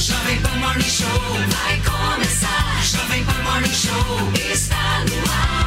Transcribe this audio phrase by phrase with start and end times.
[0.00, 2.82] Jovem Pan Morning Show vai começar.
[2.82, 5.60] Jovem Pan Morning Show está no ar.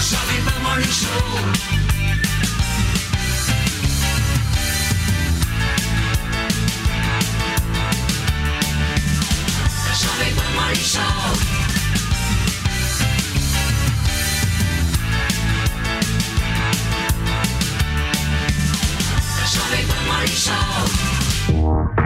[0.00, 1.10] Jovem Pan Morning Show.
[10.00, 11.00] Jovem Pan Morning Show.
[19.52, 21.19] Jovem Pan Morning Show.
[21.46, 21.99] Thank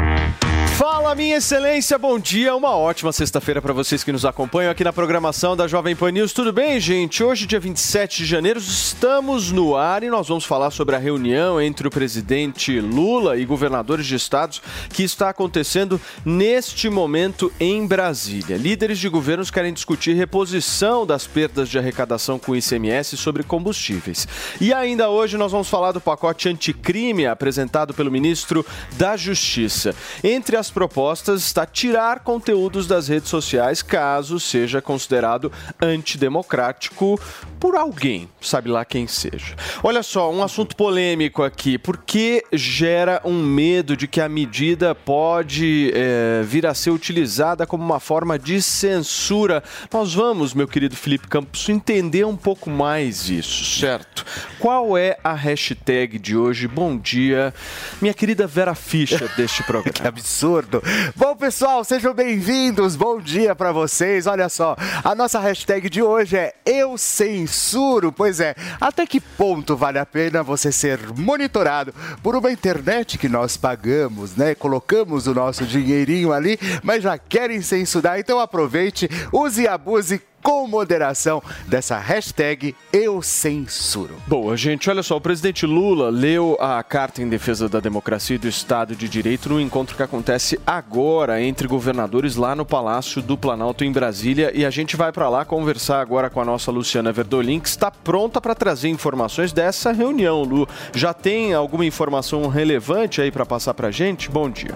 [0.87, 2.55] Fala, minha excelência, bom dia.
[2.55, 6.35] Uma ótima sexta-feira para vocês que nos acompanham aqui na programação da Jovem Pan News.
[6.35, 7.25] Tudo bem, gente?
[7.25, 11.59] Hoje, dia 27 de janeiro, estamos no ar e nós vamos falar sobre a reunião
[11.59, 14.61] entre o presidente Lula e governadores de estados
[14.91, 18.59] que está acontecendo neste momento em Brasília.
[18.59, 24.29] Líderes de governos querem discutir reposição das perdas de arrecadação com ICMS sobre combustíveis.
[24.61, 28.67] E ainda hoje nós vamos falar do pacote anticrime apresentado pelo ministro
[28.99, 29.95] da Justiça.
[30.23, 37.19] Entre as propostas está tirar conteúdos das redes sociais caso seja considerado antidemocrático
[37.61, 39.55] por alguém, sabe lá quem seja.
[39.83, 45.93] Olha só, um assunto polêmico aqui, porque gera um medo de que a medida pode
[45.95, 49.63] é, vir a ser utilizada como uma forma de censura.
[49.93, 54.27] Nós vamos, meu querido Felipe Campos, entender um pouco mais isso, certo?
[54.59, 56.67] Qual é a hashtag de hoje?
[56.67, 57.55] Bom dia,
[58.03, 59.93] minha querida Vera Fischer deste programa.
[59.93, 60.54] que absurdo.
[61.17, 62.95] Bom, pessoal, sejam bem-vindos.
[62.95, 64.29] Bom dia para vocês.
[64.29, 68.13] Olha só, a nossa hashtag de hoje é Eu Censuro.
[68.13, 73.29] Pois é, até que ponto vale a pena você ser monitorado por uma internet que
[73.29, 74.55] nós pagamos, né?
[74.55, 78.21] Colocamos o nosso dinheirinho ali, mas já querem censurar.
[78.21, 84.15] Então aproveite, use e abuse com moderação dessa hashtag Eu Censuro.
[84.27, 88.39] Boa, gente, olha só, o presidente Lula leu a Carta em Defesa da Democracia e
[88.39, 93.39] do Estado de Direito no encontro que acontece agora entre governadores lá no Palácio do
[93.39, 97.11] Planalto em Brasília e a gente vai para lá conversar agora com a nossa Luciana
[97.11, 100.69] Verdolin, que está pronta para trazer informações dessa reunião, Lu.
[100.93, 104.31] Já tem alguma informação relevante aí para passar para gente?
[104.31, 104.75] Bom dia.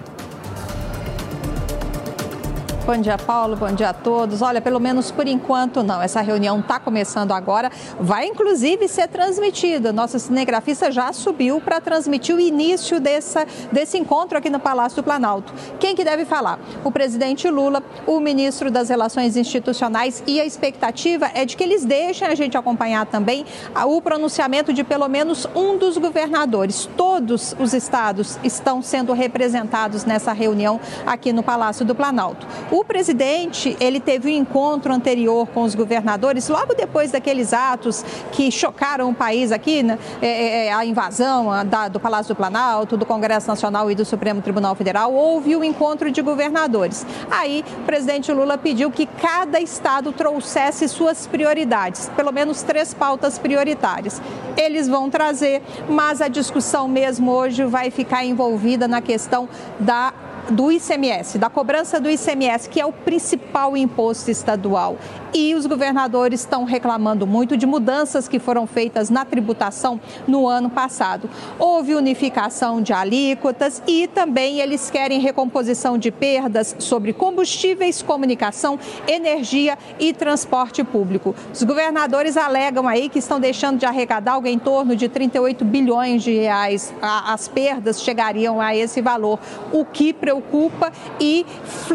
[2.89, 3.55] Bom dia, Paulo.
[3.55, 4.41] Bom dia a todos.
[4.41, 6.01] Olha, pelo menos por enquanto não.
[6.01, 7.71] Essa reunião está começando agora.
[7.99, 9.93] Vai inclusive ser transmitida.
[9.93, 15.03] Nossa cinegrafista já subiu para transmitir o início dessa, desse encontro aqui no Palácio do
[15.03, 15.53] Planalto.
[15.79, 16.57] Quem que deve falar?
[16.83, 21.85] O presidente Lula, o ministro das Relações Institucionais e a expectativa é de que eles
[21.85, 23.45] deixem a gente acompanhar também
[23.85, 26.89] o pronunciamento de pelo menos um dos governadores.
[26.97, 32.47] Todos os estados estão sendo representados nessa reunião aqui no Palácio do Planalto.
[32.71, 38.51] O presidente, ele teve um encontro anterior com os governadores, logo depois daqueles atos que
[38.51, 39.97] chocaram o país aqui, né?
[40.21, 44.41] é, é, a invasão da, do Palácio do Planalto, do Congresso Nacional e do Supremo
[44.41, 47.05] Tribunal Federal, houve o um encontro de governadores.
[47.29, 53.37] Aí, o presidente Lula pediu que cada estado trouxesse suas prioridades, pelo menos três pautas
[53.37, 54.21] prioritárias.
[54.57, 59.47] Eles vão trazer, mas a discussão mesmo hoje vai ficar envolvida na questão
[59.79, 60.13] da
[60.49, 64.97] do ICMS, da cobrança do ICMS, que é o principal imposto estadual.
[65.33, 70.69] E os governadores estão reclamando muito de mudanças que foram feitas na tributação no ano
[70.69, 71.29] passado.
[71.59, 79.77] Houve unificação de alíquotas e também eles querem recomposição de perdas sobre combustíveis, comunicação, energia
[79.99, 81.35] e transporte público.
[81.53, 86.23] Os governadores alegam aí que estão deixando de arrecadar algo em torno de 38 bilhões
[86.23, 86.93] de reais.
[87.01, 89.39] As perdas chegariam a esse valor,
[89.71, 91.45] o que preocupa e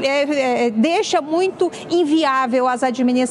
[0.02, 3.23] é, é, deixa muito inviável as administrações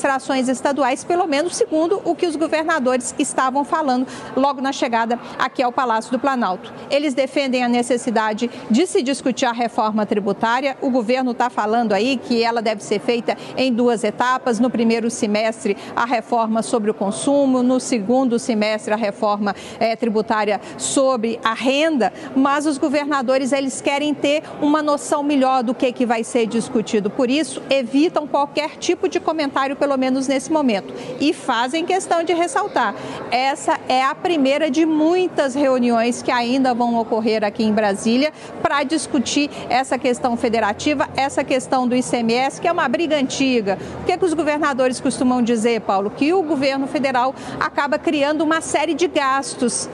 [0.47, 5.71] estaduais, pelo menos segundo o que os governadores estavam falando logo na chegada aqui ao
[5.71, 6.73] Palácio do Planalto.
[6.89, 10.77] Eles defendem a necessidade de se discutir a reforma tributária.
[10.81, 14.59] O governo está falando aí que ela deve ser feita em duas etapas.
[14.59, 20.59] No primeiro semestre, a reforma sobre o consumo, no segundo semestre, a reforma é, tributária
[20.77, 22.11] sobre a renda.
[22.35, 27.09] Mas os governadores eles querem ter uma noção melhor do que, que vai ser discutido.
[27.09, 30.93] Por isso, evitam qualquer tipo de comentário, pelo menos nesse momento.
[31.19, 32.95] E fazem questão de ressaltar:
[33.29, 38.31] essa é a primeira de muitas reuniões que ainda vão ocorrer aqui em Brasília
[38.61, 43.77] para discutir essa questão federativa, essa questão do ICMS, que é uma briga antiga.
[44.01, 46.09] O que, é que os governadores costumam dizer, Paulo?
[46.09, 49.89] Que o governo federal acaba criando uma série de gastos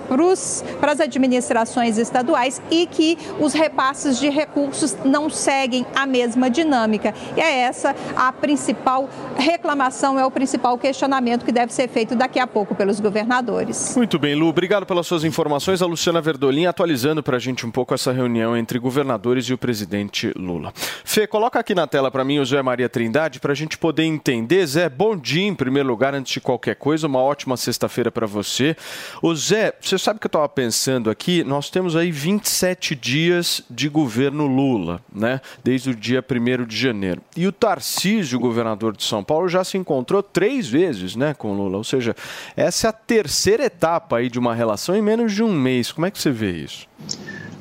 [0.80, 7.12] para as administrações estaduais e que os repasses de recursos não seguem a mesma dinâmica.
[7.36, 9.79] E é essa a principal reclamação
[10.20, 13.96] é o principal questionamento que deve ser feito daqui a pouco pelos governadores.
[13.96, 14.48] Muito bem, Lu.
[14.48, 15.82] Obrigado pelas suas informações.
[15.82, 19.58] A Luciana Verdolim atualizando para a gente um pouco essa reunião entre governadores e o
[19.58, 20.74] presidente Lula.
[21.06, 24.04] Fê, coloca aqui na tela para mim o Zé Maria Trindade para a gente poder
[24.04, 24.66] entender.
[24.66, 27.08] Zé, bom dia em primeiro lugar, antes de qualquer coisa.
[27.08, 28.76] Uma ótima sexta-feira para você.
[29.22, 33.88] O Zé, você sabe que eu estava pensando aqui, nós temos aí 27 dias de
[33.88, 35.40] governo Lula, né?
[35.64, 37.22] Desde o dia 1 de janeiro.
[37.38, 41.78] E o Tarcísio, governador de São Paulo, já se encontrou três vezes né, com Lula.
[41.78, 42.16] Ou seja,
[42.56, 45.92] essa é a terceira etapa aí de uma relação em menos de um mês.
[45.92, 46.88] Como é que você vê isso?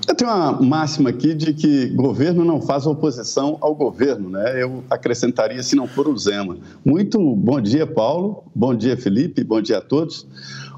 [0.09, 4.63] Eu tenho uma máxima aqui de que governo não faz oposição ao governo, né?
[4.63, 6.57] Eu acrescentaria se não for o Zema.
[6.83, 8.45] Muito bom dia, Paulo.
[8.55, 9.45] Bom dia, Felipe.
[9.45, 10.27] Bom dia a todos.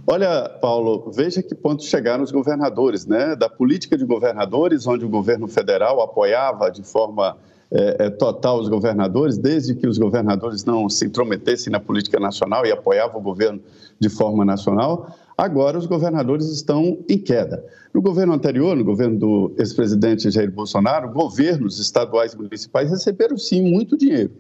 [0.05, 3.37] Olha, Paulo, veja que ponto chegaram os governadores, né?
[3.37, 7.37] Da política de governadores, onde o governo federal apoiava de forma
[7.73, 12.67] é, é, total os governadores, desde que os governadores não se intrometessem na política nacional
[12.67, 13.61] e apoiavam o governo
[13.99, 17.65] de forma nacional, agora os governadores estão em queda.
[17.95, 23.63] No governo anterior, no governo do ex-presidente Jair Bolsonaro, governos estaduais e municipais receberam sim
[23.63, 24.33] muito dinheiro.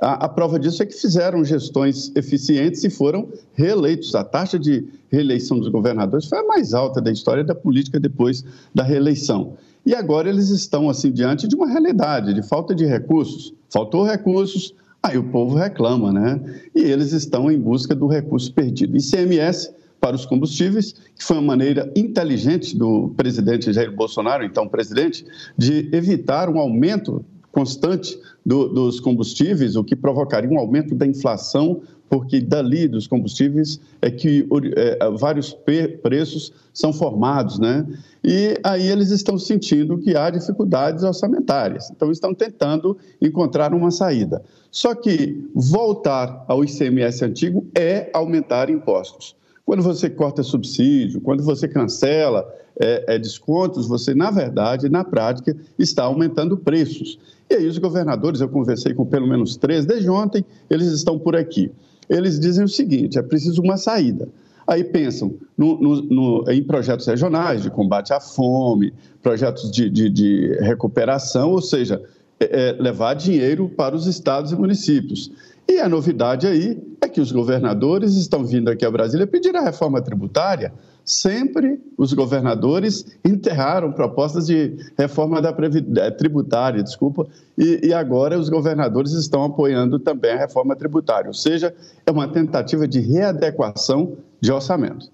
[0.00, 4.14] A, a, prova disso é que fizeram gestões eficientes e foram reeleitos.
[4.14, 8.44] A taxa de reeleição dos governadores foi a mais alta da história da política depois
[8.74, 9.56] da reeleição.
[9.86, 13.52] E agora eles estão assim diante de uma realidade de falta de recursos.
[13.70, 16.40] Faltou recursos, aí o povo reclama, né?
[16.74, 18.96] E eles estão em busca do recurso perdido.
[18.96, 19.70] ICMS
[20.00, 25.24] para os combustíveis, que foi uma maneira inteligente do presidente Jair Bolsonaro, então presidente,
[25.56, 31.80] de evitar um aumento constante do, dos combustíveis, o que provocaria um aumento da inflação
[32.10, 34.46] porque dali dos combustíveis é que
[34.76, 35.56] é, vários
[36.02, 37.86] preços são formados, né?
[38.22, 44.42] E aí eles estão sentindo que há dificuldades orçamentárias, então estão tentando encontrar uma saída.
[44.70, 49.34] Só que voltar ao ICMS antigo é aumentar impostos.
[49.64, 52.46] Quando você corta subsídio, quando você cancela
[52.78, 57.18] é, é, descontos, você, na verdade, na prática, está aumentando preços.
[57.50, 61.36] E aí os governadores, eu conversei com pelo menos três desde ontem, eles estão por
[61.36, 61.70] aqui
[62.08, 64.28] eles dizem o seguinte: é preciso uma saída.
[64.66, 70.08] Aí pensam no, no, no, em projetos regionais de combate à fome, projetos de, de,
[70.08, 72.02] de recuperação, ou seja,
[72.40, 75.30] é, é, levar dinheiro para os estados e municípios.
[75.68, 79.62] E a novidade aí é que os governadores estão vindo aqui a Brasília pedir a
[79.62, 80.72] reforma tributária
[81.04, 88.48] sempre os governadores enterraram propostas de reforma da eh, tributária, desculpa, e, e, agora os
[88.48, 91.74] governadores estão apoiando também a reforma tributária, ou seja,
[92.06, 95.10] é uma tentativa de readequação de orçamento.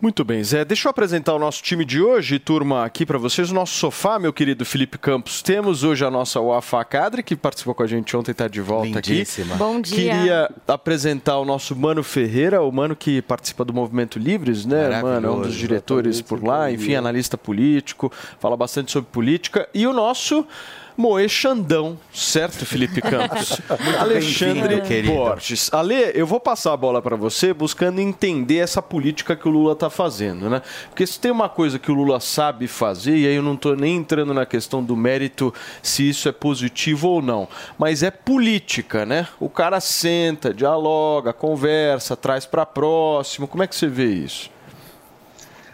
[0.00, 0.64] Muito bem, Zé.
[0.64, 3.50] Deixa eu apresentar o nosso time de hoje, turma, aqui para vocês.
[3.50, 5.42] O nosso sofá, meu querido Felipe Campos.
[5.42, 8.60] Temos hoje a nossa Wafa Cadre, que participou com a gente ontem e está de
[8.60, 9.56] volta Lindíssima.
[9.56, 9.58] aqui.
[9.58, 9.96] Bom dia.
[9.96, 15.26] Queria apresentar o nosso Mano Ferreira, o Mano que participa do Movimento Livres, né, Mano?
[15.26, 19.68] É um dos diretores por lá, enfim, analista político, fala bastante sobre política.
[19.74, 20.46] E o nosso
[20.98, 23.60] Moe Xandão, certo, Felipe Campos?
[24.00, 25.72] Alexandre Borges.
[25.72, 29.74] Ale, eu vou passar a bola para você buscando entender essa política que o Lula
[29.74, 30.60] está fazendo, né?
[30.88, 33.76] Porque se tem uma coisa que o Lula sabe fazer, e aí eu não estou
[33.76, 37.46] nem entrando na questão do mérito se isso é positivo ou não,
[37.78, 39.28] mas é política, né?
[39.38, 43.46] O cara senta, dialoga, conversa, traz para próximo.
[43.46, 44.50] Como é que você vê isso?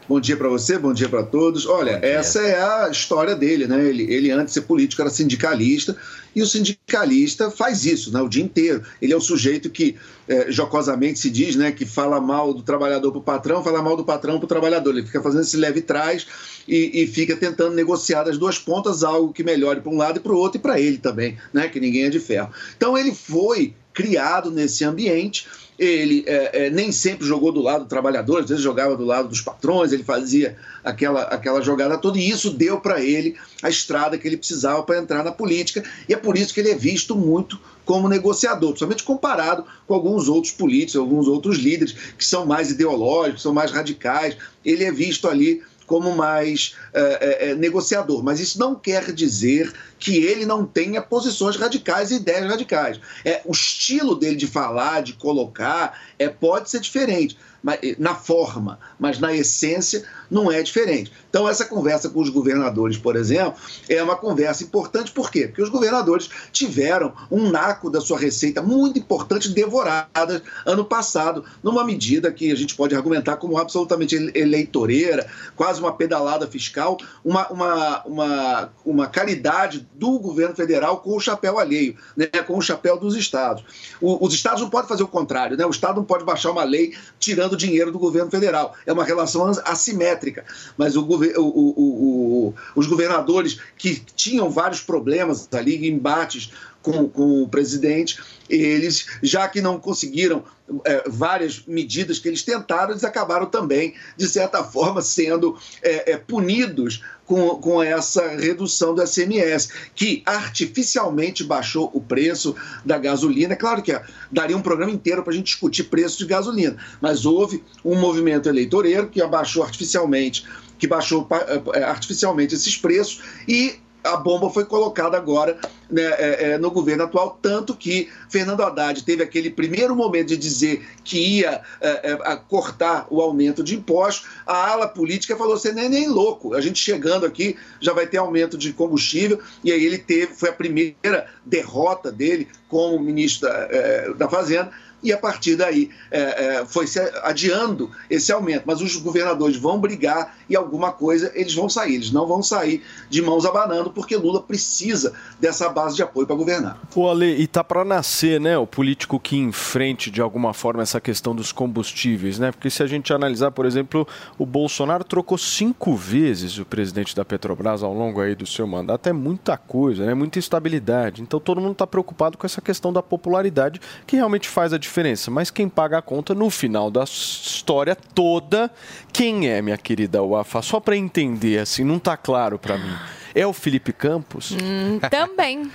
[0.07, 1.65] Bom dia para você, bom dia para todos.
[1.65, 3.83] Olha, essa é a história dele, né?
[3.89, 5.97] Ele, ele, antes de ser político, era sindicalista,
[6.37, 8.21] e o sindicalista faz isso, né?
[8.21, 8.83] O dia inteiro.
[9.01, 9.97] Ele é o sujeito que,
[10.29, 11.73] é, jocosamente, se diz, né?
[11.73, 14.91] Que fala mal do trabalhador para o patrão, fala mal do patrão para o trabalhador.
[14.91, 16.27] Ele fica fazendo esse leve trás
[16.69, 20.21] e, e, fica tentando negociar das duas pontas algo que melhore para um lado e
[20.21, 21.67] para o outro, e para ele também, né?
[21.69, 22.51] Que ninguém é de ferro.
[22.77, 25.47] Então, ele foi criado nesse ambiente
[25.79, 29.29] ele é, é, nem sempre jogou do lado do trabalhador, às vezes jogava do lado
[29.29, 34.17] dos patrões, ele fazia aquela, aquela jogada toda, e isso deu para ele a estrada
[34.17, 37.17] que ele precisava para entrar na política, e é por isso que ele é visto
[37.17, 42.71] muito como negociador, principalmente comparado com alguns outros políticos, alguns outros líderes que são mais
[42.71, 44.37] ideológicos, são mais radicais.
[44.65, 48.23] Ele é visto ali como mais é, é, negociador.
[48.23, 49.73] Mas isso não quer dizer
[50.05, 53.01] que ele não tenha posições radicais e ideias radicais.
[53.25, 58.79] É, o estilo dele de falar, de colocar, é, pode ser diferente mas, na forma,
[58.99, 61.11] mas na essência não é diferente.
[61.31, 63.55] Então, essa conversa com os governadores, por exemplo,
[63.89, 65.49] é uma conversa importante, por quê?
[65.49, 71.83] Porque os governadores tiveram um naco da sua receita muito importante devorada ano passado, numa
[71.83, 78.05] medida que a gente pode argumentar como absolutamente eleitoreira, quase uma pedalada fiscal, uma, uma,
[78.05, 83.17] uma, uma caridade do governo federal com o chapéu alheio, né, com o chapéu dos
[83.17, 83.65] estados.
[84.01, 85.65] O, os estados não podem fazer o contrário, né?
[85.65, 88.75] o estado não pode baixar uma lei tirando dinheiro do governo federal.
[88.85, 90.45] É uma relação assimétrica.
[90.77, 91.07] Mas o,
[91.39, 96.51] o, os governadores que tinham vários problemas ali, embates
[96.85, 100.45] com, com o presidente, eles, já que não conseguiram
[100.85, 106.17] é, várias medidas que eles tentaram, eles acabaram também, de certa forma, sendo é, é,
[106.19, 113.55] punidos com, com essa redução do SMS, que artificialmente baixou o preço da gasolina.
[113.55, 113.99] É claro que
[114.31, 118.47] daria um programa inteiro para a gente discutir preço de gasolina, mas houve um movimento
[118.47, 121.27] eleitoreiro que abaixou artificialmente que baixou
[121.73, 125.59] é, artificialmente esses preços e a bomba foi colocada agora
[125.91, 130.37] né, é, é, no governo atual, tanto que Fernando Haddad teve aquele primeiro momento de
[130.37, 135.73] dizer que ia é, é cortar o aumento de impostos, a ala política falou: você
[135.73, 139.85] nem, nem louco, a gente chegando aqui já vai ter aumento de combustível, e aí
[139.85, 144.71] ele teve, foi a primeira derrota dele como ministro da, é, da Fazenda,
[145.05, 148.65] e a partir daí é, é, foi se adiando esse aumento.
[148.65, 151.97] Mas os governadores vão brigar e alguma coisa eles vão sair.
[151.97, 156.35] Eles não vão sair de mãos abanando, porque Lula precisa dessa base de apoio para
[156.35, 156.81] governar.
[156.95, 161.01] O Ale, e tá para nascer, né, o político que enfrente de alguma forma essa
[161.01, 162.51] questão dos combustíveis, né?
[162.51, 164.09] Porque se a gente analisar, por exemplo,
[164.39, 169.07] o Bolsonaro trocou cinco vezes o presidente da Petrobras ao longo aí do seu mandato,
[169.07, 170.15] é muita coisa, né?
[170.15, 171.21] Muita instabilidade.
[171.21, 174.94] Então todo mundo está preocupado com essa questão da popularidade, que realmente faz a diferença
[174.95, 175.31] diferença.
[175.31, 178.71] Mas quem paga a conta no final da história toda,
[179.13, 180.63] quem é, minha querida Wafa?
[180.63, 182.95] Só para entender, assim, não está claro para mim.
[183.35, 184.53] É o Felipe Campos?
[184.53, 185.69] Hum, também.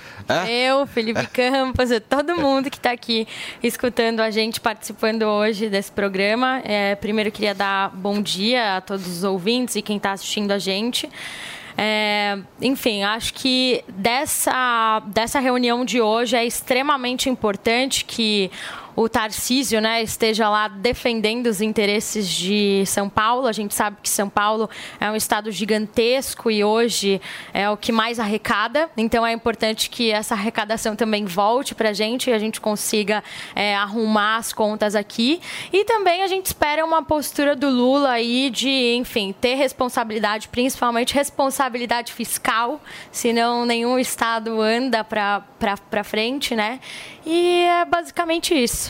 [0.48, 3.28] Eu, Felipe Campos, todo mundo que está aqui
[3.62, 6.62] escutando a gente, participando hoje desse programa.
[6.64, 10.58] É, primeiro, queria dar bom dia a todos os ouvintes e quem está assistindo a
[10.58, 11.06] gente.
[11.76, 18.50] É, enfim, acho que dessa, dessa reunião de hoje é extremamente importante que
[19.00, 23.46] o Tarcísio né, esteja lá defendendo os interesses de São Paulo.
[23.46, 24.68] A gente sabe que São Paulo
[25.00, 27.18] é um estado gigantesco e hoje
[27.54, 28.90] é o que mais arrecada.
[28.98, 33.24] Então é importante que essa arrecadação também volte para a gente e a gente consiga
[33.54, 35.40] é, arrumar as contas aqui.
[35.72, 41.14] E também a gente espera uma postura do Lula aí de, enfim, ter responsabilidade, principalmente
[41.14, 42.78] responsabilidade fiscal,
[43.10, 46.80] senão nenhum estado anda para frente, né?
[47.24, 48.89] E é basicamente isso.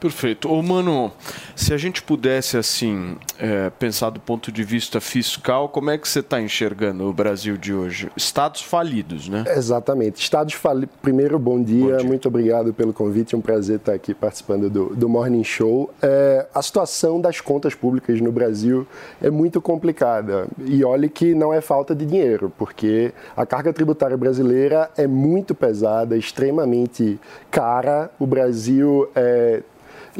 [0.00, 0.50] Perfeito.
[0.50, 1.12] Ô, Mano,
[1.54, 6.08] se a gente pudesse, assim, é, pensar do ponto de vista fiscal, como é que
[6.08, 8.10] você está enxergando o Brasil de hoje?
[8.16, 9.44] Estados falidos, né?
[9.46, 10.22] Exatamente.
[10.22, 10.94] Estados falidos.
[11.02, 11.84] Primeiro, bom dia.
[11.84, 12.06] bom dia.
[12.06, 13.34] Muito obrigado pelo convite.
[13.34, 15.90] É um prazer estar aqui participando do, do Morning Show.
[16.00, 18.86] É, a situação das contas públicas no Brasil
[19.20, 20.46] é muito complicada.
[20.64, 25.54] E olhe que não é falta de dinheiro, porque a carga tributária brasileira é muito
[25.54, 28.10] pesada, extremamente cara.
[28.18, 29.62] O Brasil é,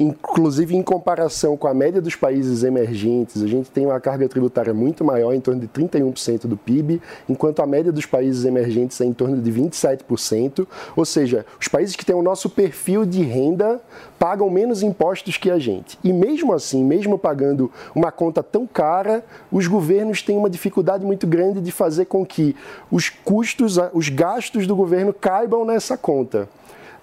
[0.00, 4.72] inclusive em comparação com a média dos países emergentes, a gente tem uma carga tributária
[4.72, 9.04] muito maior, em torno de 31% do PIB, enquanto a média dos países emergentes é
[9.04, 10.66] em torno de 27%.
[10.96, 13.78] Ou seja, os países que têm o nosso perfil de renda
[14.18, 15.98] pagam menos impostos que a gente.
[16.02, 21.26] E mesmo assim, mesmo pagando uma conta tão cara, os governos têm uma dificuldade muito
[21.26, 22.56] grande de fazer com que
[22.90, 26.48] os custos, os gastos do governo caibam nessa conta.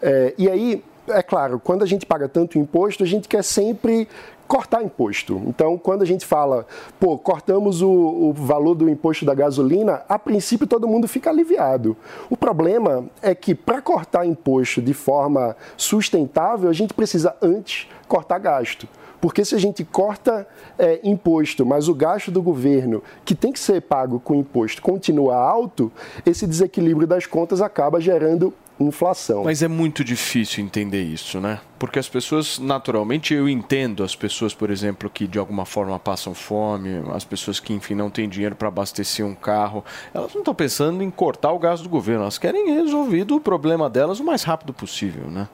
[0.02, 4.08] É, e aí, é claro, quando a gente paga tanto imposto, a gente quer sempre
[4.48, 5.42] cortar imposto.
[5.46, 6.66] Então, quando a gente fala,
[7.00, 11.98] pô, cortamos o, o, valor do imposto da gasolina, a princípio todo mundo fica aliviado.
[12.30, 18.40] O problema é que para cortar imposto de forma sustentável, a gente precisa antes cortar
[18.40, 18.88] gasto.
[19.20, 20.48] Porque se a gente corta
[20.78, 25.36] é, imposto, mas o gasto do governo, que tem que ser pago com imposto, continua
[25.36, 25.92] alto,
[26.26, 29.44] esse desequilíbrio das contas acaba gerando inflação.
[29.44, 31.60] Mas é muito difícil entender isso, né?
[31.80, 36.34] Porque as pessoas, naturalmente, eu entendo as pessoas, por exemplo, que de alguma forma passam
[36.34, 40.56] fome, as pessoas que, enfim, não têm dinheiro para abastecer um carro, elas não estão
[40.56, 44.44] pensando em cortar o gasto do governo, elas querem resolvido o problema delas o mais
[44.44, 45.48] rápido possível, né?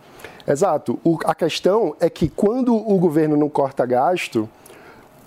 [0.47, 0.99] Exato.
[1.03, 4.49] O, a questão é que quando o governo não corta gasto,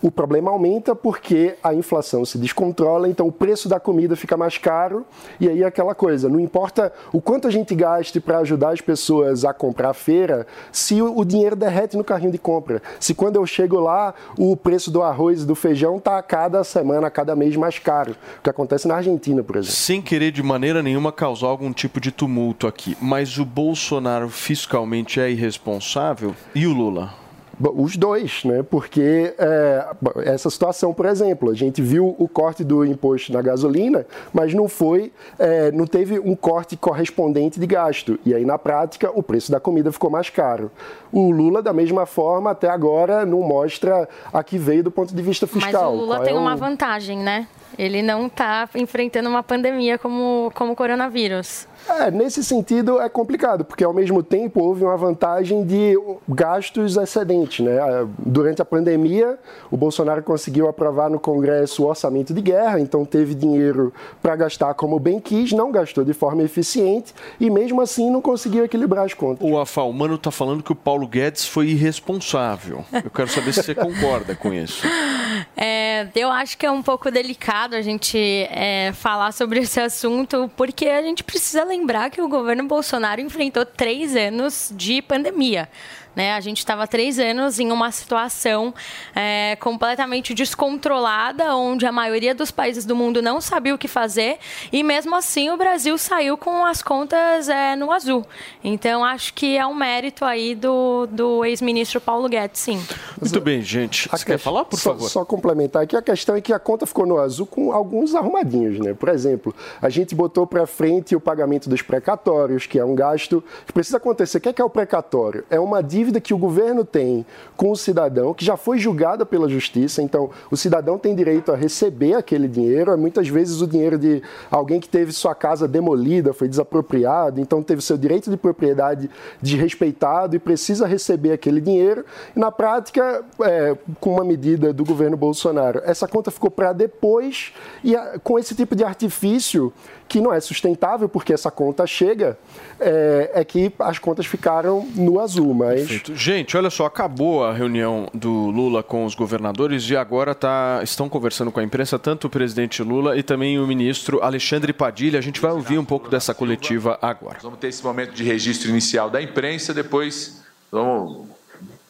[0.02, 4.58] o problema aumenta porque a inflação se descontrola, então o preço da comida fica mais
[4.58, 5.04] caro
[5.40, 9.44] e aí aquela coisa, não importa o quanto a gente gaste para ajudar as pessoas
[9.44, 13.46] a comprar a feira, se o dinheiro derrete no carrinho de compra, se quando eu
[13.46, 17.34] chego lá o preço do arroz e do feijão está a cada semana, a cada
[17.34, 19.76] mês mais caro, o que acontece na Argentina, por exemplo.
[19.76, 25.20] Sem querer de maneira nenhuma causar algum tipo de tumulto aqui, mas o Bolsonaro fiscalmente
[25.20, 27.25] é irresponsável e o Lula?
[27.58, 28.62] Os dois, né?
[28.62, 29.86] Porque é,
[30.24, 34.68] essa situação, por exemplo, a gente viu o corte do imposto na gasolina, mas não
[34.68, 38.18] foi, é, não teve um corte correspondente de gasto.
[38.26, 40.70] E aí, na prática, o preço da comida ficou mais caro.
[41.10, 45.22] O Lula, da mesma forma, até agora não mostra a que veio do ponto de
[45.22, 45.92] vista fiscal.
[45.92, 47.48] Mas o Lula Qual tem é uma vantagem, né?
[47.78, 51.66] Ele não está enfrentando uma pandemia como, como o coronavírus.
[51.88, 55.94] É, nesse sentido é complicado, porque ao mesmo tempo houve uma vantagem de
[56.28, 57.64] gastos excedentes.
[57.64, 57.78] Né?
[58.18, 59.38] Durante a pandemia,
[59.70, 64.74] o Bolsonaro conseguiu aprovar no Congresso o orçamento de guerra, então teve dinheiro para gastar
[64.74, 69.14] como bem quis, não gastou de forma eficiente e mesmo assim não conseguiu equilibrar as
[69.14, 69.48] contas.
[69.48, 72.84] O Afalmano está falando que o Paulo Guedes foi irresponsável.
[72.92, 74.86] Eu quero saber se você concorda com isso.
[75.56, 78.18] É, eu acho que é um pouco delicado a gente
[78.50, 83.64] é, falar sobre esse assunto, porque a gente precisa lembrar que o governo Bolsonaro enfrentou
[83.64, 85.68] três anos de pandemia.
[86.16, 86.32] Né?
[86.32, 88.74] A gente estava três anos em uma situação
[89.14, 94.38] é, completamente descontrolada, onde a maioria dos países do mundo não sabia o que fazer,
[94.72, 98.26] e mesmo assim o Brasil saiu com as contas é, no azul.
[98.64, 102.82] Então acho que é um mérito aí do, do ex-ministro Paulo Guedes, sim.
[103.20, 104.08] Muito bem, gente.
[104.08, 105.08] Você quer falar, por só, favor?
[105.10, 108.78] Só complementar aqui, a questão é que a conta ficou no azul com alguns arrumadinhos,
[108.80, 108.94] né?
[108.94, 113.44] Por exemplo, a gente botou para frente o pagamento dos precatórios, que é um gasto
[113.66, 114.38] que precisa acontecer.
[114.38, 115.44] O que é, que é o precatório?
[115.50, 119.26] É uma dívida dívida que o governo tem com o cidadão, que já foi julgada
[119.26, 123.66] pela justiça, então o cidadão tem direito a receber aquele dinheiro, é muitas vezes o
[123.66, 128.36] dinheiro de alguém que teve sua casa demolida, foi desapropriado, então teve seu direito de
[128.36, 129.10] propriedade
[129.42, 132.04] desrespeitado e precisa receber aquele dinheiro.
[132.34, 137.52] E na prática, é, com uma medida do governo Bolsonaro, essa conta ficou para depois
[137.82, 139.72] e a, com esse tipo de artifício
[140.08, 142.38] que não é sustentável, porque essa conta chega,
[142.78, 145.52] é, é, que as contas ficaram no azul.
[145.52, 145.80] Mas...
[145.80, 146.14] Perfeito.
[146.14, 151.08] Gente, olha só, acabou a reunião do Lula com os governadores e agora tá, estão
[151.08, 155.18] conversando com a imprensa, tanto o presidente Lula e também o ministro Alexandre Padilha.
[155.18, 157.38] A gente vai ouvir um pouco dessa coletiva agora.
[157.42, 161.26] Vamos ter esse momento de registro inicial da imprensa, depois vamos,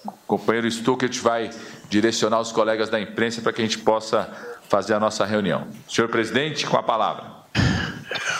[0.06, 1.50] o companheiro Stuckert vai
[1.88, 4.30] direcionar os colegas da imprensa para que a gente possa
[4.68, 5.66] fazer a nossa reunião.
[5.88, 7.35] Senhor presidente, com a palavra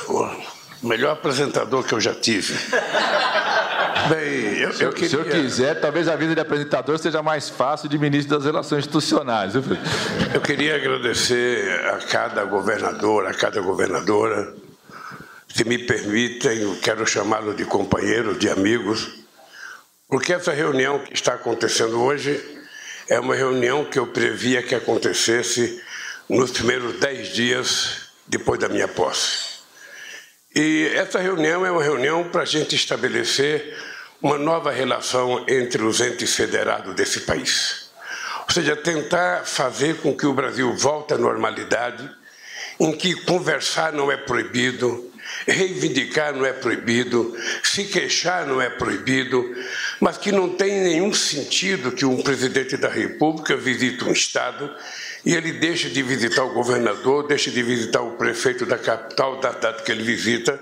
[0.08, 2.54] o melhor apresentador que eu já tive.
[4.08, 5.08] Bem, eu, se, eu queria...
[5.08, 8.80] se eu quiser, talvez a vida de apresentador seja mais fácil de ministro das Relações
[8.80, 9.54] Institucionais.
[9.54, 14.54] Eu queria agradecer a cada governador, a cada governadora.
[15.52, 19.08] Se me permitem, eu quero chamá-lo de companheiro, de amigos,
[20.08, 22.40] porque essa reunião que está acontecendo hoje
[23.08, 25.82] é uma reunião que eu previa que acontecesse
[26.28, 29.56] nos primeiros dez dias depois da minha posse.
[30.54, 33.76] E essa reunião é uma reunião para a gente estabelecer
[34.22, 37.90] uma nova relação entre os entes federados desse país.
[38.48, 42.08] Ou seja, tentar fazer com que o Brasil volte à normalidade,
[42.80, 45.12] em que conversar não é proibido,
[45.46, 49.54] reivindicar não é proibido, se queixar não é proibido,
[50.00, 54.74] mas que não tem nenhum sentido que um presidente da República visite um Estado
[55.26, 59.50] e ele deixa de visitar o governador, deixa de visitar o prefeito da capital, da
[59.50, 60.56] data que ele visita,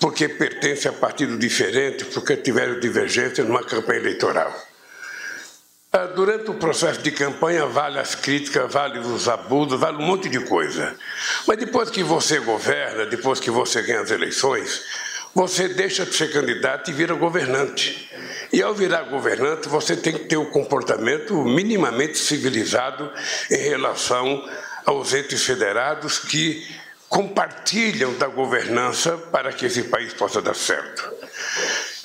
[0.00, 4.54] porque pertence a partido diferente, porque tiveram divergência numa campanha eleitoral.
[5.92, 10.28] Ah, durante o processo de campanha, vale as críticas, vale os abusos, vale um monte
[10.28, 10.94] de coisa.
[11.44, 14.80] Mas depois que você governa, depois que você ganha as eleições,
[15.34, 18.08] você deixa de ser candidato e vira governante.
[18.54, 23.12] E ao virar governante, você tem que ter um comportamento minimamente civilizado
[23.50, 24.48] em relação
[24.86, 26.64] aos entes federados que
[27.08, 31.02] compartilham da governança para que esse país possa dar certo.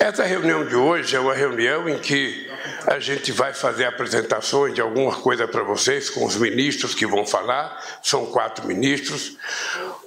[0.00, 2.50] Essa reunião de hoje é uma reunião em que
[2.84, 7.24] a gente vai fazer apresentações de alguma coisa para vocês com os ministros que vão
[7.24, 9.36] falar, são quatro ministros.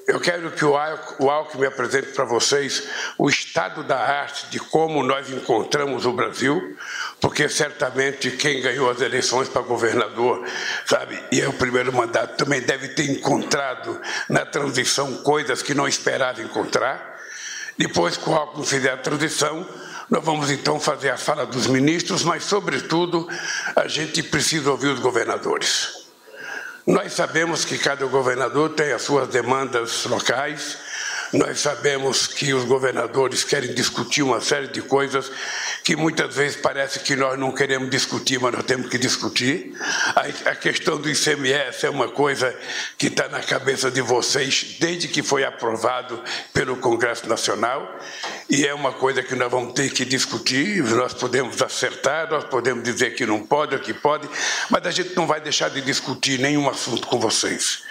[0.06, 0.76] Eu quero que o
[1.30, 2.84] Alckmin apresente para vocês
[3.18, 6.78] o estado da arte de como nós encontramos o Brasil,
[7.22, 10.46] porque certamente quem ganhou as eleições para governador,
[10.86, 15.88] sabe, e é o primeiro mandato, também deve ter encontrado na transição coisas que não
[15.88, 17.18] esperava encontrar.
[17.78, 19.66] Depois que o Alckmin fizer a transição,
[20.10, 23.28] nós vamos então fazer a fala dos ministros, mas, sobretudo,
[23.74, 26.03] a gente precisa ouvir os governadores.
[26.86, 30.78] Nós sabemos que cada governador tem as suas demandas locais,
[31.34, 35.32] nós sabemos que os governadores querem discutir uma série de coisas
[35.84, 39.74] que muitas vezes parece que nós não queremos discutir, mas nós temos que discutir.
[40.46, 42.56] A, questão do ICMS é uma coisa
[43.00, 46.22] que está na cabeça de vocês desde que foi aprovado
[46.54, 48.00] pelo Congresso Nacional
[48.48, 50.84] e é uma coisa que nós vamos ter que discutir.
[50.84, 54.30] Nós podemos acertar, nós podemos dizer que não pode ou que pode,
[54.70, 57.82] mas a gente não vai deixar de discutir nenhum assunto com vocês.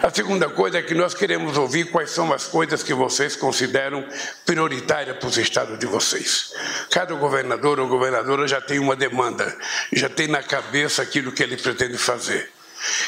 [0.00, 4.06] A segunda coisa é que nós queremos ouvir quais são as coisas que vocês consideram
[4.46, 6.52] prioritárias para os estados de vocês.
[6.90, 9.56] Cada governador ou governadora já tem uma demanda,
[9.92, 12.52] já tem na cabeça aquilo que ele pretende fazer.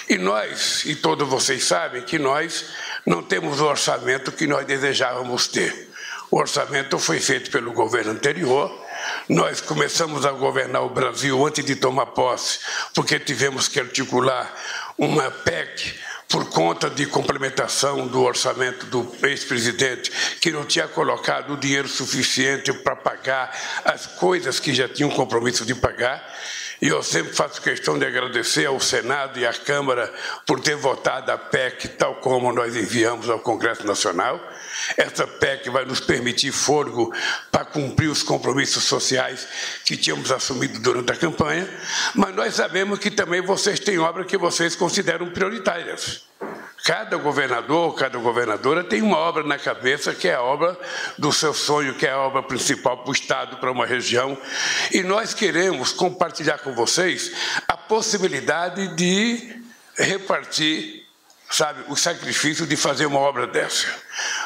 [0.09, 2.67] E nós, e todos vocês sabem que nós
[3.05, 5.91] não temos o orçamento que nós desejávamos ter.
[6.31, 8.85] O orçamento foi feito pelo governo anterior.
[9.29, 12.59] Nós começamos a governar o Brasil antes de tomar posse,
[12.95, 14.53] porque tivemos que articular
[14.99, 15.95] uma PEC
[16.29, 20.11] por conta de complementação do orçamento do ex-presidente,
[20.41, 25.65] que não tinha colocado o dinheiro suficiente para pagar as coisas que já tinham compromisso
[25.65, 26.25] de pagar.
[26.81, 30.13] E eu sempre faço questão de agradecer ao Senado e à Câmara
[30.45, 34.39] por ter votado a PEC tal como nós enviamos ao Congresso Nacional.
[34.97, 37.13] Essa PEC vai nos permitir fôlego
[37.51, 39.49] para cumprir os compromissos sociais
[39.85, 41.69] que tínhamos assumido durante a campanha,
[42.15, 46.26] mas nós sabemos que também vocês têm obras que vocês consideram prioritárias.
[46.87, 50.79] Cada governador, cada governadora tem uma obra na cabeça que é a obra
[51.19, 54.39] do seu sonho, que é a obra principal para o Estado, para uma região.
[54.93, 57.33] E nós queremos compartilhar com vocês
[57.67, 59.61] a possibilidade de
[59.99, 61.05] repartir
[61.51, 63.87] sabe, o sacrifício de fazer uma obra dessa.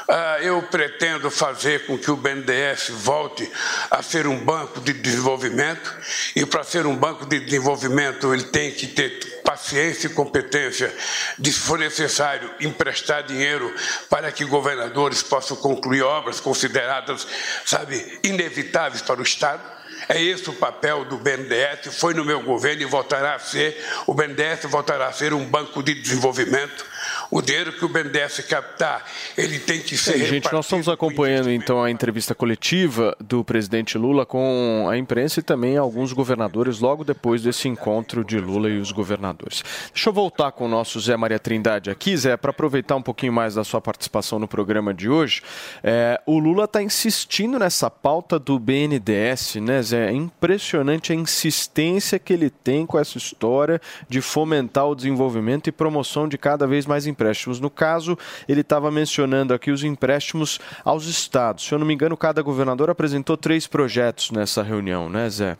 [0.09, 3.51] Ah, eu pretendo fazer com que o BNDES volte
[3.91, 5.95] a ser um banco de desenvolvimento,
[6.35, 10.93] e para ser um banco de desenvolvimento ele tem que ter paciência e competência
[11.39, 13.73] de, se for necessário, emprestar dinheiro
[14.09, 17.27] para que governadores possam concluir obras consideradas,
[17.65, 19.63] sabe, inevitáveis para o Estado.
[20.09, 23.85] É esse o papel do BNDES, foi no meu governo e voltará a ser.
[24.07, 26.87] O BNDES voltará a ser um banco de desenvolvimento.
[27.31, 29.05] O dinheiro que o BNDES captar,
[29.37, 30.21] ele tem que ser.
[30.21, 35.41] É, gente, nós estamos acompanhando então a entrevista coletiva do presidente Lula com a imprensa
[35.41, 39.63] e também alguns governadores logo depois desse encontro de Lula e os governadores.
[39.95, 43.33] Deixa eu voltar com o nosso Zé Maria Trindade aqui, Zé, para aproveitar um pouquinho
[43.33, 45.43] mais da sua participação no programa de hoje.
[45.83, 50.09] É, o Lula está insistindo nessa pauta do BNDES, né, Zé?
[50.09, 55.73] É impressionante a insistência que ele tem com essa história de fomentar o desenvolvimento e
[55.73, 57.61] promoção de cada vez mais empréstimos.
[57.61, 61.65] No caso, ele estava mencionando aqui os empréstimos aos estados.
[61.65, 65.57] Se eu não me engano, cada governador apresentou três projetos nessa reunião, né, Zé?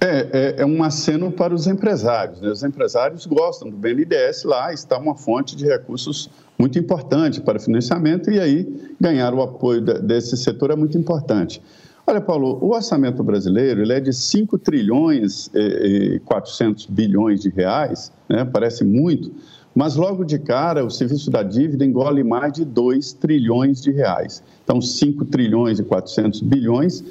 [0.00, 2.40] É, é, é, um aceno para os empresários.
[2.40, 2.48] Né?
[2.48, 8.30] Os empresários gostam do BNDES, lá está uma fonte de recursos muito importante para financiamento
[8.30, 11.60] e aí ganhar o apoio desse setor é muito importante.
[12.08, 18.12] Olha, Paulo, o orçamento brasileiro ele é de 5 trilhões e 400 bilhões de reais,
[18.28, 18.44] né?
[18.44, 19.32] parece muito,
[19.74, 24.40] mas logo de cara o serviço da dívida engole mais de 2 trilhões de reais.
[24.62, 27.02] Então, 5 trilhões e 400 bilhões,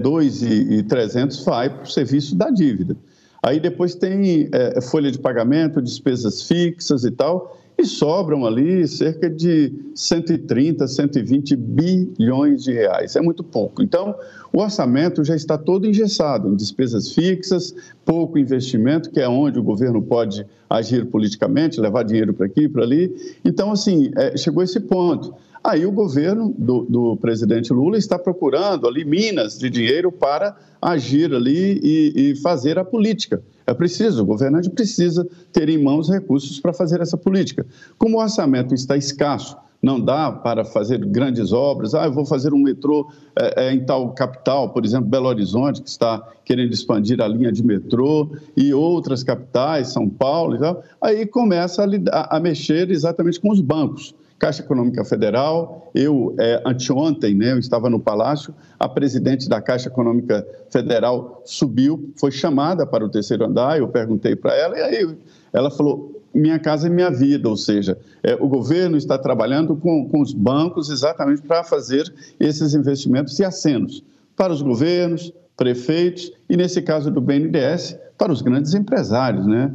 [0.00, 2.96] 2 é, e 300 vai para o serviço da dívida.
[3.42, 9.28] Aí depois tem é, folha de pagamento, despesas fixas e tal, e sobram ali cerca
[9.28, 13.16] de 130, 120 bilhões de reais.
[13.16, 13.82] É muito pouco.
[13.82, 14.14] Então,
[14.52, 19.62] o orçamento já está todo engessado em despesas fixas, pouco investimento, que é onde o
[19.62, 23.14] governo pode agir politicamente, levar dinheiro para aqui, para ali.
[23.44, 25.34] Então, assim, é, chegou esse ponto.
[25.66, 31.34] Aí o governo do, do, presidente Lula está procurando ali minas de dinheiro para agir
[31.34, 33.42] ali e, e fazer a política.
[33.66, 37.66] É preciso, o governante precisa ter em mãos recursos para fazer essa política.
[37.98, 41.96] Como o orçamento está escasso, não dá para fazer grandes obras.
[41.96, 45.82] Ah, eu vou fazer um metrô é, é, em tal capital, por exemplo, Belo Horizonte,
[45.82, 50.84] que está querendo expandir a linha de metrô, e outras capitais, São Paulo e tal.
[51.02, 54.14] Aí começa a, a mexer exatamente com os bancos.
[54.38, 55.90] Caixa Econômica Federal.
[55.94, 62.12] Eu, é, anteontem, né, eu estava no Palácio, a presidente da Caixa Econômica Federal subiu,
[62.16, 65.16] foi chamada para o terceiro andar, eu perguntei para ela, e aí
[65.52, 70.06] ela falou, minha casa é minha vida, ou seja, é, o governo está trabalhando com,
[70.08, 74.04] com os bancos exatamente para fazer esses investimentos e acenos
[74.36, 79.72] para os governos, prefeitos e, nesse caso do BNDES, para os grandes empresários, né?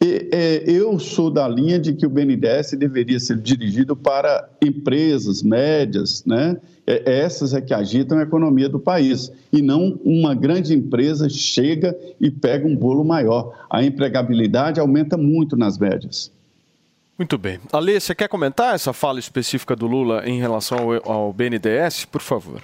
[0.00, 5.42] E, é, eu sou da linha de que o BNDES deveria ser dirigido para empresas
[5.42, 6.56] médias, né?
[6.86, 11.96] É, essas é que agitam a economia do país, e não uma grande empresa chega
[12.20, 13.66] e pega um bolo maior.
[13.68, 16.30] A empregabilidade aumenta muito nas médias.
[17.18, 17.58] Muito bem.
[17.72, 22.20] Ale, você quer comentar essa fala específica do Lula em relação ao, ao BNDES, por
[22.20, 22.62] favor?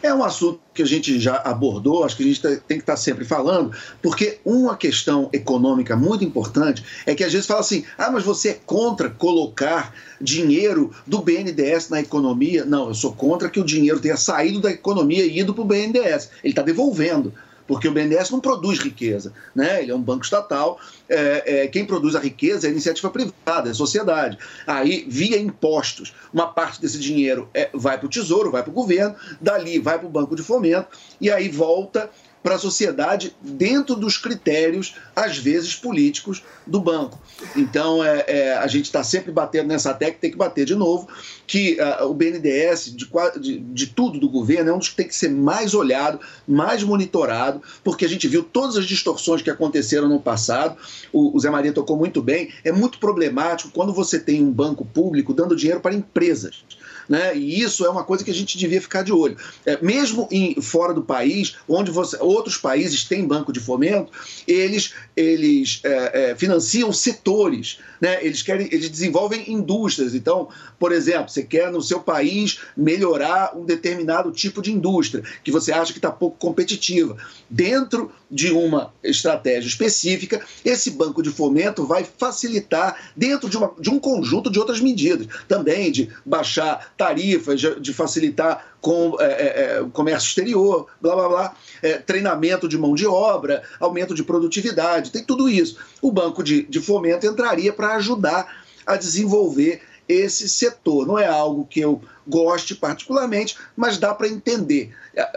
[0.00, 2.96] É um assunto que a gente já abordou, acho que a gente tem que estar
[2.96, 8.08] sempre falando, porque uma questão econômica muito importante é que às vezes fala assim: ah,
[8.08, 12.64] mas você é contra colocar dinheiro do BNDES na economia?
[12.64, 15.66] Não, eu sou contra que o dinheiro tenha saído da economia e ido para o
[15.66, 16.30] BNDES.
[16.44, 17.34] Ele está devolvendo
[17.68, 19.82] porque o BNDES não produz riqueza, né?
[19.82, 23.68] ele é um banco estatal, é, é, quem produz a riqueza é a iniciativa privada,
[23.68, 24.38] é a sociedade.
[24.66, 28.74] Aí, via impostos, uma parte desse dinheiro é, vai para o Tesouro, vai para o
[28.74, 30.88] governo, dali vai para o Banco de Fomento,
[31.20, 32.10] e aí volta
[32.42, 37.20] para a sociedade dentro dos critérios, às vezes políticos, do banco.
[37.56, 41.08] Então, é, é a gente está sempre batendo nessa tecla, tem que bater de novo,
[41.46, 43.08] que uh, o BNDES, de,
[43.40, 46.82] de, de, tudo do governo, é um dos que tem que ser mais olhado, mais
[46.82, 50.76] monitorado, porque a gente viu todas as distorções que aconteceram no passado.
[51.12, 52.52] O, o Zé Maria tocou muito bem.
[52.64, 56.64] É muito problemático quando você tem um banco público dando dinheiro para empresas
[57.08, 57.36] né?
[57.36, 59.36] E isso é uma coisa que a gente devia ficar de olho.
[59.64, 64.12] É, mesmo em, fora do país, onde você, outros países têm banco de fomento,
[64.46, 68.24] eles, eles é, é, financiam setores, né?
[68.24, 70.14] Eles querem, eles desenvolvem indústrias.
[70.14, 75.50] Então, por exemplo, você quer no seu país melhorar um determinado tipo de indústria que
[75.50, 77.16] você acha que está pouco competitiva.
[77.48, 83.90] Dentro de uma estratégia específica, esse banco de fomento vai facilitar dentro de, uma, de
[83.90, 89.86] um conjunto de outras medidas, também de baixar tarifas, de, facilitar com é, é, é,
[89.92, 95.22] comércio exterior, blá blá blá, é, treinamento de mão de obra, aumento de produtividade, tem
[95.22, 95.78] tudo isso.
[96.00, 101.06] O banco de, de fomento entraria para ajudar a desenvolver esse setor.
[101.06, 104.94] Não é algo que eu goste particularmente, mas dá para entender.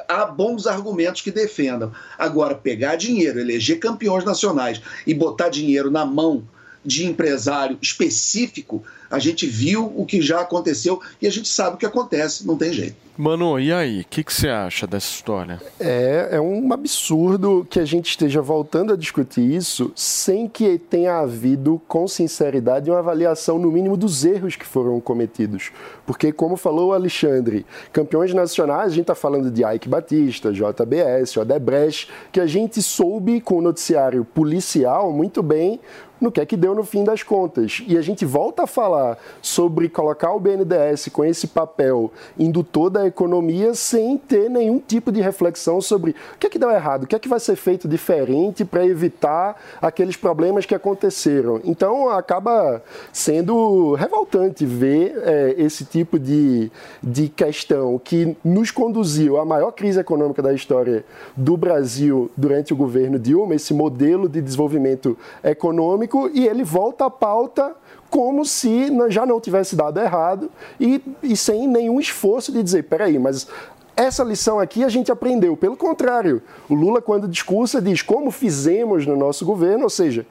[0.08, 1.92] Há bons argumentos que defendam.
[2.18, 6.48] Agora, pegar dinheiro, eleger campeões nacionais e botar dinheiro na mão
[6.84, 11.78] de empresário específico, a gente viu o que já aconteceu e a gente sabe o
[11.78, 12.96] que acontece, não tem jeito.
[13.18, 14.02] Mano, e aí?
[14.02, 15.62] O que, que você acha dessa história?
[15.80, 21.20] É, é um absurdo que a gente esteja voltando a discutir isso sem que tenha
[21.20, 25.72] havido, com sinceridade, uma avaliação, no mínimo, dos erros que foram cometidos.
[26.06, 31.38] Porque, como falou o Alexandre, campeões nacionais, a gente está falando de Ike Batista, JBS,
[31.38, 35.80] Odebrecht, que a gente soube com o noticiário policial muito bem
[36.22, 37.84] no que é que deu no fim das contas.
[37.88, 43.08] E a gente volta a falar sobre colocar o BNDES com esse papel indutor da
[43.08, 47.08] economia sem ter nenhum tipo de reflexão sobre o que é que deu errado, o
[47.08, 51.60] que é que vai ser feito diferente para evitar aqueles problemas que aconteceram.
[51.64, 59.46] Então acaba sendo revoltante ver é, esse tipo de, de questão que nos conduziu à
[59.46, 61.04] maior crise econômica da história
[61.36, 67.10] do Brasil durante o governo Dilma, esse modelo de desenvolvimento econômico e ele volta à
[67.10, 67.76] pauta
[68.10, 73.18] como se já não tivesse dado errado e, e sem nenhum esforço de dizer, peraí,
[73.18, 73.48] mas
[73.96, 75.56] essa lição aqui a gente aprendeu.
[75.56, 80.26] Pelo contrário, o Lula, quando discursa, diz como fizemos no nosso governo, ou seja,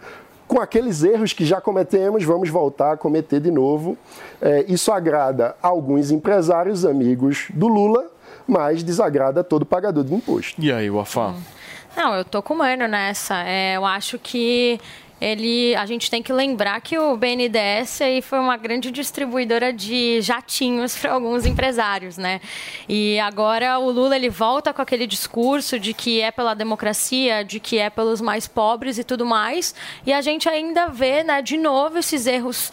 [0.47, 3.97] com aqueles erros que já cometemos, vamos voltar a cometer de novo.
[4.43, 8.11] É, isso agrada alguns empresários amigos do Lula,
[8.47, 10.61] mas desagrada todo pagador de imposto.
[10.61, 11.35] E aí, Wafá?
[11.97, 13.45] Não, eu tô com o Mano nessa.
[13.45, 14.81] É, eu acho que
[15.21, 20.21] ele, a gente tem que lembrar que o BNDES aí foi uma grande distribuidora de
[20.21, 22.41] jatinhos para alguns empresários, né?
[22.89, 27.61] E agora o Lula ele volta com aquele discurso de que é pela democracia, de
[27.61, 29.75] que é pelos mais pobres e tudo mais,
[30.07, 32.73] e a gente ainda vê, né, de novo esses erros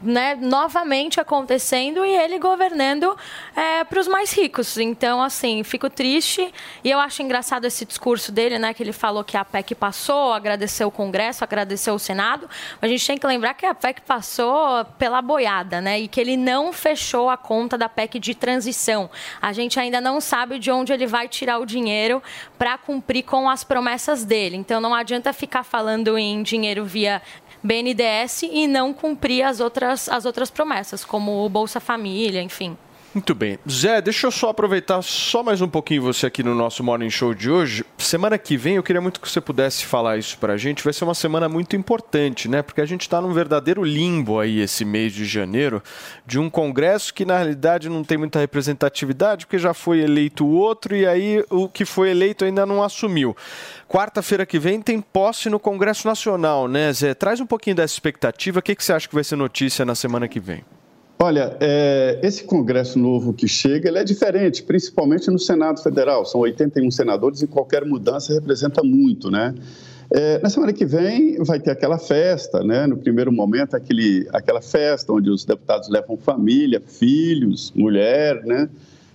[0.00, 3.16] né, novamente acontecendo e ele governando
[3.56, 4.78] é, para os mais ricos.
[4.78, 6.52] Então, assim, fico triste
[6.84, 10.32] e eu acho engraçado esse discurso dele, né, que ele falou que a PEC passou,
[10.32, 12.48] agradeceu o Congresso, agradeceu o Senado.
[12.80, 16.36] A gente tem que lembrar que a PEC passou pela boiada, né, e que ele
[16.36, 19.10] não fechou a conta da PEC de transição.
[19.42, 22.22] A gente ainda não sabe de onde ele vai tirar o dinheiro
[22.58, 24.56] para cumprir com as promessas dele.
[24.56, 27.20] Então, não adianta ficar falando em dinheiro via
[27.68, 32.78] BNDES e não cumprir as outras, as outras promessas, como o Bolsa Família, enfim.
[33.18, 33.58] Muito bem.
[33.68, 37.34] Zé, deixa eu só aproveitar só mais um pouquinho você aqui no nosso Morning Show
[37.34, 37.84] de hoje.
[37.98, 40.84] Semana que vem eu queria muito que você pudesse falar isso pra gente.
[40.84, 42.62] Vai ser uma semana muito importante, né?
[42.62, 45.82] Porque a gente está num verdadeiro limbo aí esse mês de janeiro
[46.24, 50.52] de um congresso que na realidade não tem muita representatividade, porque já foi eleito o
[50.52, 53.36] outro e aí o que foi eleito ainda não assumiu.
[53.88, 57.14] Quarta-feira que vem tem posse no Congresso Nacional, né, Zé?
[57.14, 58.60] Traz um pouquinho dessa expectativa.
[58.60, 60.62] O que, que você acha que vai ser notícia na semana que vem?
[61.20, 66.24] Olha, é, esse Congresso novo que chega, ele é diferente, principalmente no Senado Federal.
[66.24, 69.52] São 81 senadores e qualquer mudança representa muito, né?
[70.10, 72.86] É, na semana que vem vai ter aquela festa, né?
[72.86, 78.68] No primeiro momento, aquele, aquela festa onde os deputados levam família, filhos, mulher, né?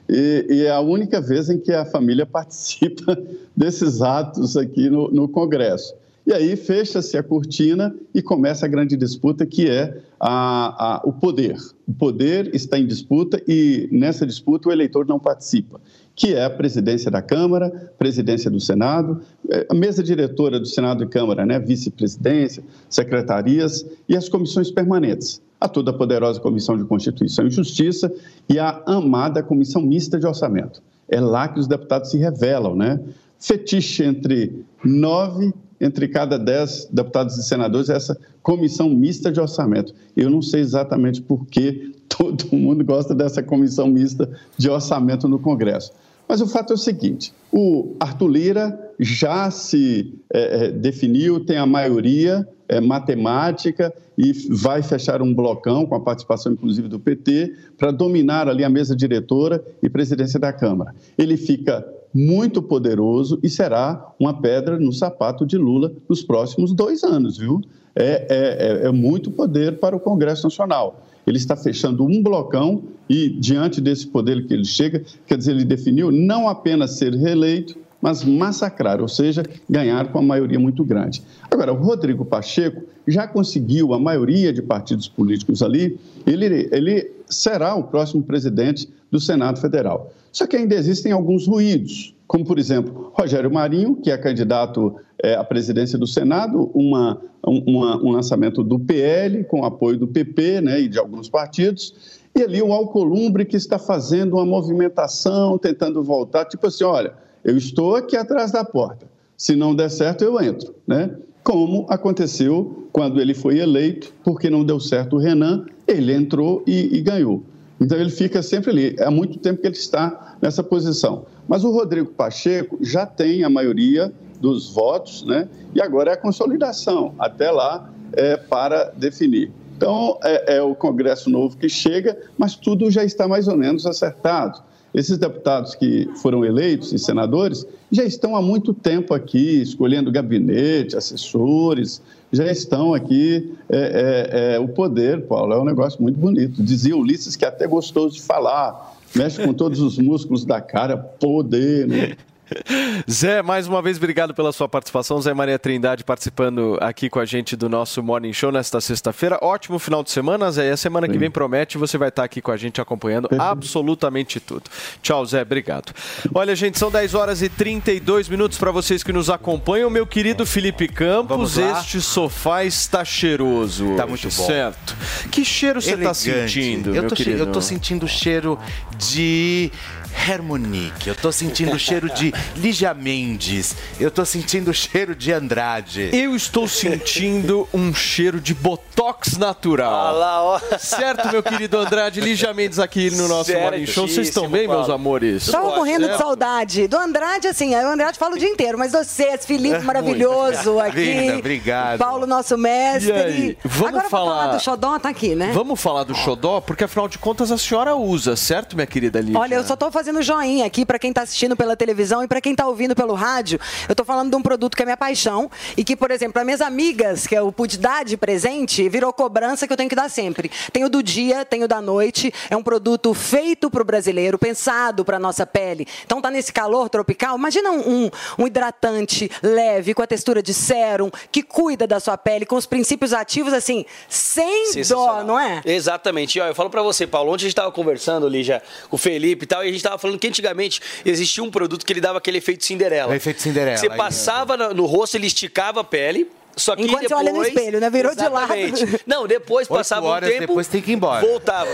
[0.09, 3.17] E, e, é a única vez em que a família participa
[3.55, 5.95] desses atos aqui no, no Congresso.
[6.25, 11.11] E aí fecha-se a cortina e começa a grande disputa, que é a, a, o
[11.11, 11.57] poder.
[11.85, 15.81] O poder está em disputa e nessa disputa o eleitor não participa,
[16.15, 21.03] que é a presidência da Câmara, presidência do Senado, é, a mesa diretora do Senado
[21.03, 25.41] e Câmara, né, vice-presidência, secretarias e as comissões permanentes.
[25.59, 28.09] A toda poderosa Comissão de Constituição e Justiça
[28.47, 30.81] e a amada Comissão Mista de Orçamento.
[31.09, 32.99] É lá que os deputados se revelam, né?
[33.37, 39.93] Fetiche entre nove entre cada dez deputados e senadores essa comissão mista de orçamento.
[40.15, 45.39] Eu não sei exatamente por que todo mundo gosta dessa comissão mista de orçamento no
[45.39, 45.91] Congresso.
[46.27, 51.65] Mas o fato é o seguinte: o Arthur Lira já se é, definiu, tem a
[51.65, 57.91] maioria é, matemática e vai fechar um blocão com a participação, inclusive, do PT, para
[57.91, 60.93] dominar ali a mesa diretora e presidência da Câmara.
[61.17, 67.03] Ele fica muito poderoso e será uma pedra no sapato de Lula nos próximos dois
[67.03, 67.61] anos, viu?
[67.95, 71.01] É, é, é, é muito poder para o Congresso Nacional.
[71.25, 75.65] Ele está fechando um blocão e, diante desse poder que ele chega, quer dizer, ele
[75.65, 81.23] definiu não apenas ser reeleito, mas massacrar, ou seja, ganhar com a maioria muito grande.
[81.49, 85.97] Agora, o Rodrigo Pacheco já conseguiu a maioria de partidos políticos ali,
[86.27, 90.11] ele, ele será o próximo presidente do Senado Federal.
[90.33, 95.35] Só que ainda existem alguns ruídos, como, por exemplo, Rogério Marinho, que é candidato é,
[95.35, 100.81] à presidência do Senado, uma, uma, um lançamento do PL, com apoio do PP né,
[100.81, 101.93] e de alguns partidos,
[102.35, 107.13] e ali o Alcolumbre, que está fazendo uma movimentação, tentando voltar, tipo assim, olha,
[107.45, 109.05] eu estou aqui atrás da porta,
[109.37, 111.15] se não der certo, eu entro, né?
[111.43, 116.97] Como aconteceu quando ele foi eleito, porque não deu certo o Renan, ele entrou e,
[116.97, 117.43] e ganhou.
[117.83, 118.95] Então ele fica sempre ali.
[118.99, 121.25] Há muito tempo que ele está nessa posição.
[121.47, 125.49] Mas o Rodrigo Pacheco já tem a maioria dos votos, né?
[125.75, 129.51] E agora é a consolidação até lá é, para definir.
[129.75, 133.85] Então é, é o Congresso novo que chega, mas tudo já está mais ou menos
[133.85, 134.63] acertado.
[134.93, 140.95] Esses deputados que foram eleitos e senadores já estão há muito tempo aqui escolhendo gabinete,
[140.95, 142.01] assessores,
[142.33, 143.53] já estão aqui.
[143.69, 146.61] É, é, é, o poder, Paulo, é um negócio muito bonito.
[146.61, 150.97] Dizia Ulisses que é até gostoso de falar, mexe com todos os músculos da cara,
[150.97, 152.17] poder, né?
[153.09, 155.21] Zé, mais uma vez, obrigado pela sua participação.
[155.21, 159.37] Zé Maria Trindade participando aqui com a gente do nosso Morning Show nesta sexta-feira.
[159.41, 160.69] Ótimo final de semana, Zé.
[160.69, 164.39] E a semana que vem promete, você vai estar aqui com a gente acompanhando absolutamente
[164.39, 164.63] tudo.
[165.01, 165.41] Tchau, Zé.
[165.41, 165.93] Obrigado.
[166.33, 169.89] Olha, gente, são 10 horas e 32 minutos para vocês que nos acompanham.
[169.89, 173.95] Meu querido Felipe Campos, este sofá está cheiroso.
[173.95, 174.45] Tá muito bom.
[174.45, 174.95] Certo.
[175.31, 177.39] Que cheiro você está sentindo, eu meu tô, querido?
[177.39, 178.59] Eu tô sentindo o cheiro
[178.97, 179.71] de
[180.13, 181.07] Harmonique.
[181.09, 183.75] Eu tô sentindo o cheiro de Lígia Mendes.
[183.99, 186.09] Eu tô sentindo o cheiro de Andrade.
[186.13, 190.07] Eu estou sentindo um cheiro de botox natural.
[190.09, 190.59] Olha lá, ó.
[190.77, 194.07] Certo, meu querido Andrade, Lígia Mendes aqui no nosso Morning Show.
[194.07, 195.47] Vocês estão bem, meus amores?
[195.47, 196.19] Tava morrendo de Certo?
[196.19, 196.87] saudade.
[196.87, 201.13] Do Andrade, assim, o Andrade fala o dia inteiro, mas vocês, Felipe maravilhoso aqui.
[201.13, 201.99] Linda, obrigado.
[201.99, 203.09] Paulo, nosso mestre.
[203.09, 205.51] E aí, vamos Agora falar- falar do Xodó, tá aqui, né?
[205.53, 209.39] Vamos falar do xodó, porque afinal de contas a senhora usa, certo, minha querida Lígia?
[209.39, 212.41] Olha, eu só tô fazendo joinha aqui pra quem tá assistindo pela televisão e pra
[212.41, 213.59] quem tá ouvindo pelo rádio.
[213.87, 216.43] Eu tô falando de um produto que é minha paixão e que, por exemplo, para
[216.43, 220.09] minhas amigas, que eu pude dar de presente, virou cobrança que eu tenho que dar
[220.09, 220.49] sempre.
[220.71, 222.33] Tem o do dia, tem o da noite.
[222.49, 225.87] É um produto feito pro brasileiro, pensado pra nossa pele.
[226.05, 227.37] Então tá nesse calor tropical.
[227.37, 232.45] Imagina um, um- hidratante leve, com a textura de sérum, que cuida da sua pele,
[232.45, 235.61] com os princípios ativos, assim, sem dó, não é?
[235.65, 236.37] Exatamente.
[236.37, 238.99] E, ó, eu falo pra você, Paulo, ontem a gente tava conversando, Lígia, com o
[238.99, 242.01] Felipe e tal, e a gente tava falando que antigamente existia um produto que ele
[242.01, 243.11] dava aquele efeito Cinderela.
[243.11, 246.83] O efeito Cinderela, Você aí passava no, no rosto, ele esticava a pele, Só que
[246.83, 247.89] Enquanto depois, você olha no espelho, né?
[247.89, 248.53] Virou de lado.
[248.53, 249.01] Exatamente.
[249.07, 250.41] Não, depois Oito passava um horas tempo.
[250.41, 251.25] depois tem que ir embora.
[251.25, 251.69] Voltava.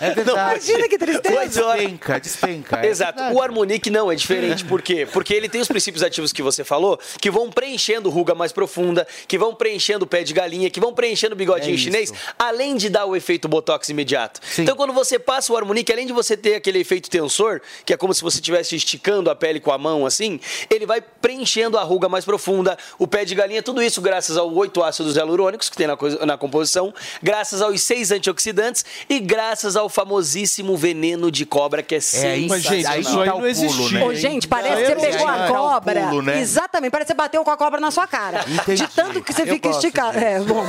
[0.00, 0.66] É verdade.
[0.66, 1.62] Imagina que tristeza.
[1.74, 2.80] Despenca, despenca.
[2.80, 3.14] é Exato.
[3.18, 3.36] verdade.
[3.36, 4.64] O Harmonique não é diferente.
[4.64, 5.06] Por quê?
[5.10, 9.06] Porque ele tem os princípios ativos que você falou, que vão preenchendo ruga mais profunda,
[9.26, 12.76] que vão preenchendo o pé de galinha, que vão preenchendo o bigodinho É chinês, além
[12.76, 14.40] de dar o efeito botox imediato.
[14.58, 17.96] Então, quando você passa o Harmonique, além de você ter aquele efeito tensor, que é
[17.96, 21.82] como se você estivesse esticando a pele com a mão assim, ele vai preenchendo a
[21.82, 25.76] ruga mais profunda, o pé de galinha, tudo isso graças aos oito ácidos hialurônicos que
[25.76, 31.82] tem na, na composição, graças aos seis antioxidantes e graças ao famosíssimo veneno de cobra
[31.82, 32.48] que é sensacional.
[32.48, 33.98] Mas, gente, Aí isso aí tá não existia.
[33.98, 34.04] né?
[34.04, 35.28] Ô, gente, parece que você pegou sei.
[35.28, 36.00] a cobra.
[36.02, 36.40] pulo, né?
[36.40, 38.44] Exatamente, parece que você bateu com a cobra na sua cara.
[38.46, 38.82] Entendi.
[38.82, 40.18] De tanto que você fica esticado.
[40.18, 40.64] É, bom,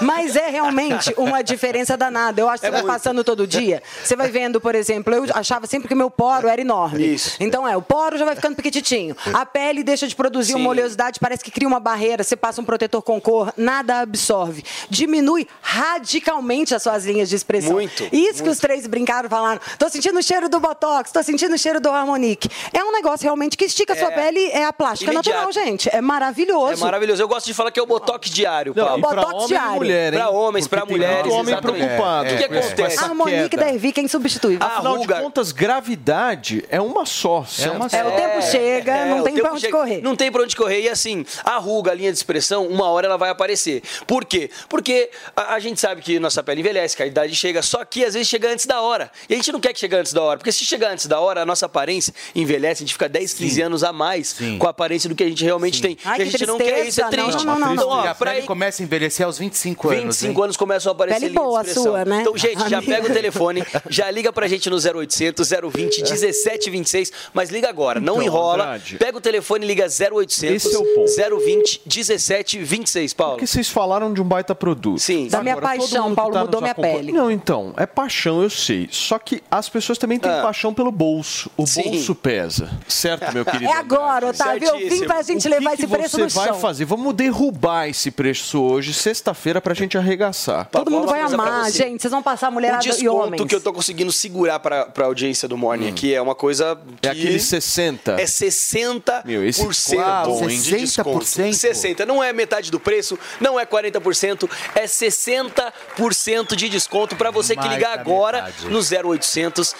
[0.00, 2.40] mas é realmente uma diferença danada.
[2.40, 3.82] Eu acho que É você vai passando todo dia.
[4.02, 7.14] Você vai vendo, por exemplo, eu achava sempre que o meu poro era enorme.
[7.14, 7.36] Isso.
[7.40, 9.16] Então é, o poro já vai ficando pequititinho.
[9.32, 10.60] A pele deixa de produzir Sim.
[10.60, 12.24] uma oleosidade, parece que cria uma barreira.
[12.24, 14.64] Você passa um protetor com cor, nada absorve.
[14.90, 17.72] Diminui radicalmente as suas linhas de expressão.
[17.72, 19.60] Muito, Isso que os três brincaram, falaram.
[19.78, 22.48] Tô sentindo o cheiro do Botox, tô sentindo o cheiro do Harmonique.
[22.72, 24.14] É um negócio realmente que estica a sua É.
[24.14, 25.38] pele, é a plástica Imediato.
[25.46, 25.88] natural, gente.
[25.94, 26.72] É maravilhoso.
[26.72, 27.22] É maravilhoso.
[27.22, 28.98] Eu gosto de falar que é o botox diário, Não, Paulo.
[28.98, 29.74] e pra Botox homem e diário.
[29.74, 30.18] mulher, hein?
[30.18, 31.84] Pra homens, pra Porque tem mulheres, muito homem exatamente.
[31.84, 32.28] preocupado.
[32.34, 33.04] O que com essa- com acontece?
[33.04, 33.64] Harmonique queda.
[33.64, 34.66] da Evic é insubstituível.
[34.66, 37.44] Afinal ruga- de contas, gravidade é uma só.
[37.62, 40.00] É uma É, o tempo chega, É, não tem pra onde chega- correr.
[40.02, 40.80] Não tem pra onde correr.
[40.82, 43.82] E assim, a ruga, a linha de expressão, uma hora ela vai aparecer.
[44.06, 44.50] Por quê?
[44.68, 48.04] Porque a, a gente sabe que nossa pele envelhece, que a idade chega, só que
[48.04, 49.10] às vezes chega antes da hora.
[49.28, 51.20] E a gente não quer que chegue antes da hora, porque se chegar antes da
[51.20, 54.58] hora, a nossa aparência envelhece, a gente fica 10, 15 anos a mais Sim.
[54.58, 55.96] com a aparência do que a gente realmente tem.
[56.04, 57.16] Ai, e a que gente não quer isso, é tristeza.
[57.22, 57.46] Não, triste.
[57.46, 60.02] não, não, não, Então, E ó, a pele aí, começa a envelhecer aos 25 anos.
[60.04, 60.44] 25 hein?
[60.44, 61.82] anos começam a aparecer Pele linha de boa a expressão.
[61.82, 62.20] sua, né?
[62.20, 67.50] Então, gente, já pega o telefone, já liga pra gente no 0800 020 1726, mas
[67.50, 68.64] liga agora, não Então, enrola.
[68.64, 68.96] Andrade.
[68.96, 71.10] Pega o telefone e liga 0800 Esse é o ponto.
[71.40, 73.32] 020 1726, Paulo.
[73.34, 74.98] Porque vocês falaram de um baita produto.
[75.00, 75.28] Sim.
[75.28, 77.12] Da minha Agora, todo paixão, Paulo, tá mudou minha pele.
[77.12, 78.88] Não, então, é paixão, eu sei.
[78.90, 80.42] Só que as pessoas também têm Ah.
[80.42, 81.50] paixão pelo bolso.
[81.56, 81.82] O Sim.
[81.82, 82.70] bolso pesa.
[82.86, 83.70] Certo, meu querido?
[83.70, 84.28] É agora?
[84.28, 84.66] Otávio.
[84.68, 85.06] Eu vim Certíssimo.
[85.06, 86.58] pra gente O levar que esse que preço você no vai chão.
[86.60, 86.84] fazer?
[86.84, 90.68] Vamos derrubar esse preço hoje, sexta-feira, pra gente arregaçar.
[90.70, 91.78] Todo mundo vai amar, você.
[91.84, 92.00] gente.
[92.02, 93.44] Vocês vão passar mulherada e desconto homens.
[93.44, 97.08] que eu tô conseguindo segurar pra, pra audiência do Morning aqui é uma coisa que...
[97.08, 98.12] É aquele 60.
[98.20, 99.62] É 60% Meu, esse
[99.96, 101.04] Uau, de 60%?
[101.42, 101.74] Desconto.
[101.74, 102.06] 60%.
[102.06, 107.60] Não é metade do preço, não é 40%, é 60% de desconto para você que
[107.60, 108.68] Mais ligar da agora metade.
[108.68, 109.74] no 0800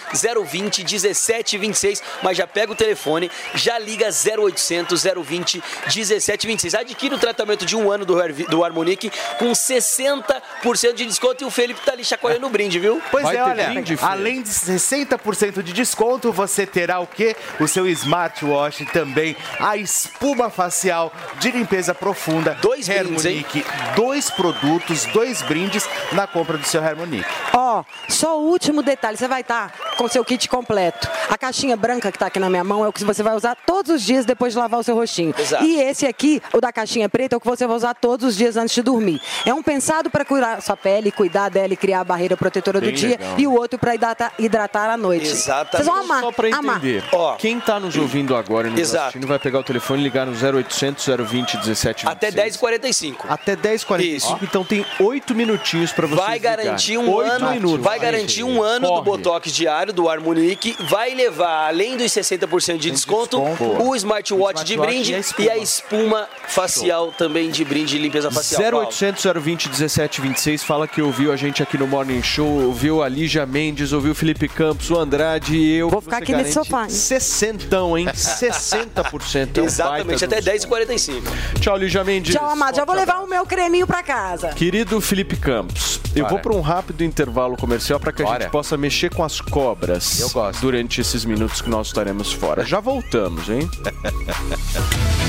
[0.46, 5.62] 020 1726, mas já pega o telefone, já liga 0800 020
[5.94, 6.74] 1726.
[6.74, 8.14] Adquire o tratamento de um ano do,
[8.48, 13.00] do Harmonique com 60% de desconto e o Felipe tá ali chacoalhando o brinde, viu?
[13.10, 17.36] Pois Vai é, olha, brinde, além de 60% de desconto, você terá o quê?
[17.60, 22.56] O seu smartwatch também, a espuma facial de limpeza profunda.
[22.60, 23.24] Dois brindes?
[23.26, 23.64] Harmonique,
[23.96, 27.28] dois produtos, dois brindes na compra do seu Harmonique.
[27.52, 31.08] Ó, só o último detalhe, você vai estar com seu kit completo.
[31.30, 33.56] A caixinha branca que tá aqui na minha mão é o que você vai usar
[33.66, 35.34] todos os dias depois de lavar o seu rostinho.
[35.38, 35.64] Exato.
[35.64, 38.36] E esse aqui, o da caixinha preta, é o que você vai usar todos os
[38.36, 39.20] dias antes de dormir.
[39.44, 42.90] É um pensado para curar sua pele, cuidar dela e criar a barreira protetora Bem
[42.90, 43.34] do dia legal.
[43.38, 45.26] e o outro para hidratar, hidratar à noite.
[45.28, 45.76] Exatamente.
[45.76, 46.20] Vocês vão amar.
[46.20, 46.76] Só pra amar.
[46.78, 47.34] entender, Ó.
[47.36, 49.02] quem tá nos ouvindo agora e nos Exato.
[49.04, 52.06] assistindo vai pegar o telefone e ligar no 0800 020 1726.
[52.10, 53.16] Até 10h45.
[53.28, 54.38] Até 10h45, Isso.
[54.42, 57.18] então tem 8 minutinhos pra vocês Vai garantir um ligarem.
[57.18, 57.84] Oito ano, minutos.
[57.84, 59.04] vai garantir um ano do Corre.
[59.04, 63.82] Botox diário do Harmonique, vai levar além dos 60% de desconto, desconto.
[63.82, 65.46] o smartwatch de smartwatch brinde e a espuma.
[65.46, 68.62] e a espuma facial também de brinde de limpeza facial.
[68.70, 68.86] Paulo.
[68.86, 73.46] 0800 020 1726 fala que ouviu a gente aqui no Morning Show, ouviu a Lígia
[73.46, 75.88] Mendes, ouviu o Felipe Campos, o Andrade e eu.
[75.88, 76.90] Vou ficar Você aqui nesse sofá, hein?
[76.90, 78.06] 60, hein?
[78.06, 79.58] 60%.
[79.58, 80.84] É um Exatamente, até de um desconto.
[80.86, 81.17] 10h45.
[81.60, 82.34] Tchau, Lígia Mendes.
[82.34, 82.76] Tchau, amado.
[82.76, 84.48] Já vou levar o meu creminho pra casa.
[84.48, 86.28] Querido Felipe Campos, eu Bora.
[86.34, 88.42] vou para um rápido intervalo comercial para que a Bora.
[88.42, 90.60] gente possa mexer com as cobras Eu gosto.
[90.60, 92.64] durante esses minutos que nós estaremos fora.
[92.64, 93.68] Já voltamos, hein?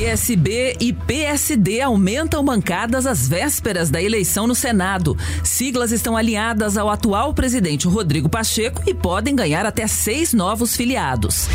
[0.00, 5.14] PSB e PSD aumentam bancadas às vésperas da eleição no Senado.
[5.44, 11.48] Siglas estão alinhadas ao atual presidente Rodrigo Pacheco e podem ganhar até seis novos filiados.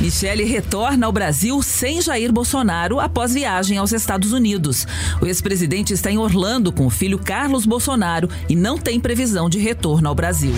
[0.00, 4.86] Michele retorna ao Brasil sem Jair Bolsonaro após viagem aos Estados Unidos.
[5.20, 9.58] O ex-presidente está em Orlando com o filho Carlos Bolsonaro e não tem previsão de
[9.58, 10.54] retorno ao Brasil.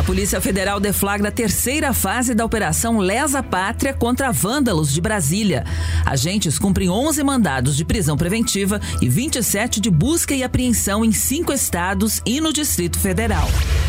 [0.00, 5.64] A Polícia Federal deflagra a terceira fase da Operação Lesa Pátria contra vândalos de Brasília.
[6.06, 11.52] Agentes cumprem 11 mandados de prisão preventiva e 27 de busca e apreensão em cinco
[11.52, 13.48] estados e no Distrito Federal.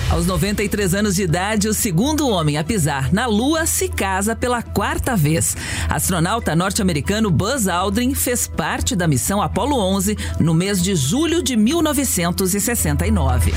[0.09, 4.63] Aos 93 anos de idade, o segundo homem a pisar na Lua se casa pela
[4.63, 5.55] quarta vez.
[5.87, 11.55] Astronauta norte-americano Buzz Aldrin fez parte da missão Apollo 11 no mês de julho de
[11.55, 13.53] 1969.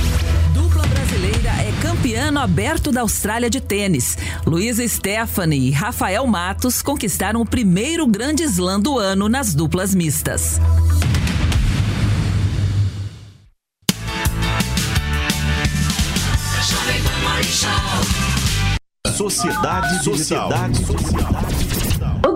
[0.52, 4.18] Dupla brasileira é campeã no aberto da Austrália de tênis.
[4.44, 10.60] Luísa Stephanie e Rafael Matos conquistaram o primeiro grande slam do ano nas duplas mistas.
[17.54, 17.70] Show.
[19.16, 20.50] Sociedade Digital.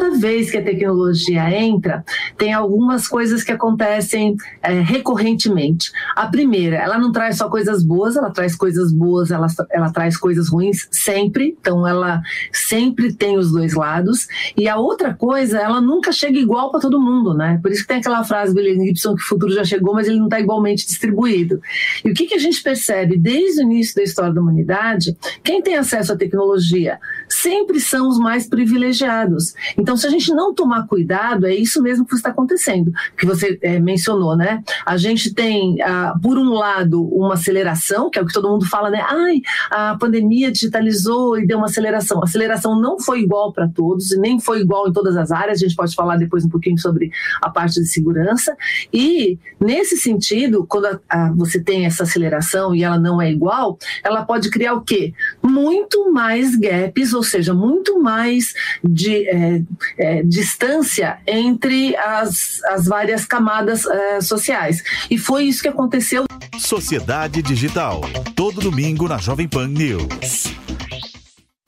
[0.09, 2.03] Toda vez que a tecnologia entra,
[2.37, 5.93] tem algumas coisas que acontecem é, recorrentemente.
[6.17, 10.17] A primeira, ela não traz só coisas boas, ela traz coisas boas, ela, ela traz
[10.17, 11.57] coisas ruins sempre.
[11.61, 14.27] Então, ela sempre tem os dois lados.
[14.57, 17.59] E a outra coisa, ela nunca chega igual para todo mundo, né?
[17.63, 20.09] Por isso que tem aquela frase do William Gibson que o futuro já chegou, mas
[20.09, 21.61] ele não está igualmente distribuído.
[22.03, 25.15] E o que, que a gente percebe desde o início da história da humanidade?
[25.45, 26.99] Quem tem acesso à tecnologia
[27.29, 29.55] sempre são os mais privilegiados.
[29.77, 33.59] Então, se a gente não tomar cuidado, é isso mesmo que está acontecendo, que você
[33.63, 34.63] é, mencionou, né?
[34.85, 38.67] A gente tem, ah, por um lado, uma aceleração, que é o que todo mundo
[38.67, 39.05] fala, né?
[39.09, 42.21] Ai, a pandemia digitalizou e deu uma aceleração.
[42.21, 45.59] A aceleração não foi igual para todos, e nem foi igual em todas as áreas.
[45.59, 47.11] A gente pode falar depois um pouquinho sobre
[47.43, 48.57] a parte de segurança.
[48.93, 53.79] E, nesse sentido, quando a, a, você tem essa aceleração e ela não é igual,
[54.03, 55.13] ela pode criar o quê?
[55.43, 59.63] Muito mais gaps, ou seja, muito mais de é,
[59.99, 64.83] é, distância entre as, as várias camadas é, sociais.
[65.11, 66.25] E foi isso que aconteceu.
[66.59, 68.01] Sociedade Digital.
[68.35, 70.45] Todo domingo na Jovem Pan News.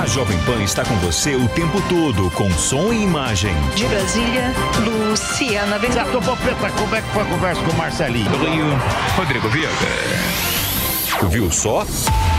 [0.00, 3.54] A Jovem Pan está com você o tempo todo, com som e imagem.
[3.76, 4.50] De Brasília,
[4.82, 6.06] Luciana Ventura.
[6.06, 8.30] Topo Preta, como é que foi a conversa com o Marcelinho?
[8.38, 8.64] Rio,
[9.14, 9.68] Rodrigo Viega.
[11.28, 11.84] Viu só?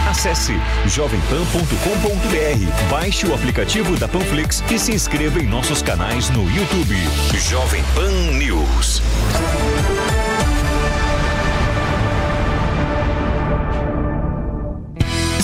[0.09, 6.97] Acesse jovempan.com.br, baixe o aplicativo da Panflix e se inscreva em nossos canais no YouTube.
[7.47, 8.09] Jovem Pan
[8.39, 9.03] News.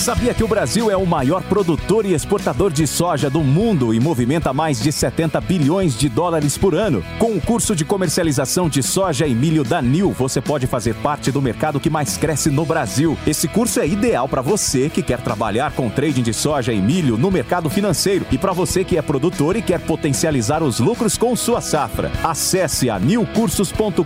[0.08, 4.00] Sabia que o Brasil é o maior produtor e exportador de soja do mundo e
[4.00, 7.04] movimenta mais de 70 bilhões de dólares por ano?
[7.18, 11.30] Com o curso de comercialização de soja e milho da NIL, você pode fazer parte
[11.30, 13.18] do mercado que mais cresce no Brasil.
[13.26, 17.18] Esse curso é ideal para você que quer trabalhar com trading de soja e milho
[17.18, 21.36] no mercado financeiro e para você que é produtor e quer potencializar os lucros com
[21.36, 22.10] sua safra.
[22.24, 24.04] Acesse a nilcursos.com.br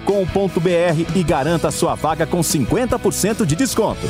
[1.14, 4.09] e garanta sua vaga com 50% de desconto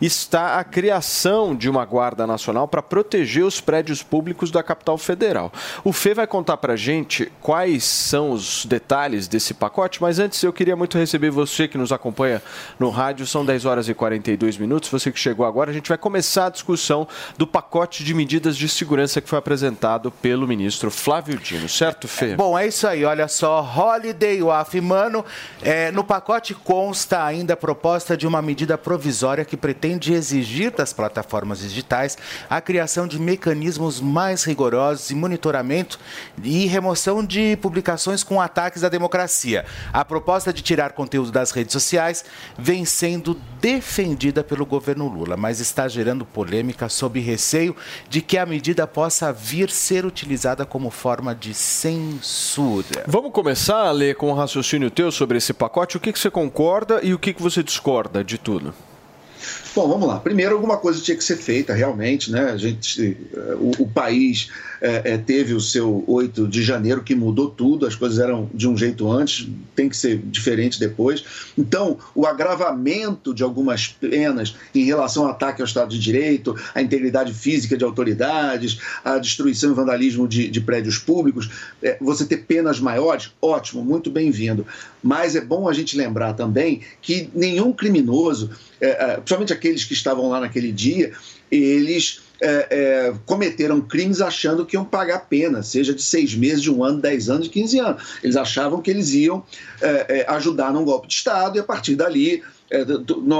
[0.00, 5.52] está a criação de uma Guarda Nacional para proteger os prédios públicos da capital federal.
[5.84, 10.52] O Fê vai contar para gente quais são os detalhes desse pacote, mas antes eu
[10.52, 12.42] queria muito receber você que nos acompanha
[12.78, 13.26] no rádio.
[13.26, 14.90] São 10 horas e 42 minutos.
[14.90, 18.68] Você que chegou agora, a gente vai começar a discussão do pacote de medidas de
[18.68, 22.34] segurança que foi apresentado pelo ministro Flávio Dino, certo, Fê?
[22.36, 23.04] Bom, é isso aí.
[23.04, 25.24] Olha só, Holiday Off, mano,
[25.62, 30.72] é, no pacote consta ainda a proposta de uma medida provisória que pretende pretende exigir
[30.72, 32.18] das plataformas digitais
[32.50, 36.00] a criação de mecanismos mais rigorosos de monitoramento
[36.42, 39.64] e remoção de publicações com ataques à democracia.
[39.92, 42.24] A proposta de tirar conteúdo das redes sociais
[42.58, 47.76] vem sendo defendida pelo governo Lula, mas está gerando polêmica sob receio
[48.08, 53.04] de que a medida possa vir ser utilizada como forma de censura.
[53.06, 55.96] Vamos começar a ler com um raciocínio teu sobre esse pacote.
[55.96, 58.74] O que, que você concorda e o que, que você discorda de tudo?
[59.74, 60.18] Bom, vamos lá.
[60.18, 62.50] Primeiro, alguma coisa tinha que ser feita realmente, né?
[62.50, 64.48] A gente, eh, o, o país
[64.80, 68.68] é, é, teve o seu 8 de janeiro que mudou tudo, as coisas eram de
[68.68, 71.24] um jeito antes, tem que ser diferente depois.
[71.56, 76.80] Então, o agravamento de algumas penas em relação ao ataque ao Estado de Direito, à
[76.80, 81.50] integridade física de autoridades, à destruição e vandalismo de, de prédios públicos,
[81.82, 84.66] é, você ter penas maiores, ótimo, muito bem-vindo.
[85.02, 88.50] Mas é bom a gente lembrar também que nenhum criminoso,
[89.18, 91.12] principalmente aqueles que estavam lá naquele dia,
[91.50, 96.70] eles é, é, cometeram crimes achando que iam pagar pena, seja de seis meses, de
[96.70, 98.02] um ano, dez anos, de 15 anos.
[98.22, 99.44] Eles achavam que eles iam
[99.80, 102.84] é, é, ajudar num golpe de Estado e a partir dali é,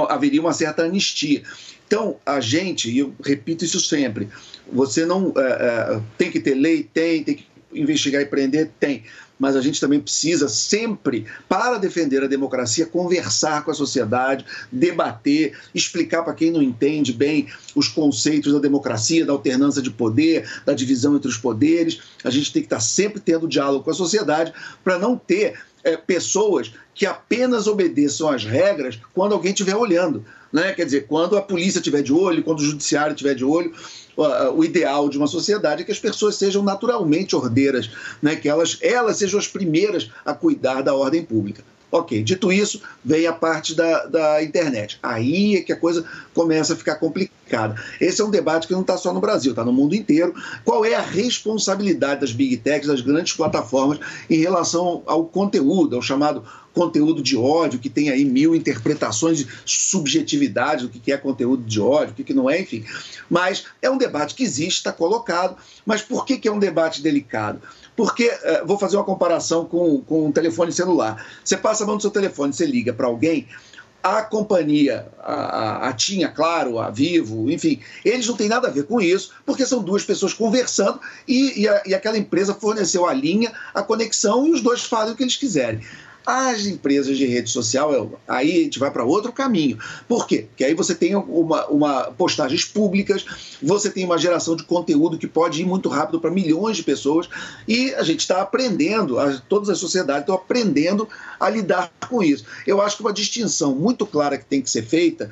[0.09, 1.43] haveria uma certa anistia.
[1.87, 4.29] Então, a gente, e eu repito isso sempre,
[4.71, 9.03] você não é, tem que ter lei, tem, tem que investigar e prender, tem
[9.39, 15.57] mas a gente também precisa sempre, para defender a democracia, conversar com a sociedade, debater,
[15.73, 20.73] explicar para quem não entende bem os conceitos da democracia, da alternância de poder, da
[20.73, 22.01] divisão entre os poderes.
[22.23, 25.95] A gente tem que estar sempre tendo diálogo com a sociedade para não ter é,
[25.95, 30.25] pessoas que apenas obedeçam às regras quando alguém estiver olhando.
[30.51, 30.73] Né?
[30.73, 33.73] Quer dizer, quando a polícia estiver de olho, quando o judiciário estiver de olho,
[34.55, 37.89] o ideal de uma sociedade é que as pessoas sejam naturalmente ordeiras,
[38.21, 38.35] né?
[38.35, 41.63] que elas, elas sejam as primeiras a cuidar da ordem pública.
[41.91, 44.99] Ok, dito isso, vem a parte da, da internet.
[45.01, 46.05] Aí é que a coisa
[46.35, 47.75] começa a ficar complicada.
[47.99, 50.35] Esse é um debate que não está só no Brasil, está no mundo inteiro.
[50.63, 53.99] Qual é a responsabilidade das big techs, das grandes plataformas,
[54.29, 56.43] em relação ao conteúdo, ao chamado
[56.79, 61.81] conteúdo de ódio, que tem aí mil interpretações de subjetividade do que é conteúdo de
[61.81, 62.85] ódio, o que não é, enfim.
[63.29, 65.57] Mas é um debate que existe, está colocado.
[65.85, 67.61] Mas por que, que é um debate delicado?
[67.97, 71.25] Porque, uh, vou fazer uma comparação com, com um telefone celular.
[71.43, 73.45] Você passa a mão do seu telefone, você liga para alguém,
[74.01, 78.85] a companhia, a, a, Tinha, claro, a Vivo, enfim, eles não têm nada a ver
[78.85, 83.13] com isso, porque são duas pessoas conversando e, e, a, e aquela empresa forneceu a
[83.13, 85.81] linha, a conexão e os dois fazem o que eles quiserem.
[86.31, 89.79] As empresas de rede social, aí a gente vai para outro caminho.
[90.07, 90.45] Por quê?
[90.47, 93.25] Porque aí você tem uma, uma postagens públicas,
[93.59, 97.27] você tem uma geração de conteúdo que pode ir muito rápido para milhões de pessoas
[97.67, 99.17] e a gente está aprendendo,
[99.49, 101.09] todas as sociedades estão aprendendo
[101.39, 102.45] a lidar com isso.
[102.67, 105.31] Eu acho que uma distinção muito clara que tem que ser feita,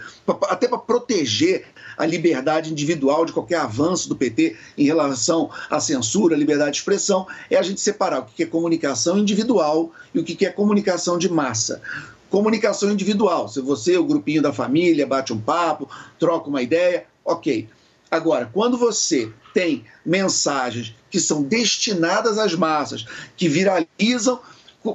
[0.49, 1.65] até para proteger
[1.97, 6.77] a liberdade individual de qualquer avanço do PT em relação à censura, à liberdade de
[6.77, 11.17] expressão, é a gente separar o que é comunicação individual e o que é comunicação
[11.17, 11.81] de massa
[12.29, 13.47] comunicação individual.
[13.47, 15.89] Se você, o grupinho da família, bate um papo,
[16.19, 17.69] troca uma ideia, ok.
[18.09, 24.39] Agora, quando você tem mensagens que são destinadas às massas, que viralizam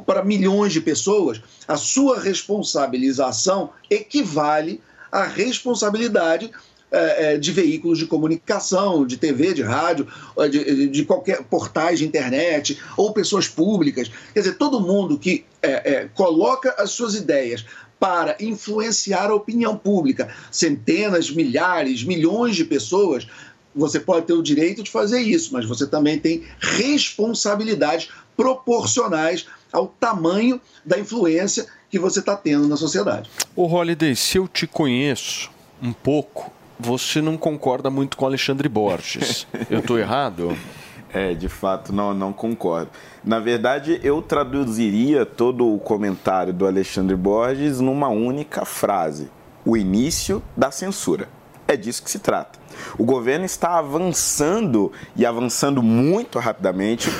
[0.06, 4.80] para milhões de pessoas, a sua responsabilização equivale
[5.10, 6.50] à responsabilidade
[6.92, 10.06] é, é, de veículos de comunicação, de TV, de rádio,
[10.50, 14.10] de, de, qualquer portais de internet, ou pessoas públicas.
[14.34, 17.64] Quer dizer, todo mundo que é, é, coloca as suas ideias
[17.98, 23.26] para influenciar a opinião pública, centenas, milhares, milhões de pessoas,
[23.74, 29.86] você pode ter o direito de fazer isso, mas você também tem responsabilidades proporcionais ao
[29.86, 33.30] tamanho da influência que você está tendo na sociedade.
[33.54, 36.52] O Holiday, se eu te conheço um pouco,
[36.82, 39.46] você não concorda muito com Alexandre Borges.
[39.70, 40.56] Eu estou errado?
[41.14, 42.90] É, de fato, não, não concordo.
[43.22, 49.30] Na verdade, eu traduziria todo o comentário do Alexandre Borges numa única frase:
[49.62, 51.28] o início da censura.
[51.68, 52.58] É disso que se trata.
[52.98, 57.10] O governo está avançando e avançando muito rapidamente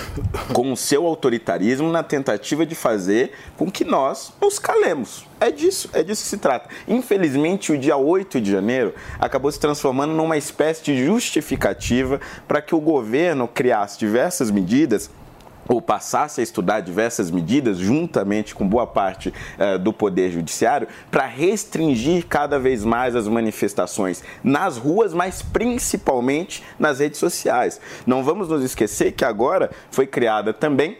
[0.53, 5.27] com o seu autoritarismo na tentativa de fazer com que nós nos calemos.
[5.41, 6.69] É disso, é disso que se trata.
[6.87, 12.75] Infelizmente, o dia 8 de janeiro acabou se transformando numa espécie de justificativa para que
[12.75, 15.11] o governo criasse diversas medidas
[15.69, 21.27] ou passasse a estudar diversas medidas, juntamente com boa parte eh, do Poder Judiciário, para
[21.27, 27.81] restringir cada vez mais as manifestações nas ruas, mas principalmente nas redes sociais.
[28.07, 30.99] Não vamos nos esquecer que agora foi criada também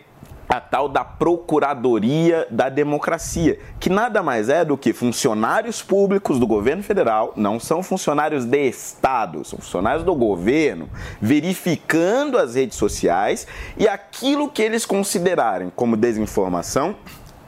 [0.53, 6.47] a tal da Procuradoria da Democracia, que nada mais é do que funcionários públicos do
[6.47, 13.47] governo federal, não são funcionários de Estado, são funcionários do governo, verificando as redes sociais
[13.79, 16.97] e aquilo que eles considerarem como desinformação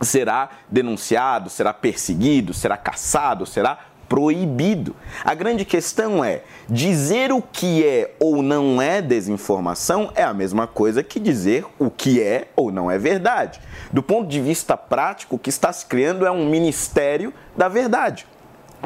[0.01, 3.79] será denunciado, será perseguido, será caçado, será
[4.15, 4.95] proibido.
[5.25, 10.69] A grande questão é: dizer o que é ou não é desinformação é a mesma
[10.69, 13.61] coisa que dizer o que é ou não é verdade.
[13.93, 18.25] Do ponto de vista prático, o que está se criando é um ministério da verdade.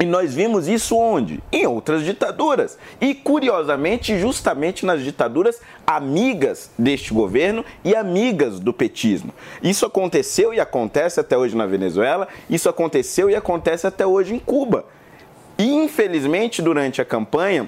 [0.01, 1.43] E nós vimos isso onde?
[1.51, 2.79] Em outras ditaduras.
[2.99, 9.31] E curiosamente, justamente nas ditaduras amigas deste governo e amigas do petismo.
[9.61, 14.39] Isso aconteceu e acontece até hoje na Venezuela, isso aconteceu e acontece até hoje em
[14.39, 14.85] Cuba.
[15.59, 17.67] E infelizmente, durante a campanha,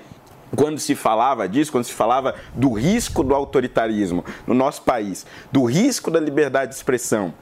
[0.56, 5.66] quando se falava disso, quando se falava do risco do autoritarismo no nosso país, do
[5.66, 7.34] risco da liberdade de expressão,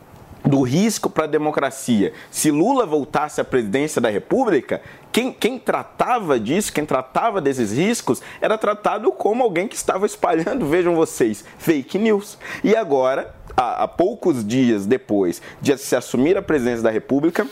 [0.43, 2.13] do risco para a democracia.
[2.31, 4.81] Se Lula voltasse à presidência da República,
[5.11, 10.65] quem, quem, tratava disso, quem tratava desses riscos, era tratado como alguém que estava espalhando,
[10.65, 12.39] vejam vocês, fake news.
[12.63, 17.45] E agora, há, há poucos dias depois de se assumir a presidência da República,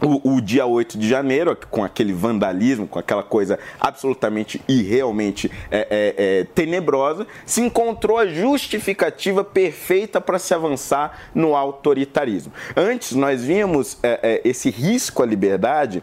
[0.00, 5.50] o, o, dia 8 de janeiro, com aquele vandalismo, com aquela coisa absolutamente e realmente
[5.70, 12.52] é, é, é, tenebrosa, se encontrou a justificativa perfeita para se avançar no autoritarismo.
[12.76, 16.02] Antes, nós víamos é, é, esse risco à liberdade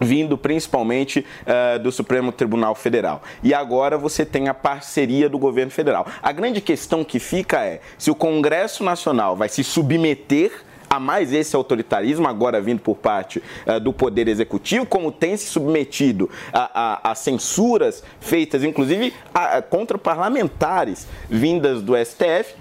[0.00, 3.22] vindo principalmente uh, do Supremo Tribunal Federal.
[3.42, 6.06] E agora você tem a parceria do governo federal.
[6.22, 10.52] A grande questão que fica é se o Congresso Nacional vai se submeter
[10.96, 15.46] a mais esse autoritarismo, agora vindo por parte uh, do Poder Executivo, como tem se
[15.46, 22.54] submetido a, a, a censuras feitas, inclusive, a, contra parlamentares vindas do STF,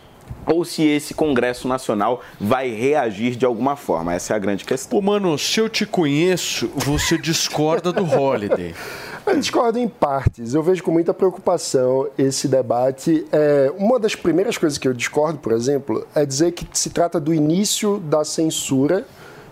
[0.46, 4.14] ou se esse Congresso Nacional vai reagir de alguma forma.
[4.14, 4.90] Essa é a grande questão.
[4.90, 8.74] Pô, mano, se eu te conheço, você discorda do Holiday.
[9.26, 10.54] Eu discordo em partes.
[10.54, 13.26] Eu vejo com muita preocupação esse debate.
[13.32, 17.20] É, uma das primeiras coisas que eu discordo, por exemplo, é dizer que se trata
[17.20, 19.04] do início da censura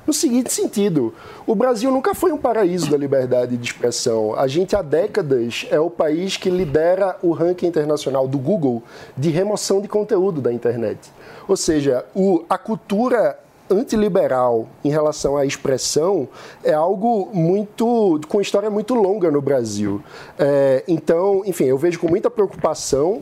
[0.05, 1.13] no seguinte sentido:
[1.45, 4.35] o Brasil nunca foi um paraíso da liberdade de expressão.
[4.35, 8.83] A gente, há décadas, é o país que lidera o ranking internacional do Google
[9.17, 11.11] de remoção de conteúdo da internet.
[11.47, 13.39] Ou seja, o, a cultura
[13.69, 16.27] antiliberal em relação à expressão
[16.63, 20.03] é algo muito com história muito longa no Brasil.
[20.37, 23.21] É, então, enfim, eu vejo com muita preocupação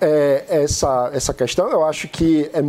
[0.00, 1.70] é, essa, essa questão.
[1.70, 2.62] Eu acho que é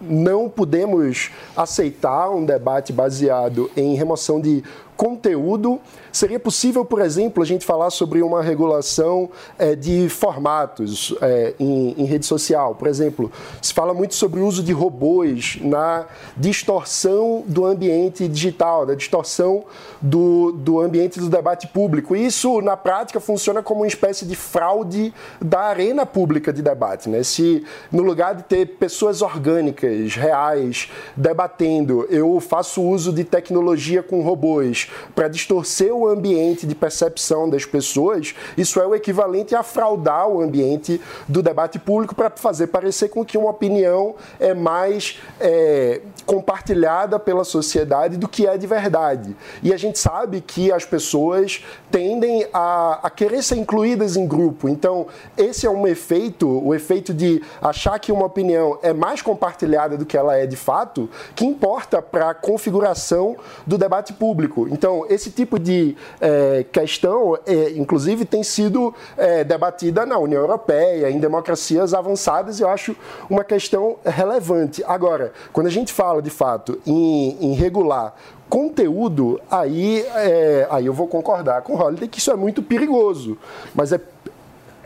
[0.00, 4.62] não podemos aceitar um debate baseado em remoção de
[4.96, 5.80] conteúdo.
[6.12, 11.94] Seria possível, por exemplo, a gente falar sobre uma regulação é, de formatos é, em,
[11.98, 12.74] em, rede social.
[12.74, 13.30] Por exemplo,
[13.60, 16.06] se fala muito sobre o uso de robôs na
[16.36, 19.64] distorção do ambiente digital, da distorção
[20.00, 22.16] do, do ambiente do debate público.
[22.16, 27.08] Isso, na prática, funciona como uma espécie de fraude da arena pública de debate.
[27.08, 27.22] Né?
[27.22, 34.22] Se, no lugar de ter pessoas orgânicas, reais, debatendo, eu faço uso de tecnologia com
[34.22, 40.28] robôs para distorcer o ambiente de percepção das pessoas, isso é o equivalente a fraudar
[40.28, 46.00] o ambiente do debate público para fazer parecer com que uma opinião é mais é,
[46.26, 49.36] compartilhada pela sociedade do que é de verdade.
[49.62, 54.68] E a gente sabe que as pessoas tendem a, a querer ser incluídas em grupo.
[54.68, 55.06] Então,
[55.36, 60.04] esse é um efeito, o efeito de achar que uma opinião é mais compartilhada do
[60.04, 63.36] que ela é de fato, que importa para a configuração
[63.66, 64.68] do debate público.
[64.70, 65.87] Então, esse tipo de
[66.20, 72.62] é, questão, é, inclusive, tem sido é, debatida na União Europeia, em democracias avançadas, e
[72.62, 72.96] eu acho
[73.28, 74.82] uma questão relevante.
[74.86, 78.14] Agora, quando a gente fala, de fato, em, em regular
[78.48, 83.36] conteúdo, aí, é, aí eu vou concordar com o Holiday que isso é muito perigoso.
[83.74, 84.00] Mas é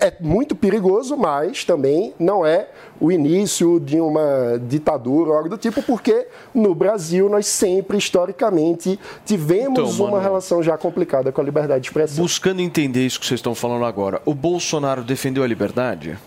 [0.02, 2.66] é muito perigoso, mas também não é
[3.00, 8.98] o início de uma ditadura ou algo do tipo, porque no Brasil nós sempre, historicamente,
[9.24, 12.22] tivemos então, uma relação já complicada com a liberdade de expressão.
[12.22, 16.18] Buscando entender isso que vocês estão falando agora, o Bolsonaro defendeu a liberdade?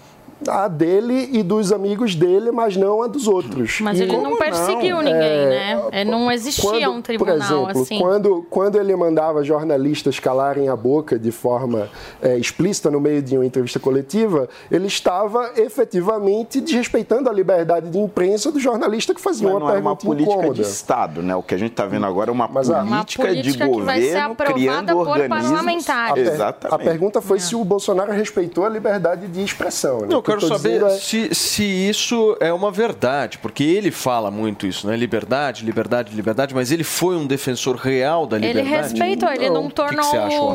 [0.48, 3.80] A dele e dos amigos dele, mas não a dos outros.
[3.82, 5.04] Mas ele não perseguiu não?
[5.04, 5.84] ninguém, é, né?
[5.92, 8.00] É, não existia quando, um tribunal por exemplo, assim.
[8.00, 11.90] Quando, quando ele mandava jornalistas calarem a boca de forma
[12.22, 17.98] é, explícita no meio de uma entrevista coletiva, ele estava efetivamente desrespeitando a liberdade de
[17.98, 20.54] imprensa do jornalista que fazia mas uma pergunta é uma política incômoda.
[20.54, 21.36] de Estado, né?
[21.36, 24.98] O que a gente está vendo agora é uma, política, uma política, de governo criando
[24.98, 25.52] organismos.
[25.52, 26.28] parlamentares.
[26.28, 26.82] Exatamente.
[26.82, 27.40] A pergunta foi é.
[27.40, 30.02] se o Bolsonaro respeitou a liberdade de expressão.
[30.02, 30.08] Né?
[30.10, 34.30] Não, quero tô saber dizendo é- se, se isso é uma verdade, porque ele fala
[34.32, 34.96] muito isso, né?
[34.96, 38.78] Liberdade, liberdade, liberdade, mas ele foi um defensor real da Ele liberdade.
[38.94, 40.04] respeitou, ele não, O que que tornou,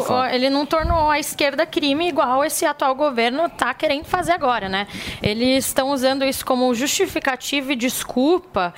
[0.00, 4.32] você acha, ele não tornou a esquerda crime igual esse atual governo está querendo fazer
[4.32, 4.86] agora, né?
[5.22, 8.74] Eles estão usando isso como justificativa e desculpa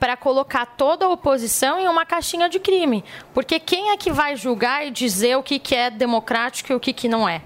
[0.00, 3.04] para colocar toda a oposição em uma caixinha de crime,
[3.34, 6.80] porque quem é que vai julgar e dizer o que, que é democrático e o
[6.80, 7.42] que, que não é?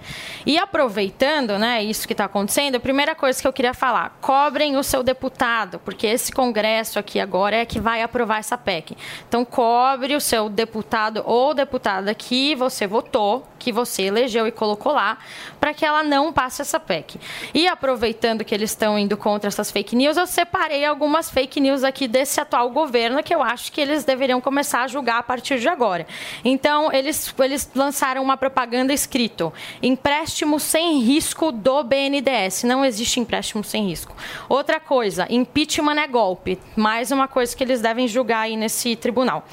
[0.47, 4.77] E aproveitando, né, isso que está acontecendo, a primeira coisa que eu queria falar, cobrem
[4.77, 8.97] o seu deputado, porque esse Congresso aqui agora é que vai aprovar essa PEC.
[9.27, 14.93] Então, cobre o seu deputado ou deputada que você votou, que você elegeu e colocou
[14.93, 15.19] lá,
[15.61, 17.21] para que ela não passe essa PEC.
[17.55, 21.85] E aproveitando que eles estão indo contra essas fake news, eu separei algumas fake news
[21.85, 25.61] aqui desse atual governo que eu acho que eles deveriam começar a julgar a partir
[25.61, 26.07] de agora.
[26.45, 32.65] Então, eles, eles lançaram uma propaganda escrito: empréstimo sem risco do BNDES.
[32.65, 34.17] Não existe empréstimo sem risco.
[34.49, 36.59] Outra coisa, impeachment é golpe.
[36.75, 39.47] Mais uma coisa que eles devem julgar aí nesse tribunal.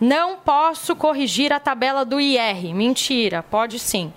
[0.00, 2.72] Não posso corrigir a tabela do IR.
[2.72, 4.12] Mentira, pode sim.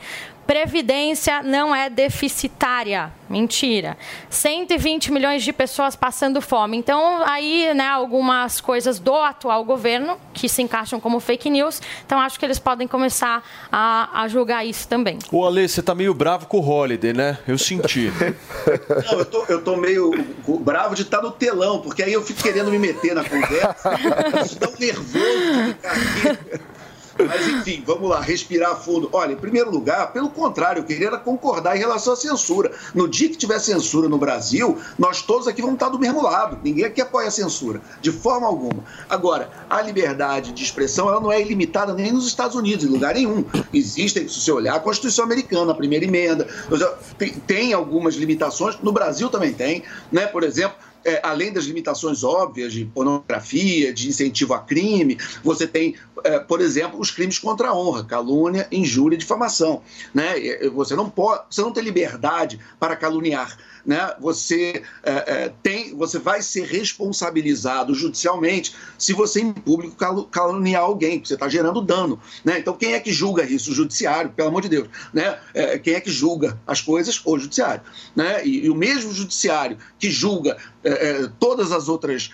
[0.45, 3.09] Previdência não é deficitária.
[3.29, 3.97] Mentira.
[4.29, 6.75] 120 milhões de pessoas passando fome.
[6.75, 11.81] Então, aí, né, algumas coisas do atual governo que se encaixam como fake news.
[12.05, 15.19] Então, acho que eles podem começar a, a julgar isso também.
[15.31, 17.37] Ô, Ale, você tá meio bravo com o Holiday, né?
[17.47, 18.11] Eu senti.
[19.09, 20.11] Não, eu tô, eu tô meio
[20.59, 23.97] bravo de estar no telão, porque aí eu fico querendo me meter na conversa.
[24.35, 26.78] Eu sou tão nervoso de ficar aqui.
[27.28, 29.09] Mas, enfim, vamos lá, respirar fundo.
[29.11, 32.72] Olha, em primeiro lugar, pelo contrário, eu queria concordar em relação à censura.
[32.95, 36.59] No dia que tiver censura no Brasil, nós todos aqui vamos estar do mesmo lado.
[36.63, 38.84] Ninguém aqui apoia a censura, de forma alguma.
[39.09, 43.13] Agora, a liberdade de expressão ela não é ilimitada nem nos Estados Unidos, em lugar
[43.15, 43.43] nenhum.
[43.74, 46.47] Existem, se você olhar, a Constituição Americana, a primeira emenda,
[47.45, 50.26] tem algumas limitações, no Brasil também tem, né?
[50.26, 55.95] Por exemplo, é, além das limitações óbvias de pornografia, de incentivo a crime, você tem,
[56.23, 59.81] é, por exemplo, os crimes contra a honra, calúnia, injúria e difamação.
[60.13, 60.35] Né?
[60.73, 63.57] Você, não pode, você não tem liberdade para caluniar.
[63.89, 64.13] Né?
[64.19, 69.95] Você, é, é, tem, você vai ser responsabilizado judicialmente se você, em público,
[70.29, 72.21] caluniar alguém, porque você está gerando dano.
[72.45, 72.59] Né?
[72.59, 73.71] Então, quem é que julga isso?
[73.71, 74.87] O judiciário, pelo amor de Deus.
[75.11, 75.39] Né?
[75.55, 77.19] É, quem é que julga as coisas?
[77.25, 77.81] O judiciário.
[78.15, 78.45] Né?
[78.45, 80.55] E, e o mesmo judiciário que julga
[81.39, 82.29] todas as outras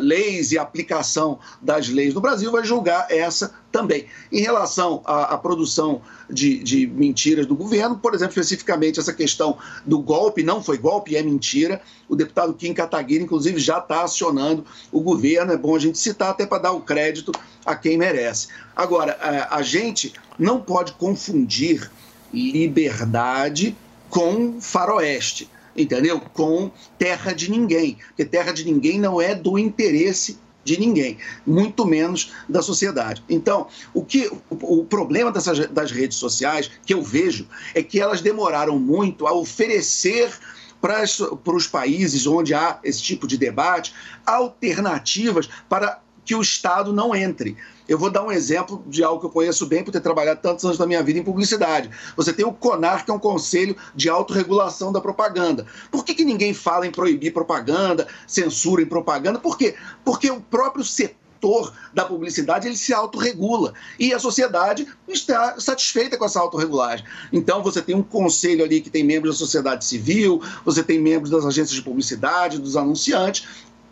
[0.00, 4.06] leis e aplicação das leis no Brasil vai julgar essa também.
[4.30, 6.00] Em relação à, à produção
[6.30, 11.16] de, de, mentiras do governo, por exemplo, especificamente essa questão do golpe, não foi golpe,
[11.16, 11.82] é mentira.
[12.08, 15.52] O deputado Kim Kataguiri, inclusive, já está acionando o governo.
[15.52, 17.32] É bom a gente citar até para dar o crédito
[17.66, 18.46] a quem merece.
[18.76, 19.18] Agora,
[19.50, 21.90] a, gente não pode confundir
[22.32, 23.76] liberdade
[24.08, 26.20] com faroeste entendeu?
[26.20, 27.98] Com terra de ninguém.
[28.06, 33.22] Porque terra de ninguém não é do interesse de ninguém, muito menos da sociedade.
[33.28, 38.00] Então, o que o, o problema dessas, das redes sociais que eu vejo é que
[38.00, 40.32] elas demoraram muito a oferecer
[40.80, 43.94] para os países onde há esse tipo de debate
[44.26, 47.56] alternativas para que o Estado não entre.
[47.88, 50.64] Eu vou dar um exemplo de algo que eu conheço bem por ter trabalhado tantos
[50.64, 51.90] anos da minha vida em publicidade.
[52.16, 55.66] Você tem o CONAR, que é um conselho de autorregulação da propaganda.
[55.90, 59.38] Por que, que ninguém fala em proibir propaganda, censura em propaganda?
[59.38, 59.74] Por quê?
[60.02, 66.24] Porque o próprio setor da publicidade ele se autorregula e a sociedade está satisfeita com
[66.24, 67.04] essa autorregulagem.
[67.30, 71.30] Então você tem um conselho ali que tem membros da sociedade civil, você tem membros
[71.30, 73.46] das agências de publicidade, dos anunciantes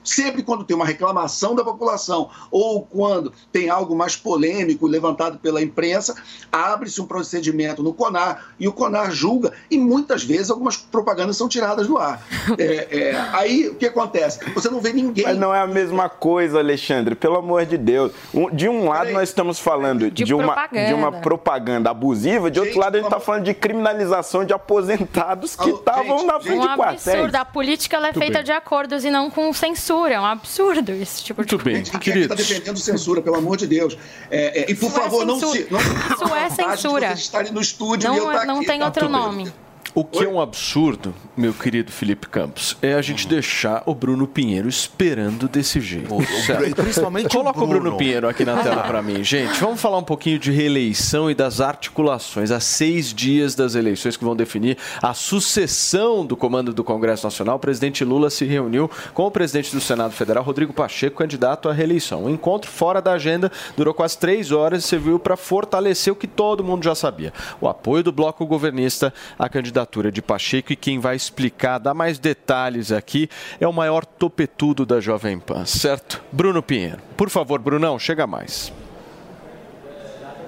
[0.04, 5.62] Sempre quando tem uma reclamação da população ou quando tem algo mais polêmico levantado pela
[5.62, 6.14] imprensa,
[6.50, 11.48] abre-se um procedimento no CONAR e o CONAR julga e muitas vezes algumas propagandas são
[11.48, 12.22] tiradas do ar.
[12.58, 14.38] É, é, aí o que acontece?
[14.54, 15.24] Você não vê ninguém.
[15.24, 18.12] Mas não é a mesma coisa, Alexandre, pelo amor de Deus.
[18.52, 22.78] de um lado nós estamos falando de, de uma, de uma propaganda abusiva, de outro
[22.78, 26.76] lado a gente está falando de criminalização de aposentados que estavam na frente um de
[26.76, 27.08] quartéis.
[27.08, 27.36] absurdo.
[27.36, 28.44] A política ela é Muito feita bem.
[28.44, 29.91] de acordos e não com censura.
[30.12, 33.66] É um absurdo esse tipo de Muito bem, Quem está defendendo censura, pelo amor de
[33.66, 33.96] Deus.
[34.30, 35.58] É, é, e por Isso é favor, não censura.
[35.62, 35.72] se.
[35.72, 37.06] Não, Isso é censura.
[37.08, 38.66] Vocês estarem no estúdio Não e eu é- estar não aqui.
[38.66, 39.52] tem outro Muito bem.
[39.94, 44.26] O que é um absurdo, meu querido Felipe Campos, é a gente deixar o Bruno
[44.26, 46.08] Pinheiro esperando desse jeito.
[46.46, 46.76] certo?
[46.76, 47.98] principalmente o Coloca o Bruno Bruno.
[47.98, 49.60] Pinheiro aqui na tela para mim, gente.
[49.60, 52.50] Vamos falar um pouquinho de reeleição e das articulações.
[52.50, 57.56] Há seis dias das eleições que vão definir a sucessão do comando do Congresso Nacional,
[57.56, 61.72] o presidente Lula se reuniu com o presidente do Senado Federal, Rodrigo Pacheco, candidato à
[61.72, 62.24] reeleição.
[62.24, 66.26] O encontro fora da agenda durou quase três horas e serviu para fortalecer o que
[66.26, 67.30] todo mundo já sabia:
[67.60, 71.94] o apoio do bloco governista à candidatura candidatura de Pacheco e quem vai explicar, dar
[71.94, 73.28] mais detalhes aqui,
[73.60, 76.22] é o maior topetudo da Jovem Pan, certo?
[76.30, 76.98] Bruno Pinheiro.
[77.16, 78.72] Por favor, Brunão, chega mais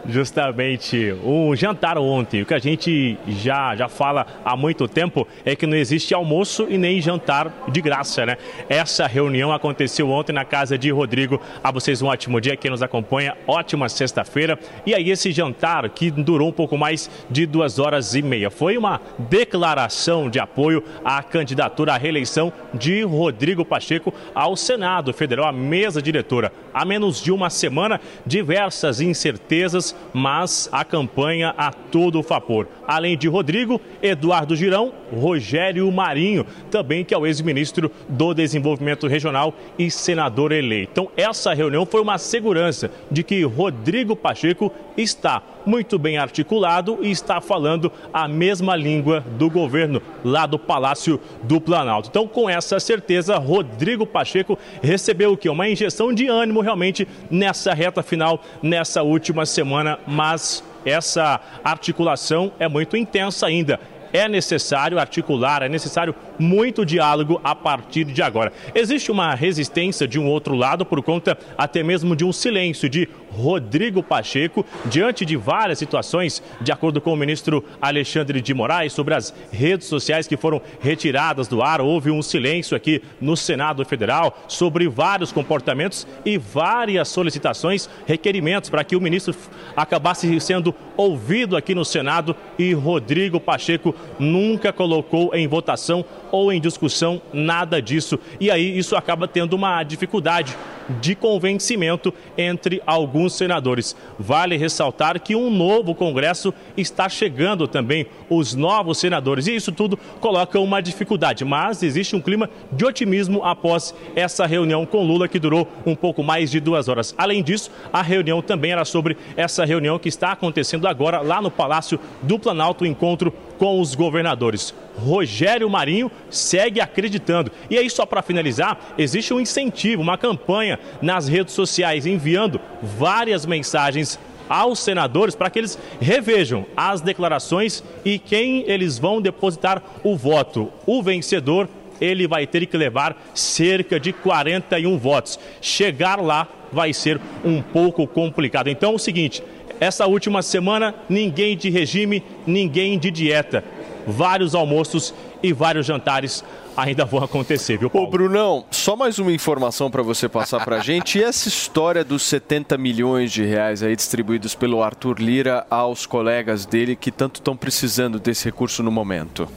[0.06, 2.42] justamente um jantar ontem.
[2.42, 6.66] O que a gente já, já fala há muito tempo é que não existe almoço
[6.68, 8.36] e nem jantar de graça, né?
[8.68, 11.40] Essa reunião aconteceu ontem na casa de Rodrigo.
[11.62, 14.58] A vocês um ótimo dia, quem nos acompanha, ótima sexta-feira.
[14.84, 18.50] E aí esse jantar que durou um pouco mais de duas horas e meia.
[18.50, 25.46] Foi uma declaração de apoio à candidatura à reeleição de Rodrigo Pacheco ao Senado Federal,
[25.46, 26.52] à mesa diretora.
[26.72, 32.68] Há menos de uma semana, diversas incertezas mas a campanha a todo vapor.
[32.86, 39.54] Além de Rodrigo, Eduardo Girão, Rogério Marinho, também que é o ex-ministro do Desenvolvimento Regional
[39.78, 40.90] e senador eleito.
[40.92, 47.10] Então, essa reunião foi uma segurança de que Rodrigo Pacheco está muito bem articulado e
[47.10, 52.08] está falando a mesma língua do governo lá do Palácio do Planalto.
[52.08, 55.48] Então, com essa certeza, Rodrigo Pacheco recebeu o que?
[55.48, 62.68] Uma injeção de ânimo realmente nessa reta final, nessa última semana, mas essa articulação é
[62.68, 63.80] muito intensa ainda
[64.14, 68.52] é necessário articular, é necessário muito diálogo a partir de agora.
[68.74, 73.08] Existe uma resistência de um outro lado por conta até mesmo de um silêncio de
[73.30, 79.14] Rodrigo Pacheco diante de várias situações, de acordo com o ministro Alexandre de Moraes, sobre
[79.14, 81.80] as redes sociais que foram retiradas do ar.
[81.80, 88.84] Houve um silêncio aqui no Senado Federal sobre vários comportamentos e várias solicitações, requerimentos para
[88.84, 89.34] que o ministro
[89.76, 96.60] acabasse sendo ouvido aqui no Senado e Rodrigo Pacheco nunca colocou em votação ou em
[96.60, 98.18] discussão nada disso.
[98.40, 100.56] E aí isso acaba tendo uma dificuldade
[101.00, 103.96] de convencimento entre alguns senadores.
[104.18, 109.98] Vale ressaltar que um novo Congresso está chegando também, os novos senadores, e isso tudo
[110.20, 115.38] coloca uma dificuldade, mas existe um clima de otimismo após essa reunião com Lula que
[115.38, 117.14] durou um pouco mais de duas horas.
[117.16, 121.50] Além disso, a reunião também era sobre essa reunião que está acontecendo agora lá no
[121.50, 124.74] Palácio do Planalto, o encontro com os governadores.
[124.96, 127.50] Rogério Marinho segue acreditando.
[127.68, 133.46] E aí, só para finalizar, existe um incentivo, uma campanha nas redes sociais enviando várias
[133.46, 134.18] mensagens
[134.48, 140.70] aos senadores para que eles revejam as declarações e quem eles vão depositar o voto.
[140.86, 141.68] O vencedor,
[142.00, 145.38] ele vai ter que levar cerca de 41 votos.
[145.60, 148.68] Chegar lá vai ser um pouco complicado.
[148.68, 149.42] Então é o seguinte,
[149.80, 153.64] essa última semana, ninguém de regime, ninguém de dieta.
[154.06, 156.44] Vários almoços e vários jantares
[156.76, 158.08] ainda vão acontecer, viu, Paulo?
[158.08, 161.18] Ô, Brunão, só mais uma informação para você passar para a gente.
[161.18, 166.66] E essa história dos 70 milhões de reais aí distribuídos pelo Arthur Lira aos colegas
[166.66, 169.48] dele que tanto estão precisando desse recurso no momento?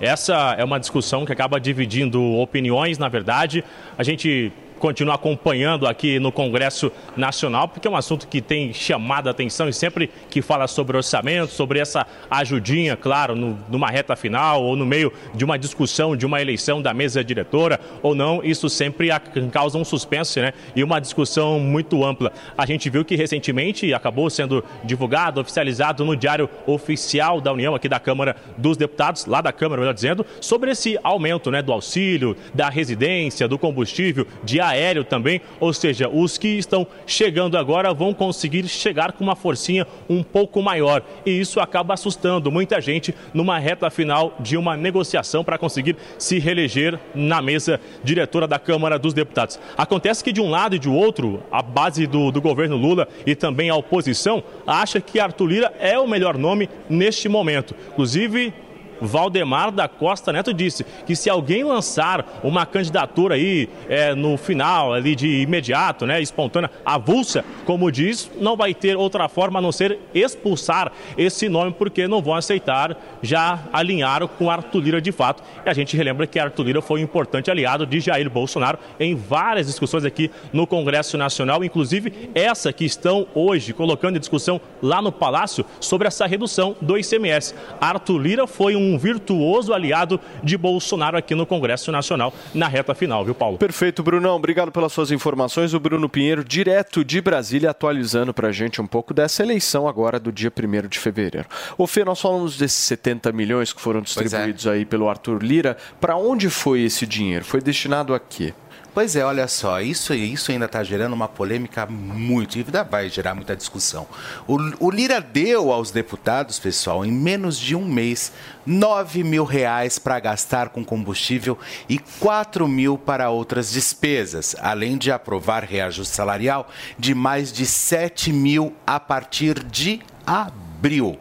[0.00, 3.64] Essa é uma discussão que acaba dividindo opiniões, na verdade.
[3.96, 4.52] A gente
[4.84, 9.66] continua acompanhando aqui no Congresso Nacional, porque é um assunto que tem chamado a atenção
[9.66, 14.76] e sempre que fala sobre orçamento, sobre essa ajudinha, claro, no, numa reta final ou
[14.76, 19.08] no meio de uma discussão de uma eleição da mesa diretora ou não, isso sempre
[19.50, 20.52] causa um suspense né?
[20.76, 22.30] e uma discussão muito ampla.
[22.54, 27.88] A gente viu que recentemente acabou sendo divulgado, oficializado no Diário Oficial da União, aqui
[27.88, 32.36] da Câmara dos Deputados, lá da Câmara, melhor dizendo, sobre esse aumento né, do auxílio,
[32.52, 38.12] da residência, do combustível, de aéreo também, ou seja, os que estão chegando agora vão
[38.12, 43.58] conseguir chegar com uma forcinha um pouco maior e isso acaba assustando muita gente numa
[43.58, 49.14] reta final de uma negociação para conseguir se reeleger na mesa diretora da Câmara dos
[49.14, 49.58] Deputados.
[49.76, 53.34] Acontece que de um lado e de outro, a base do, do governo Lula e
[53.34, 57.74] também a oposição acha que Arthur Lira é o melhor nome neste momento.
[57.92, 58.52] Inclusive,
[59.00, 64.92] Valdemar da Costa Neto disse que se alguém lançar uma candidatura aí é, no final,
[64.92, 69.72] ali de imediato, né, espontânea, avulsa, como diz, não vai ter outra forma a não
[69.72, 75.42] ser expulsar esse nome, porque não vão aceitar, já alinharam com Arthur Lira de fato.
[75.64, 79.14] E a gente relembra que Arthur Lira foi um importante aliado de Jair Bolsonaro em
[79.14, 85.00] várias discussões aqui no Congresso Nacional, inclusive essa que estão hoje colocando em discussão lá
[85.00, 87.54] no Palácio sobre essa redução do ICMS.
[87.80, 92.94] Arthur Lira foi um um virtuoso aliado de Bolsonaro aqui no Congresso Nacional na reta
[92.94, 93.58] final, viu, Paulo?
[93.58, 94.36] Perfeito, Brunão.
[94.36, 95.74] Obrigado pelas suas informações.
[95.74, 100.20] O Bruno Pinheiro, direto de Brasília, atualizando para a gente um pouco dessa eleição agora
[100.20, 101.48] do dia 1 de fevereiro.
[101.78, 104.72] O Fê, nós falamos desses 70 milhões que foram distribuídos é.
[104.72, 105.76] aí pelo Arthur Lira.
[106.00, 107.44] Para onde foi esse dinheiro?
[107.44, 108.52] Foi destinado a quê?
[108.94, 113.08] Pois é, olha só, isso, isso ainda está gerando uma polêmica muito, e ainda vai
[113.08, 114.06] gerar muita discussão.
[114.46, 118.32] O, o Lira deu aos deputados, pessoal, em menos de um mês,
[118.64, 125.10] 9 mil reais para gastar com combustível e 4 mil para outras despesas, além de
[125.10, 131.18] aprovar reajuste salarial de mais de 7 mil a partir de abril.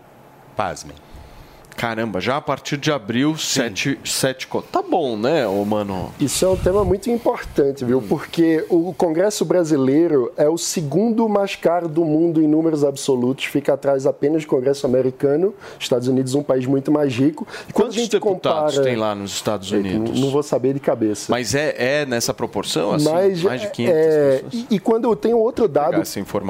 [0.55, 1.02] Pasmem.
[1.75, 4.69] Caramba, já a partir de abril, sete, sete contas.
[4.71, 6.11] Tá bom, né, ô mano?
[6.19, 8.01] Isso é um tema muito importante, viu?
[8.01, 13.73] Porque o Congresso brasileiro é o segundo mais caro do mundo em números absolutos, fica
[13.73, 17.47] atrás apenas do Congresso americano, Estados Unidos um país muito mais rico.
[17.67, 18.83] E Quantos deputados compara...
[18.83, 20.19] tem lá nos Estados Unidos?
[20.19, 21.31] Não, não, vou saber de cabeça.
[21.31, 23.09] Mas é, é nessa proporção, assim?
[23.09, 24.53] Mas, mais de 500 é, pessoas?
[24.53, 26.01] E, e quando eu tenho outro dado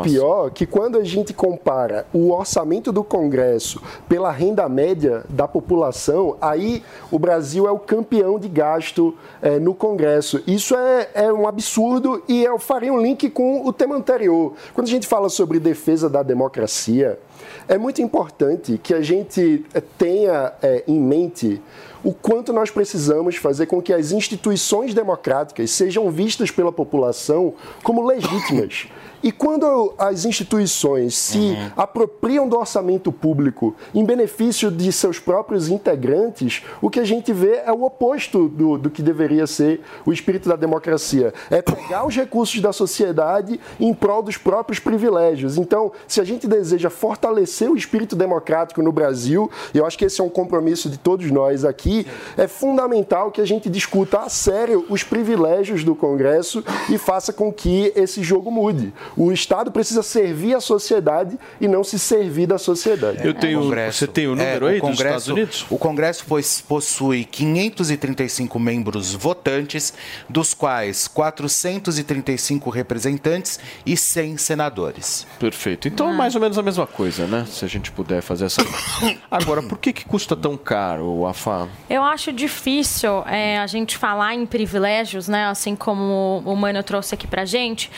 [0.03, 6.37] pior, que quando a gente compara o orçamento do Congresso pela renda média da população,
[6.41, 10.41] aí o Brasil é o campeão de gasto é, no Congresso.
[10.47, 14.53] Isso é, é um absurdo e eu faria um link com o tema anterior.
[14.73, 17.19] Quando a gente fala sobre defesa da democracia,
[17.67, 21.61] é muito importante que a gente é, tenha é, em mente
[22.03, 28.05] o quanto nós precisamos fazer com que as instituições democráticas sejam vistas pela população como
[28.05, 28.87] legítimas.
[29.23, 31.71] E quando as instituições se uhum.
[31.77, 37.61] apropriam do orçamento público em benefício de seus próprios integrantes, o que a gente vê
[37.65, 41.33] é o oposto do, do que deveria ser o espírito da democracia.
[41.49, 45.57] É pegar os recursos da sociedade em prol dos próprios privilégios.
[45.57, 50.03] Então, se a gente deseja fortalecer o espírito democrático no Brasil, e eu acho que
[50.03, 52.05] esse é um compromisso de todos nós aqui,
[52.35, 57.53] é fundamental que a gente discuta a sério os privilégios do Congresso e faça com
[57.53, 58.93] que esse jogo mude.
[59.15, 63.25] O Estado precisa servir a sociedade e não se servir da sociedade.
[63.25, 65.65] Eu tenho, Congresso, você tem o número é, aí o Congresso, dos Estados Unidos?
[65.69, 66.25] O Congresso
[66.67, 69.93] possui 535 membros votantes,
[70.29, 75.27] dos quais 435 representantes e 100 senadores.
[75.39, 75.87] Perfeito.
[75.87, 76.13] Então, ah.
[76.13, 77.45] mais ou menos a mesma coisa, né?
[77.49, 78.61] Se a gente puder fazer essa.
[79.29, 81.67] Agora, por que, que custa tão caro, AFA?
[81.89, 85.45] Eu acho difícil é, a gente falar em privilégios, né?
[85.47, 87.89] Assim como o Mano trouxe aqui pra gente,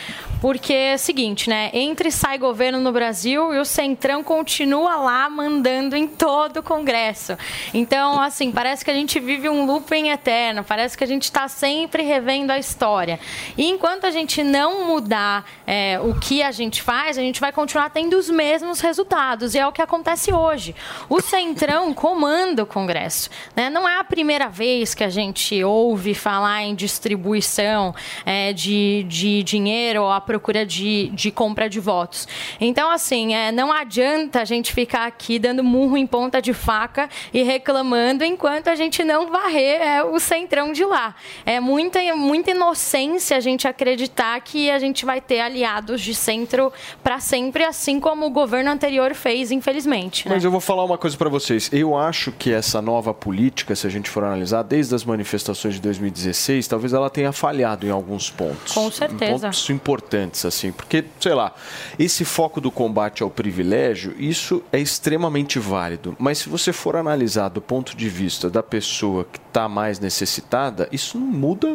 [0.41, 1.69] porque seguinte, né?
[1.71, 6.63] Entre e sai governo no Brasil e o Centrão continua lá mandando em todo o
[6.63, 7.37] Congresso.
[7.73, 11.47] Então, assim, parece que a gente vive um looping eterno, parece que a gente está
[11.47, 13.19] sempre revendo a história.
[13.55, 17.51] E enquanto a gente não mudar é, o que a gente faz, a gente vai
[17.51, 19.53] continuar tendo os mesmos resultados.
[19.53, 20.75] E é o que acontece hoje.
[21.07, 23.29] O Centrão comanda o Congresso.
[23.55, 23.69] Né?
[23.69, 27.93] Não é a primeira vez que a gente ouve falar em distribuição
[28.25, 32.27] é, de, de dinheiro ou a procura de de, compra de votos.
[32.59, 37.09] Então, assim, é, não adianta a gente ficar aqui dando murro em ponta de faca
[37.33, 41.15] e reclamando enquanto a gente não varrer é, o centrão de lá.
[41.45, 46.71] É muita, muita inocência a gente acreditar que a gente vai ter aliados de centro
[47.03, 50.27] para sempre, assim como o governo anterior fez, infelizmente.
[50.27, 50.35] Né?
[50.35, 51.69] Mas eu vou falar uma coisa para vocês.
[51.71, 55.81] Eu acho que essa nova política, se a gente for analisar, desde as manifestações de
[55.81, 58.73] 2016, talvez ela tenha falhado em alguns pontos.
[58.73, 59.47] Com certeza.
[59.47, 60.71] Pontos importantes, assim.
[60.75, 61.53] Porque, sei lá,
[61.97, 66.15] esse foco do combate ao privilégio, isso é extremamente válido.
[66.19, 70.87] Mas se você for analisar do ponto de vista da pessoa que está mais necessitada,
[70.91, 71.73] isso não muda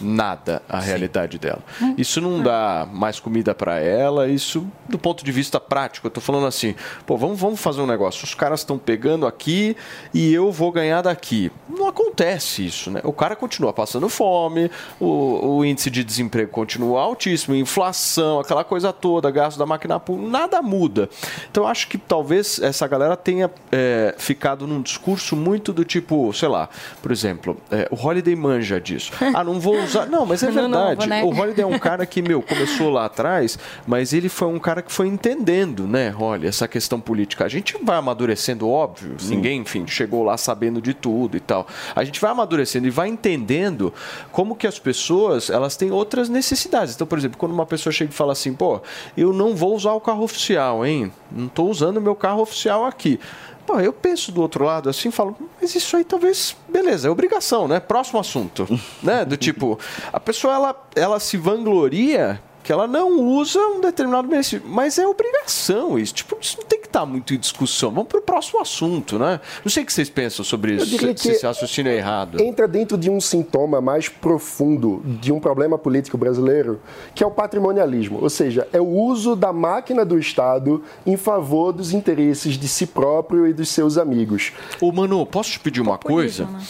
[0.00, 0.86] nada a Sim.
[0.86, 1.62] realidade dela.
[1.80, 1.94] Hum.
[1.96, 6.06] Isso não dá mais comida para ela, isso do ponto de vista prático.
[6.06, 6.74] Eu tô falando assim,
[7.06, 8.24] pô, vamos, vamos fazer um negócio.
[8.24, 9.76] Os caras estão pegando aqui
[10.12, 11.50] e eu vou ganhar daqui.
[11.68, 13.00] Não acontece isso, né?
[13.04, 18.92] O cara continua passando fome, o, o índice de desemprego continua altíssimo, inflação, aquela coisa
[18.92, 21.08] toda, gasto da máquina pública, nada muda.
[21.50, 26.32] Então eu acho que talvez essa galera tenha é, ficado num discurso muito do tipo,
[26.32, 26.68] sei lá,
[27.02, 29.12] por exemplo, é, o Holiday manja disso.
[29.32, 30.06] Ah, não vou usar.
[30.06, 30.70] Não, mas é verdade.
[30.70, 31.22] Novo, né?
[31.22, 34.82] O Holiday é um cara que, meu, começou lá atrás, mas ele foi um cara
[34.82, 37.44] que foi entendendo, né, olha, essa questão política.
[37.44, 39.14] A gente vai amadurecendo, óbvio.
[39.18, 39.36] Sim.
[39.36, 41.66] Ninguém, enfim, chegou lá sabendo de tudo e tal.
[41.94, 43.92] A gente vai amadurecendo e vai entendendo
[44.32, 46.94] como que as pessoas, elas têm outras necessidades.
[46.94, 48.80] Então, por exemplo, quando uma pessoa chega e fala assim, pô,
[49.16, 51.12] eu não vou usar o carro oficial, hein?
[51.30, 53.18] Não estou usando o meu carro oficial aqui.
[53.66, 57.68] Pô, eu penso do outro lado assim, falo, mas isso aí talvez, beleza, é obrigação,
[57.68, 57.78] né?
[57.78, 58.66] Próximo assunto,
[59.02, 59.24] né?
[59.24, 59.78] Do tipo,
[60.12, 64.62] a pessoa ela, ela se vangloria que ela não usa um determinado benefício.
[64.64, 66.14] Mas é obrigação isso.
[66.14, 67.90] Tipo, isso não tem estar muito em discussão.
[67.90, 69.40] Vamos para o próximo assunto, né?
[69.64, 72.40] Não sei o que vocês pensam sobre isso, se, se esse raciocínio é errado.
[72.40, 76.80] Entra dentro de um sintoma mais profundo de um problema político brasileiro,
[77.14, 78.18] que é o patrimonialismo.
[78.20, 82.86] Ou seja, é o uso da máquina do Estado em favor dos interesses de si
[82.86, 84.52] próprio e dos seus amigos.
[84.80, 86.44] Ô, Manu, posso te pedir uma coisa?
[86.44, 86.60] Né?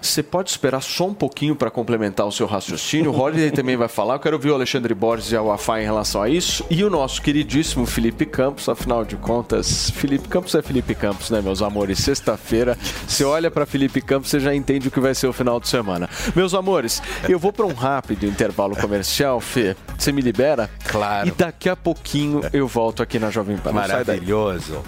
[0.00, 3.10] Você pode esperar só um pouquinho para complementar o seu raciocínio.
[3.10, 4.14] O Holiday também vai falar.
[4.14, 6.64] Eu quero ouvir o Alexandre Borges e a UAFA em relação a isso.
[6.70, 11.40] E o nosso queridíssimo Felipe Campos, afinal de contas, Felipe Campos é Felipe Campos, né,
[11.40, 11.98] meus amores?
[11.98, 15.58] Sexta-feira, você olha para Felipe Campos, você já entende o que vai ser o final
[15.58, 16.08] de semana.
[16.34, 19.76] Meus amores, eu vou para um rápido intervalo comercial, Fê.
[19.98, 20.70] Você me libera?
[20.86, 21.28] Claro.
[21.28, 23.72] E daqui a pouquinho eu volto aqui na Jovem Pan.
[23.72, 24.82] Maravilhoso.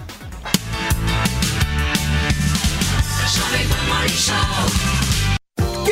[3.27, 4.98] Jovem Pan Morning Show.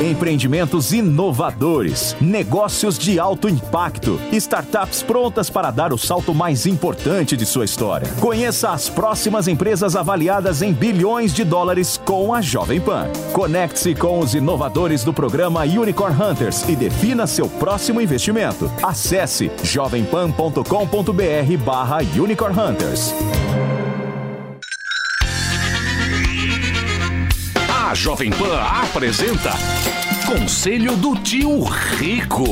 [0.00, 7.44] Empreendimentos inovadores, negócios de alto impacto, startups prontas para dar o salto mais importante de
[7.44, 8.08] sua história.
[8.18, 13.08] Conheça as próximas empresas avaliadas em bilhões de dólares com a Jovem Pan.
[13.34, 18.72] Conecte-se com os inovadores do programa Unicorn Hunters e defina seu próximo investimento.
[18.82, 20.64] Acesse jovempan.com.br
[21.62, 23.12] barra Unicorn Hunters.
[27.90, 29.50] A Jovem Pan apresenta
[30.30, 32.44] Conselho do Tio Rico.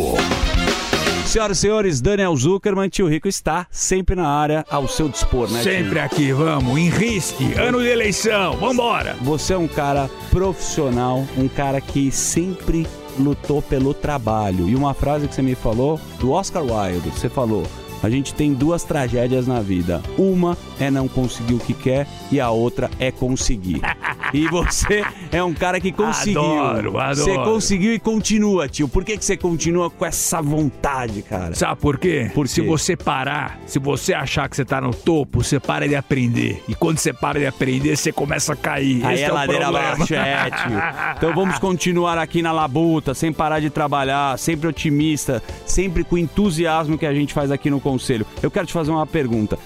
[1.25, 5.63] Senhoras e senhores, Daniel Zuckerman, tio Rico está sempre na área ao seu dispor, né?
[5.63, 5.71] tio?
[5.71, 9.17] Sempre aqui, vamos, em risque, ano de eleição, vambora!
[9.21, 12.85] Você é um cara profissional, um cara que sempre
[13.17, 14.69] lutou pelo trabalho.
[14.69, 17.63] E uma frase que você me falou do Oscar Wilde, você falou.
[18.03, 20.03] A gente tem duas tragédias na vida.
[20.17, 23.81] Uma é não conseguir o que quer e a outra é conseguir.
[24.33, 26.43] E você é um cara que conseguiu.
[26.43, 27.17] Adoro, adoro.
[27.17, 28.89] Você conseguiu e continua, tio.
[28.89, 31.55] Por que, que você continua com essa vontade, cara?
[31.55, 32.31] Sabe por quê?
[32.35, 35.97] Por Se você parar, se você achar que você tá no topo, você para de
[35.97, 36.63] aprender.
[36.69, 39.05] E quando você para de aprender, você começa a cair.
[39.05, 40.79] Aí Esse é é ladeira abaixo, é, tio.
[41.17, 46.19] Então vamos continuar aqui na labuta, sem parar de trabalhar, sempre otimista, sempre com o
[46.19, 48.27] entusiasmo que a gente faz aqui no Conselho.
[48.43, 49.59] Eu quero te fazer uma pergunta.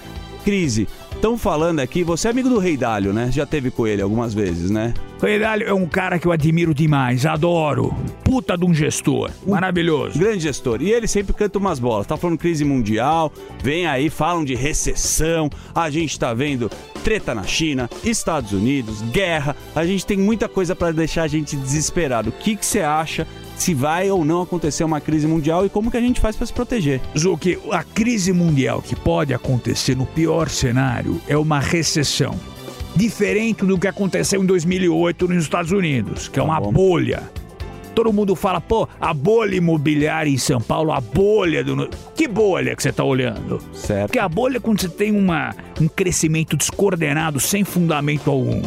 [0.45, 3.29] Crise, estão falando aqui, você é amigo do Rei Dálio, né?
[3.31, 4.93] Já teve com ele algumas vezes, né?
[5.23, 7.95] O Edálio é um cara que eu admiro demais, adoro.
[8.25, 9.31] Puta de um gestor.
[9.47, 10.19] Maravilhoso.
[10.19, 10.81] Grande gestor.
[10.81, 12.05] E ele sempre canta umas bolas.
[12.05, 13.31] Tá falando crise mundial,
[13.63, 15.49] vem aí, falam de recessão.
[15.73, 16.69] A gente tá vendo
[17.05, 19.55] treta na China, Estados Unidos, guerra.
[19.73, 22.31] A gente tem muita coisa para deixar a gente desesperado.
[22.31, 23.25] O que que você acha
[23.63, 26.45] se vai ou não acontecer uma crise mundial e como que a gente faz para
[26.45, 26.99] se proteger?
[27.17, 32.37] Zuki, a crise mundial que pode acontecer no pior cenário é uma recessão.
[32.93, 37.23] Diferente do que aconteceu em 2008 nos Estados Unidos, que é uma bolha.
[37.95, 41.87] Todo mundo fala, pô, a bolha imobiliária em São Paulo, a bolha do.
[42.13, 43.61] Que bolha que você tá olhando?
[43.71, 44.07] Certo.
[44.07, 48.61] Porque a bolha é quando você tem uma, um crescimento descoordenado, sem fundamento algum.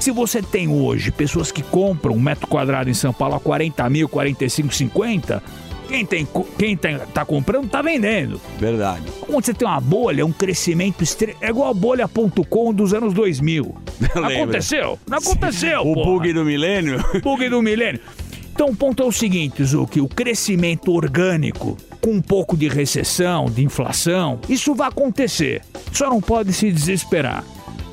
[0.00, 3.88] Se você tem hoje pessoas que compram um metro quadrado em São Paulo a 40
[3.90, 5.42] mil, 45, 50,
[5.88, 6.28] quem, tem,
[6.58, 8.40] quem tem, tá comprando tá vendendo.
[8.58, 9.02] Verdade.
[9.20, 11.38] Quando você tem uma bolha, um crescimento extremo.
[11.40, 13.74] É igual a bolha.com dos anos 2000.
[14.14, 14.98] Não aconteceu?
[15.08, 16.10] Não aconteceu, O porra.
[16.10, 16.98] bug do milênio?
[17.22, 18.00] Bug do milênio.
[18.52, 23.46] Então o ponto é o seguinte, Zuki, o crescimento orgânico com um pouco de recessão,
[23.46, 25.60] de inflação, isso vai acontecer.
[25.92, 27.44] Só não pode se desesperar.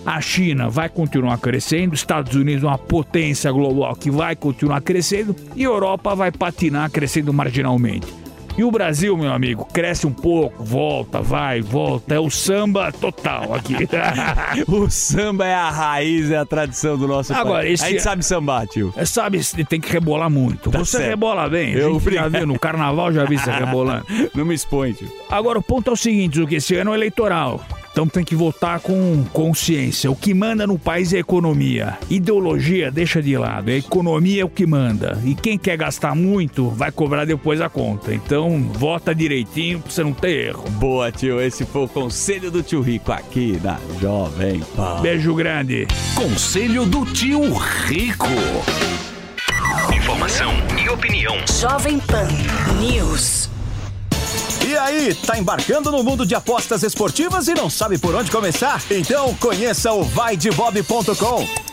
[0.05, 5.33] A China vai continuar crescendo, Estados Unidos é uma potência global que vai continuar crescendo
[5.55, 8.22] e Europa vai patinar crescendo marginalmente.
[8.57, 12.13] E o Brasil, meu amigo, cresce um pouco, volta, vai, volta.
[12.15, 13.75] É o samba total aqui.
[14.67, 17.73] o samba é a raiz, é a tradição do nosso Agora, país.
[17.79, 18.93] esse- A gente sabe sambar, tio.
[18.95, 20.69] É, sabe, tem que rebolar muito.
[20.69, 21.09] Tá você certo.
[21.09, 21.73] rebola bem.
[21.73, 24.05] Eu Eu já vi no carnaval, já vi você rebolando.
[24.35, 25.11] Não me expõe, tio.
[25.29, 27.59] Agora, o ponto é o seguinte, Zuki, esse ano é eleitoral.
[27.91, 30.09] Então tem que votar com consciência.
[30.09, 31.95] O que manda no país é economia.
[32.09, 33.69] Ideologia deixa de lado.
[33.69, 35.21] A economia é o que manda.
[35.23, 38.11] E quem quer gastar muito vai cobrar depois a conta.
[38.11, 40.63] Então vota direitinho pra você não ter erro.
[40.71, 41.41] Boa, tio.
[41.41, 45.01] Esse foi o conselho do tio Rico aqui na Jovem Pan.
[45.01, 45.87] Beijo grande.
[46.15, 48.27] Conselho do Tio Rico.
[49.95, 50.51] Informação
[50.83, 51.35] e opinião.
[51.59, 52.27] Jovem Pan
[52.79, 53.49] News.
[54.65, 58.81] E aí, tá embarcando no mundo de apostas esportivas e não sabe por onde começar?
[58.89, 61.72] Então conheça o vaidebob.com.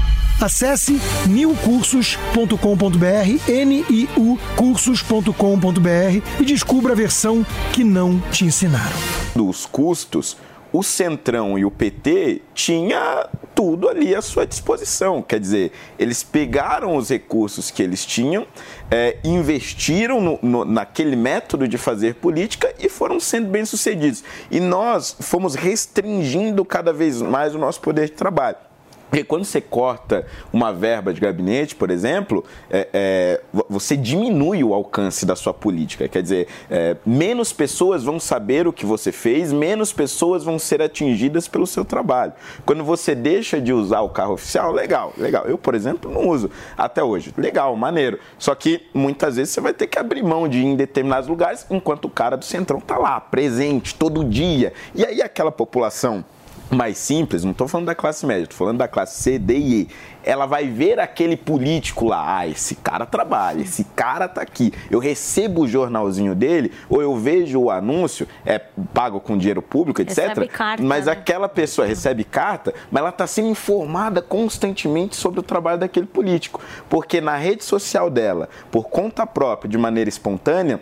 [0.41, 8.97] Acesse niucursos.com.br, N-I-U cursos.com.br e descubra a versão que não te ensinaram.
[9.35, 10.35] Dos custos,
[10.73, 15.21] o Centrão e o PT tinha tudo ali à sua disposição.
[15.21, 18.47] Quer dizer, eles pegaram os recursos que eles tinham,
[18.89, 24.23] é, investiram no, no, naquele método de fazer política e foram sendo bem-sucedidos.
[24.49, 28.70] E nós fomos restringindo cada vez mais o nosso poder de trabalho.
[29.11, 34.73] Porque quando você corta uma verba de gabinete, por exemplo, é, é, você diminui o
[34.73, 36.07] alcance da sua política.
[36.07, 40.81] Quer dizer, é, menos pessoas vão saber o que você fez, menos pessoas vão ser
[40.81, 42.31] atingidas pelo seu trabalho.
[42.65, 45.43] Quando você deixa de usar o carro oficial, legal, legal.
[45.45, 47.33] Eu, por exemplo, não uso até hoje.
[47.37, 48.17] Legal, maneiro.
[48.39, 51.65] Só que muitas vezes você vai ter que abrir mão de ir em determinados lugares
[51.69, 54.71] enquanto o cara do Centrão tá lá, presente, todo dia.
[54.95, 56.23] E aí aquela população
[56.71, 59.81] mais simples, não estou falando da classe média, estou falando da classe C, D e
[59.81, 59.87] E.
[60.23, 64.71] Ela vai ver aquele político lá, ah, esse cara trabalha, esse cara tá aqui.
[64.89, 68.59] Eu recebo o jornalzinho dele, ou eu vejo o anúncio, é
[68.93, 70.29] pago com dinheiro público, etc.
[70.29, 71.11] Recebe carta, mas né?
[71.11, 76.61] aquela pessoa recebe carta, mas ela está sendo informada constantemente sobre o trabalho daquele político.
[76.87, 80.79] Porque na rede social dela, por conta própria, de maneira espontânea,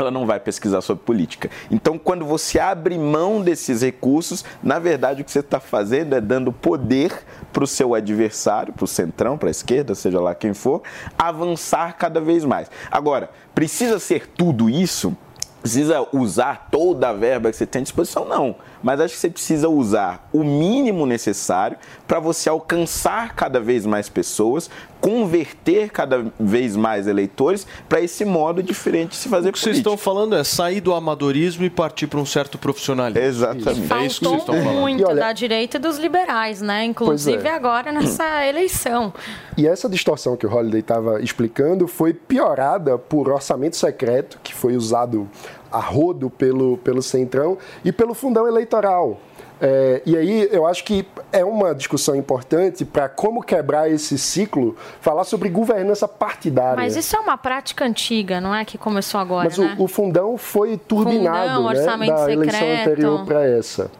[0.00, 1.50] ela não vai pesquisar sobre política.
[1.70, 6.20] Então, quando você abre mão desses recursos, na verdade o que você está fazendo é
[6.20, 10.54] dando poder para o seu adversário, para o centrão, para a esquerda, seja lá quem
[10.54, 10.82] for,
[11.18, 12.70] avançar cada vez mais.
[12.90, 15.16] Agora, precisa ser tudo isso?
[15.60, 18.24] Precisa usar toda a verba que você tem à disposição?
[18.24, 18.54] Não.
[18.82, 21.76] Mas acho que você precisa usar o mínimo necessário
[22.08, 24.70] para você alcançar cada vez mais pessoas,
[25.00, 29.76] converter cada vez mais eleitores para esse modo diferente de se fazer O que vocês
[29.76, 29.90] política.
[29.90, 33.26] estão falando é sair do amadorismo e partir para um certo profissionalismo.
[33.26, 33.68] Exatamente.
[33.68, 34.80] É isso que vocês estão Faltou falando.
[34.80, 36.84] muito da direita e dos liberais, né?
[36.84, 37.50] Inclusive é.
[37.50, 39.12] agora nessa eleição.
[39.56, 44.76] E essa distorção que o Holiday estava explicando foi piorada por orçamento secreto, que foi
[44.76, 45.28] usado
[45.70, 49.18] a rodo pelo, pelo Centrão, e pelo fundão eleitoral.
[49.60, 54.74] É, e aí eu acho que é uma discussão importante para como quebrar esse ciclo,
[55.02, 56.76] falar sobre governança partidária.
[56.76, 59.76] Mas isso é uma prática antiga, não é que começou agora, Mas né?
[59.78, 62.88] o, o fundão foi turbinado Fundão, né, da eleição secreto.
[62.88, 63.90] anterior para essa.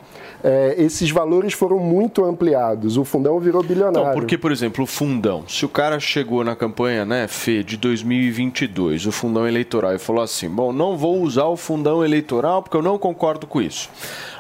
[0.43, 2.97] É, esses valores foram muito ampliados.
[2.97, 4.09] O fundão virou bilionário.
[4.09, 5.45] Não, porque, por exemplo, o fundão.
[5.47, 10.23] Se o cara chegou na campanha, né, Fê, de 2022, o fundão eleitoral, e falou
[10.23, 13.89] assim: bom, não vou usar o fundão eleitoral porque eu não concordo com isso.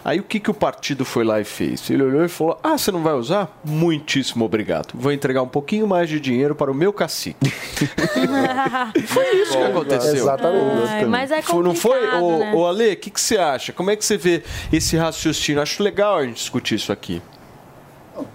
[0.05, 1.89] Aí o que, que o partido foi lá e fez?
[1.91, 3.61] Ele olhou e falou: ah, você não vai usar?
[3.65, 4.93] Muitíssimo obrigado.
[4.95, 7.51] Vou entregar um pouquinho mais de dinheiro para o meu cacique.
[9.07, 10.15] Foi isso que aconteceu.
[10.15, 10.89] Exatamente.
[10.89, 11.99] Ai, mas é Foi- Não foi?
[12.01, 12.53] complicado, Ô, né?
[12.55, 13.73] ô Ale, o que, que você acha?
[13.73, 15.63] Como é que você vê esse raciocínio?
[15.63, 17.21] Acho legal a gente discutir isso aqui.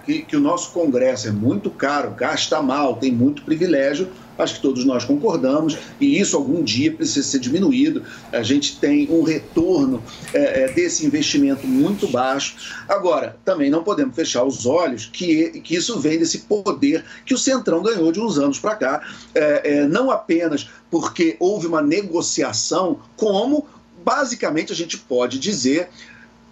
[0.04, 4.08] Que, que o nosso Congresso é muito caro, gasta mal, tem muito privilégio,
[4.38, 8.02] acho que todos nós concordamos, e isso algum dia precisa ser diminuído.
[8.32, 10.02] A gente tem um retorno
[10.32, 12.56] é, é, desse investimento muito baixo.
[12.88, 17.38] Agora, também não podemos fechar os olhos que, que isso vem desse poder que o
[17.38, 19.02] Centrão ganhou de uns anos para cá,
[19.34, 23.66] é, é, não apenas porque houve uma negociação, como
[24.04, 25.88] basicamente a gente pode dizer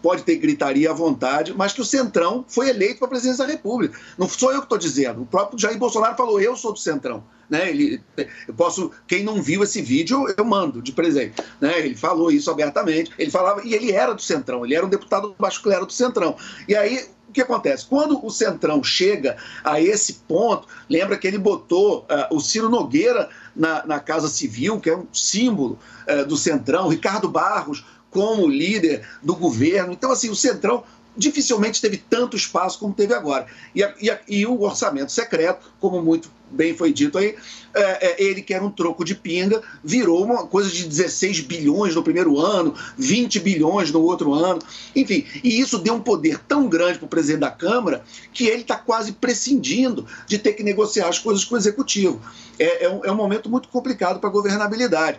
[0.05, 3.51] pode ter gritaria à vontade, mas que o Centrão foi eleito para a presidência da
[3.51, 3.99] República.
[4.19, 5.23] Não sou eu que estou dizendo.
[5.23, 7.25] O próprio Jair Bolsonaro falou: eu sou do Centrão.
[7.49, 7.71] Né?
[7.71, 8.03] Ele,
[8.47, 11.43] eu posso, quem não viu esse vídeo, eu mando de presente.
[11.59, 11.79] Né?
[11.79, 13.13] Ele falou isso abertamente.
[13.19, 14.63] Ele falava e ele era do Centrão.
[14.63, 16.37] Ele era um deputado do Baixo Clero do Centrão.
[16.69, 17.87] E aí o que acontece?
[17.87, 23.29] Quando o Centrão chega a esse ponto, lembra que ele botou ah, o Ciro Nogueira
[23.57, 27.85] na, na Casa Civil, que é um símbolo ah, do Centrão, Ricardo Barros
[28.15, 29.93] como líder do governo.
[29.93, 30.85] Então, assim, o Centrão
[31.17, 33.47] dificilmente teve tanto espaço como teve agora.
[33.75, 37.35] E, e e o orçamento secreto, como muito bem foi dito aí,
[37.75, 41.95] é, é, ele que era um troco de pinga, virou uma coisa de 16 bilhões
[41.95, 44.61] no primeiro ano, 20 bilhões no outro ano,
[44.95, 45.27] enfim.
[45.43, 48.77] E isso deu um poder tão grande para o presidente da Câmara que ele está
[48.77, 52.21] quase prescindindo de ter que negociar as coisas com o Executivo.
[52.59, 55.19] É, é um, é um momento muito complicado para a governabilidade.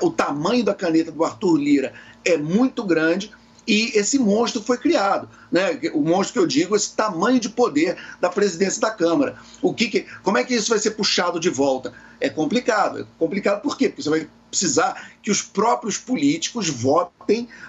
[0.00, 1.92] O tamanho da caneta do Arthur Lira
[2.24, 3.30] é muito grande
[3.66, 5.78] e esse monstro foi criado, né?
[5.94, 9.36] O monstro que eu digo, esse tamanho de poder da presidência da Câmara.
[9.60, 11.92] O que, que- como é que isso vai ser puxado de volta?
[12.20, 13.00] É complicado.
[13.00, 13.88] É complicado por quê?
[13.88, 17.12] Porque você vai precisar que os próprios políticos votem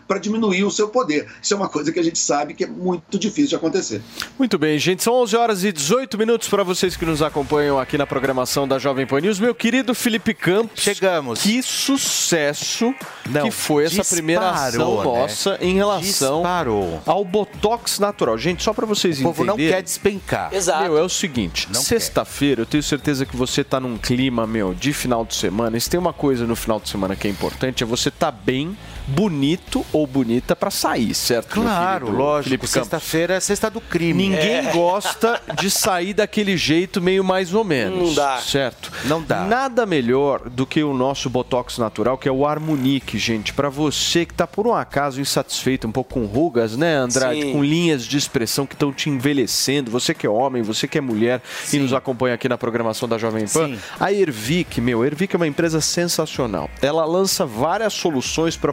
[0.08, 1.28] para diminuir o seu poder.
[1.42, 4.02] Isso é uma coisa que a gente sabe que é muito difícil de acontecer.
[4.38, 5.04] Muito bem, gente.
[5.04, 8.78] São 11 horas e 18 minutos para vocês que nos acompanham aqui na programação da
[8.80, 9.40] Jovem Pan News.
[9.40, 10.82] Meu querido Felipe Campos.
[10.82, 11.42] Chegamos.
[11.42, 12.94] Que sucesso
[13.30, 15.04] Não, que foi essa primeira ação né?
[15.04, 17.02] nossa em relação Disparou.
[17.06, 18.38] ao Botox natural.
[18.38, 19.76] Gente, só para vocês O povo não entenderem.
[19.78, 20.54] quer despencar.
[20.54, 20.84] Exato.
[20.84, 24.92] Meu, é o seguinte, sexta-feira, eu tenho certeza que você tá num clima, meu, de
[24.94, 25.78] final de semana.
[25.78, 28.32] E se tem uma coisa no final de semana que é importante, é você tá
[28.32, 28.78] bem,
[29.08, 29.43] bonito
[29.91, 31.49] ou bonita pra sair, certo?
[31.61, 32.65] Claro, lógico.
[32.68, 34.30] Sexta-feira é sexta do crime.
[34.30, 34.72] Ninguém É.
[34.72, 38.10] gosta de sair daquele jeito meio mais ou menos.
[38.10, 38.38] Não dá.
[38.38, 38.91] Certo?
[39.06, 39.41] Não dá.
[39.44, 43.53] Nada melhor do que o nosso Botox natural, que é o Harmonique, gente.
[43.53, 47.41] Pra você que tá por um acaso insatisfeito, um pouco com rugas, né, Andrade?
[47.41, 47.52] Sim.
[47.53, 49.91] Com linhas de expressão que estão te envelhecendo.
[49.91, 51.41] Você que é homem, você que é mulher
[51.72, 53.68] e nos acompanha aqui na programação da Jovem Pan.
[53.68, 53.80] Sim.
[53.99, 56.70] A Ervic, meu, a Ervic é uma empresa sensacional.
[56.82, 58.72] Ela lança várias soluções para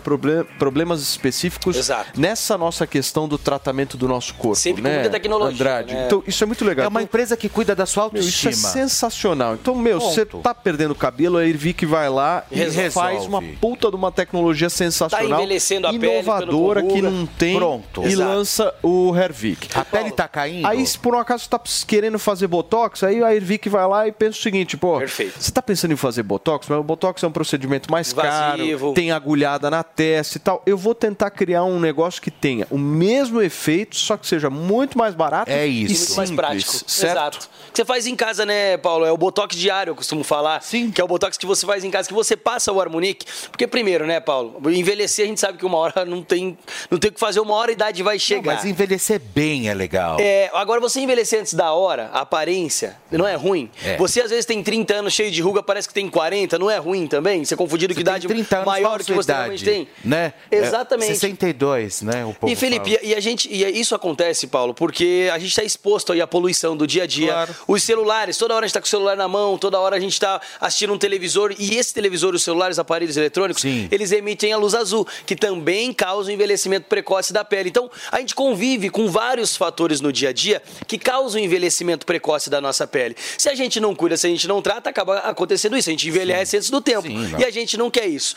[0.60, 4.54] problemas específicos nessa nossa questão do tratamento do nosso corpo.
[4.54, 5.94] Sempre com né, muita tecnologia, Andrade.
[5.94, 6.04] né?
[6.04, 6.84] Então, isso é muito legal.
[6.84, 8.68] É uma empresa que cuida da sua Meu, isso é autoestima.
[8.72, 9.54] sensacional.
[9.54, 10.12] Então, meu, Ponto.
[10.14, 12.90] você tá perdendo cabelo, a Ervic vai lá e Resolve.
[12.90, 17.24] faz uma puta de uma tecnologia sensacional, Tá envelhecendo a pele, inovadora com que não
[17.24, 18.02] tem Pronto.
[18.02, 18.28] e Exato.
[18.30, 19.68] lança o Hervic.
[19.74, 20.66] A pele tá caindo?
[20.66, 24.06] Aí, se por um acaso você tá querendo fazer botox, aí a Ervic vai lá
[24.06, 27.26] e pensa o seguinte, pô, você tá pensando em fazer botox, mas o botox é
[27.26, 28.78] um procedimento mais Invasivo.
[28.80, 30.49] caro, tem agulhada na testa e tal.
[30.66, 34.97] Eu vou tentar criar um negócio que tenha o mesmo efeito, só que seja muito
[34.97, 36.72] mais barato É e muito mais prático.
[36.86, 37.12] certo?
[37.16, 37.51] Exato.
[37.72, 39.05] Que você faz em casa, né, Paulo?
[39.05, 40.62] É o Botox diário, eu costumo falar.
[40.62, 40.90] Sim.
[40.90, 43.27] Que é o Botox que você faz em casa, que você passa o Harmonique.
[43.51, 44.60] Porque, primeiro, né, Paulo?
[44.70, 46.59] Envelhecer, a gente sabe que uma hora não tem,
[46.90, 48.55] não tem o que fazer, uma hora a idade vai chegar.
[48.55, 50.18] Mas envelhecer bem é legal.
[50.20, 53.70] É, agora, você envelhecer antes da hora, a aparência, não é ruim?
[53.85, 53.97] É.
[53.97, 56.78] Você, às vezes, tem 30 anos cheio de ruga, parece que tem 40, não é
[56.78, 57.44] ruim também?
[57.44, 59.40] Você é confundido com idade 30 anos, maior do que você idade?
[59.40, 59.89] realmente tem?
[60.05, 60.32] Né?
[60.50, 61.12] Exatamente.
[61.12, 62.24] É 62, né?
[62.24, 63.04] O povo E Felipe, fala.
[63.06, 66.76] e a gente, e isso acontece, Paulo, porque a gente está exposto aí à poluição
[66.76, 67.48] do dia a dia.
[67.66, 70.00] Os celulares, toda hora a gente está com o celular na mão, toda hora a
[70.00, 74.56] gente está assistindo um televisor e esse televisor, os celulares, aparelhos eletrônicos, eles emitem a
[74.56, 77.68] luz azul, que também causa o envelhecimento precoce da pele.
[77.68, 82.04] Então, a gente convive com vários fatores no dia a dia que causam o envelhecimento
[82.06, 83.16] precoce da nossa pele.
[83.38, 85.88] Se a gente não cuida, se a gente não trata, acaba acontecendo isso.
[85.88, 87.08] A gente envelhece antes do tempo.
[87.38, 88.34] e a gente não quer isso.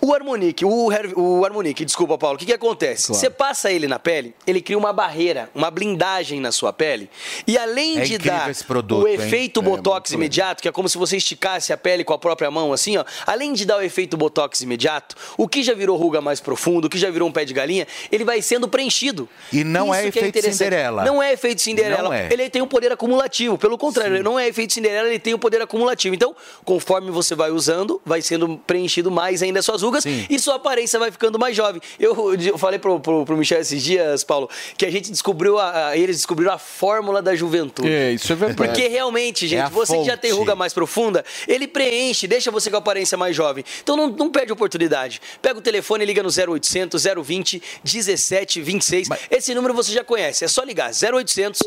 [0.00, 3.06] O Harmonique, o, Her- o Harmonique, desculpa, Paulo, o que, que acontece?
[3.08, 3.20] Claro.
[3.20, 7.08] Você passa ele na pele, ele cria uma barreira, uma blindagem na sua pele.
[7.46, 9.14] E além É de dar produto, o hein?
[9.14, 12.18] efeito É, botox muito imediato, que é como se você esticasse a pele com a
[12.18, 13.04] própria mão, assim, ó.
[13.26, 16.90] Além de dar o efeito botox imediato, o que já virou ruga mais profundo, o
[16.90, 19.28] que já virou um pé de galinha, ele vai sendo preenchido.
[19.52, 20.58] E não é Isso que efeito interessante.
[20.64, 21.04] Cinderela.
[21.04, 22.16] Não é efeito Cinderela.
[22.16, 22.28] É.
[22.30, 23.56] Ele tem um poder acumulativo.
[23.58, 26.14] Pelo contrário, ele não é efeito Cinderela, ele tem um poder acumulativo.
[26.14, 30.56] Então, conforme você vai usando, vai sendo preenchido mais ainda as suas rugas e sua
[30.56, 31.80] aparência vai ficando mais jovem.
[31.98, 35.88] Eu, eu falei pro, pro, pro Michel esses dias, Paulo, que a gente descobriu, a,
[35.88, 37.88] a- eles descobriram a fórmula da juventude.
[37.88, 38.56] É, isso é verdade.
[38.56, 40.40] Porque realmente, gente, É você que já tem fonte.
[40.40, 43.64] ruga mais profunda, ele preenche, deixa você com a aparência mais jovem.
[43.82, 45.20] Então não, não perde oportunidade.
[45.40, 49.08] Pega o telefone e liga no 0800 020 1726.
[49.30, 51.60] Esse número você já conhece, é só ligar 0800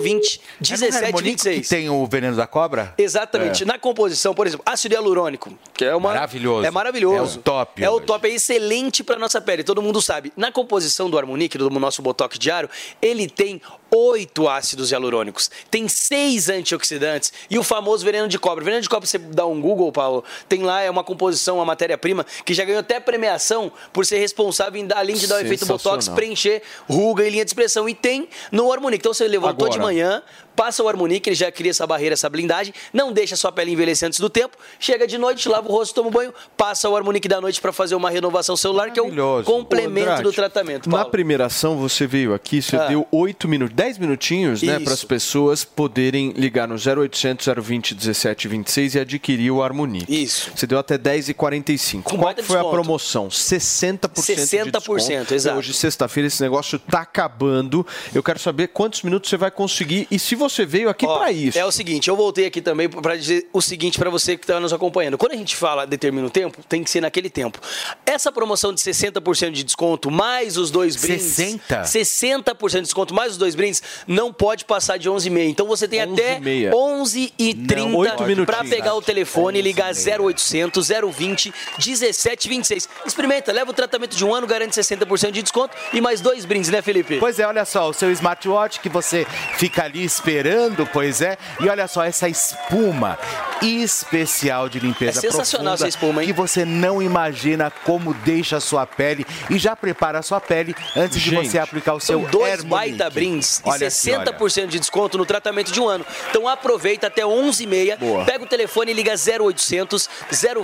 [0.00, 0.40] 020
[0.70, 1.62] É no Harmonique 1726.
[1.62, 2.94] que tem o veneno da cobra?
[2.98, 3.64] Exatamente.
[3.64, 6.66] Na composição, por exemplo, ácido hialurônico, que é uma Maravilhoso.
[6.66, 7.36] É maravilhoso.
[7.36, 8.06] É o top É o hoje.
[8.06, 10.32] top, é excelente para nossa pele, todo mundo sabe.
[10.36, 12.68] Na composição do Harmonique, do nosso Botox diário,
[13.00, 13.60] ele tem
[13.94, 18.64] oito ácidos hialurônicos, tem seis antioxidantes e o famoso veneno de cobra.
[18.64, 22.24] Veneno de cobra, você dá um Google, Paulo, tem lá é uma composição, uma matéria-prima
[22.44, 25.66] que já ganhou até premiação por ser responsável em dar, além de dar o efeito
[25.66, 27.88] Botox, preencher ruga e linha de expressão.
[27.88, 29.02] E tem no Harmonique.
[29.02, 29.92] Então você levantou de Agora.
[29.92, 30.22] manhã,
[30.56, 33.72] passa o Harmonique, ele já cria essa barreira, essa blindagem, não deixa a sua pele
[33.72, 36.96] envelhecer antes do tempo, chega de noite, lava o rosto, toma um banho, passa o
[36.96, 40.88] Harmonique da noite para fazer uma renovação celular, que é um complemento Andrade, do tratamento.
[40.88, 41.10] Na Paulo.
[41.10, 42.86] primeira ação, você veio aqui, você Ah.
[42.86, 48.94] deu 8 minutos, 10 minutinhos, né, para as pessoas poderem ligar no 0800 020 1726
[48.94, 50.04] e adquirir o Harmony.
[50.08, 50.52] Isso.
[50.54, 52.08] Você deu até 10 e 45.
[52.08, 52.70] Com Qual foi a desconto.
[52.70, 53.26] promoção?
[53.26, 55.34] 60% de 60%, desconto.
[55.34, 55.58] exato.
[55.58, 57.84] Hoje, sexta-feira, esse negócio tá acabando.
[58.14, 61.58] Eu quero saber quantos minutos você vai conseguir e se você veio aqui para isso.
[61.58, 64.60] É o seguinte, eu voltei aqui também para dizer o seguinte para você que está
[64.60, 65.18] nos acompanhando.
[65.18, 67.58] Quando a gente fala determina o tempo, tem que ser naquele tempo.
[68.06, 71.24] Essa promoção de 60% de desconto, mais os dois brindes.
[71.24, 71.82] 60?
[71.82, 73.71] 60% de desconto, mais os dois brindes,
[74.06, 75.48] não pode passar de 11h30.
[75.48, 76.70] Então você tem até 11h30.
[76.72, 82.88] 11h30 Oito para pegar o telefone e ligar 0800 020 1726.
[83.06, 86.70] Experimenta, leva o tratamento de um ano, garante 60% de desconto e mais dois brindes,
[86.70, 87.18] né, Felipe?
[87.18, 89.26] Pois é, olha só, o seu smartwatch que você
[89.56, 91.36] fica ali esperando, pois é.
[91.60, 93.18] E olha só, essa espuma
[93.60, 96.26] especial de limpeza É sensacional profunda essa espuma, hein?
[96.28, 100.74] que você não imagina como deixa a sua pele e já prepara a sua pele
[100.96, 102.68] antes de Gente, você aplicar o seu São dois Hermonique.
[102.96, 106.04] baita brindes e Olha aqui, 60% de desconto no tratamento de um ano.
[106.30, 108.24] Então aproveita até 11h30, Boa.
[108.24, 110.08] pega o telefone e liga 0800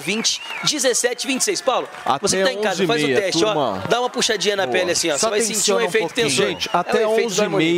[0.01, 1.61] 020 1726.
[1.61, 3.53] Paulo, Até você que tá em casa, faz o 11h30, teste, ó.
[3.53, 3.85] turma.
[3.89, 4.79] Dá uma puxadinha na Boa.
[4.79, 5.19] pele assim, ó.
[5.19, 6.47] Só Você vai sentir um um efeito tensor.
[6.47, 7.25] Gente, É até Harmony.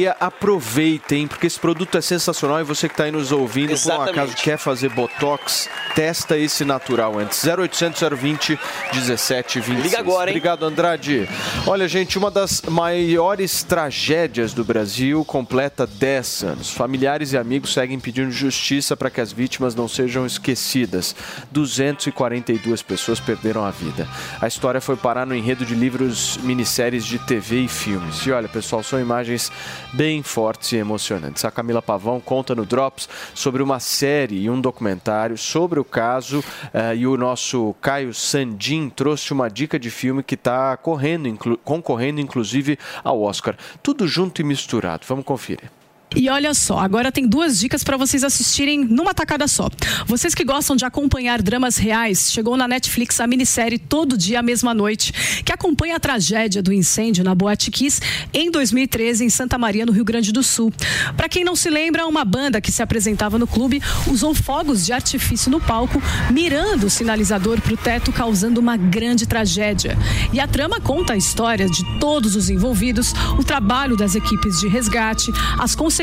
[0.05, 3.73] 11h30, aproveitem, porque esse produto é sensacional e você que está aí nos ouvindo, por
[3.73, 4.11] um Exatamente.
[4.11, 7.43] acaso quer fazer Botox, testa esse natural antes.
[7.45, 8.59] 0800 020
[8.93, 9.83] 1726.
[9.85, 10.37] Liga agora, hein?
[10.37, 11.29] Obrigado, Andrade.
[11.67, 16.71] Olha, gente, uma das maiores tragédias do Brasil completa 10 anos.
[16.71, 21.15] Familiares e amigos seguem pedindo justiça para que as vítimas não sejam esquecidas.
[21.51, 24.09] 242 pessoas perderam a vida.
[24.41, 28.25] A história foi parar no enredo de livros, minisséries de TV e filmes.
[28.25, 29.51] E olha, pessoal, são imagens
[29.93, 31.45] bem fortes e emocionantes.
[31.45, 36.45] A Camila Pavão conta no Drops sobre uma série e um documentário sobre o caso
[36.73, 42.21] eh, e o nosso Caio Sandin trouxe uma dica de filme que está correndo, concorrendo
[42.21, 43.57] inclusive ao Oscar.
[43.83, 44.90] Tudo junto e misturado.
[45.09, 45.80] Vamos conferir.
[46.17, 49.71] E olha só, agora tem duas dicas para vocês assistirem numa tacada só.
[50.07, 54.75] Vocês que gostam de acompanhar dramas reais, chegou na Netflix a minissérie Todo Dia, Mesma
[54.75, 55.13] Noite,
[55.45, 58.01] que acompanha a tragédia do incêndio na Boate Kiss
[58.35, 60.73] em 2013 em Santa Maria, no Rio Grande do Sul.
[61.17, 64.93] Para quem não se lembra, uma banda que se apresentava no clube usou fogos de
[64.93, 69.97] artifício no palco, mirando o sinalizador para o teto, causando uma grande tragédia.
[70.33, 74.67] E a trama conta a história de todos os envolvidos, o trabalho das equipes de
[74.67, 76.00] resgate, as consequências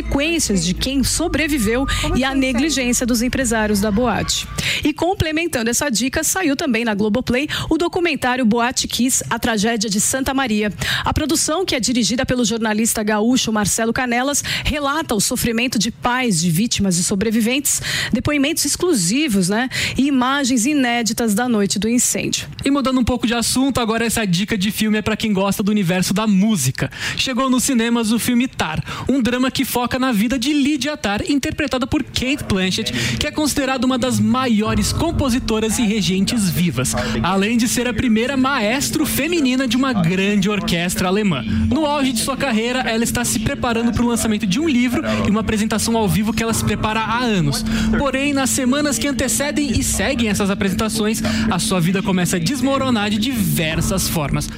[0.64, 4.48] de quem sobreviveu e a negligência dos empresários da boate.
[4.84, 10.00] E complementando essa dica, saiu também na Globoplay o documentário Boate Kiss, a tragédia de
[10.00, 10.72] Santa Maria.
[11.04, 16.40] A produção, que é dirigida pelo jornalista gaúcho Marcelo Canelas, relata o sofrimento de pais
[16.40, 19.70] de vítimas e sobreviventes, depoimentos exclusivos, né?
[19.98, 22.48] E imagens inéditas da noite do incêndio.
[22.64, 25.64] E mudando um pouco de assunto, agora essa dica de filme é pra quem gosta
[25.64, 26.92] do universo da música.
[27.16, 31.22] Chegou nos cinemas o filme Tar, um drama que foca na vida de Lydia Tar,
[31.30, 36.94] interpretada por Kate Blanchett, que é considerada uma das maiores compositoras e regentes vivas,
[37.24, 41.42] além de ser a primeira maestro feminina de uma grande orquestra alemã.
[41.42, 45.02] No auge de sua carreira, ela está se preparando para o lançamento de um livro
[45.26, 47.64] e uma apresentação ao vivo que ela se prepara há anos.
[47.98, 53.10] Porém, nas semanas que antecedem e seguem essas apresentações, a sua vida começa a desmoronar
[53.10, 54.50] de diversas formas.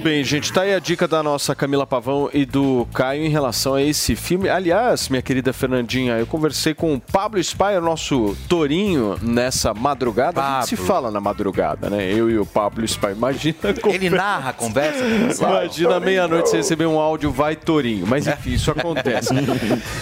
[0.00, 3.28] Muito bem, gente, tá aí a dica da nossa Camila Pavão e do Caio em
[3.28, 4.48] relação a esse filme.
[4.48, 10.42] Aliás, minha querida Fernandinha, eu conversei com o Pablo Spaia, nosso tourinho, nessa madrugada.
[10.42, 10.88] A gente se Pablo.
[10.88, 12.10] fala na madrugada, né?
[12.14, 13.12] Eu e o Pablo Spaia.
[13.12, 13.56] Imagina.
[13.92, 15.04] Ele narra a conversa?
[15.38, 18.06] Imagina meia-noite você receber um áudio vai tourinho.
[18.06, 19.34] Mas enfim, isso acontece.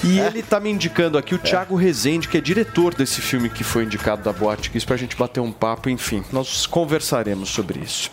[0.05, 3.65] E ele tá me indicando aqui o Thiago Rezende, que é diretor desse filme que
[3.65, 6.23] foi indicado da Boate Kiss, pra gente bater um papo, enfim.
[6.33, 8.11] Nós conversaremos sobre isso.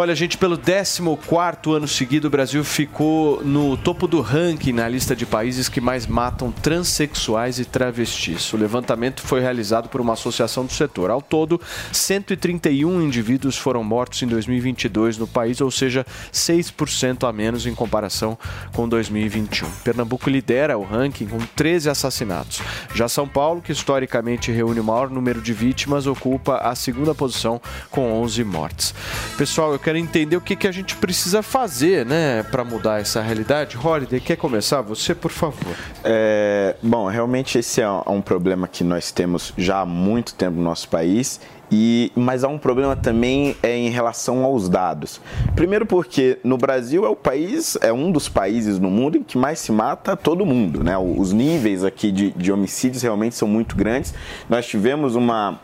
[0.00, 1.02] Olha, gente, pelo 14
[1.74, 6.06] ano seguido, o Brasil ficou no topo do ranking na lista de países que mais
[6.06, 8.52] matam transexuais e travestis.
[8.52, 11.10] O levantamento foi realizado por uma associação do setor.
[11.10, 11.60] Ao todo,
[11.92, 18.38] 131 indivíduos foram mortos em 2022 no país, ou seja, 6% a menos em comparação
[18.72, 19.68] com 2021.
[19.82, 22.60] Pernambuco lidera o ranking com 13 assassinatos.
[22.94, 27.60] Já São Paulo, que historicamente reúne o maior número de vítimas, ocupa a segunda posição
[27.90, 28.94] com 11 mortes.
[29.36, 33.22] Pessoal, eu quero entender o que, que a gente precisa fazer, né, para mudar essa
[33.22, 33.74] realidade.
[33.82, 34.82] Holiday, quer começar?
[34.82, 35.74] Você, por favor.
[36.04, 40.62] É, bom, realmente esse é um problema que nós temos já há muito tempo no
[40.62, 41.40] nosso país.
[41.72, 45.22] E, mas há um problema também é, em relação aos dados.
[45.54, 49.38] Primeiro porque no Brasil é o país, é um dos países no mundo em que
[49.38, 50.84] mais se mata todo mundo.
[50.84, 50.98] Né?
[50.98, 54.12] Os níveis aqui de, de homicídios realmente são muito grandes.
[54.50, 55.60] Nós tivemos uma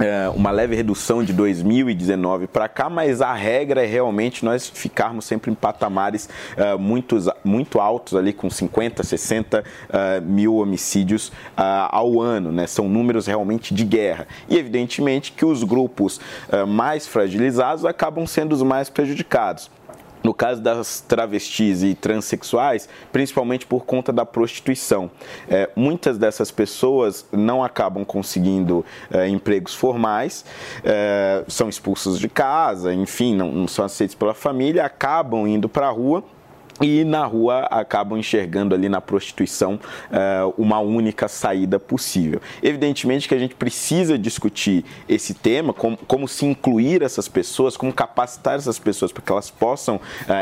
[0.00, 5.24] é, uma leve redução de 2019 para cá, mas a regra é realmente nós ficarmos
[5.24, 11.62] sempre em patamares é, muito, muito altos, ali com 50, 60 é, mil homicídios é,
[11.90, 12.50] ao ano.
[12.50, 12.66] Né?
[12.66, 14.26] São números realmente de guerra.
[14.48, 16.20] E evidentemente que os grupos
[16.68, 19.70] mais fragilizados acabam sendo os mais prejudicados.
[20.30, 25.10] No caso das travestis e transexuais, principalmente por conta da prostituição.
[25.48, 30.44] É, muitas dessas pessoas não acabam conseguindo é, empregos formais,
[30.84, 35.88] é, são expulsas de casa, enfim, não, não são aceitos pela família, acabam indo para
[35.88, 36.22] a rua
[36.80, 42.40] e na rua acabam enxergando ali na prostituição uh, uma única saída possível.
[42.62, 47.92] Evidentemente que a gente precisa discutir esse tema, como, como se incluir essas pessoas, como
[47.92, 50.00] capacitar essas pessoas para que elas possam uh,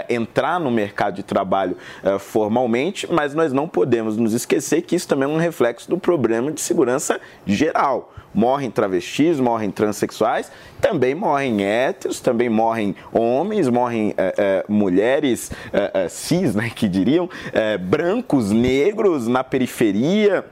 [0.09, 5.09] entrar no mercado de trabalho uh, formalmente, mas nós não podemos nos esquecer que isso
[5.09, 10.49] também é um reflexo do problema de segurança geral morrem travestis, morrem transexuais,
[10.81, 17.29] também morrem héteros, também morrem homens, morrem é, é, mulheres é, cis, né, que diriam,
[17.81, 20.45] brancos, negros na periferia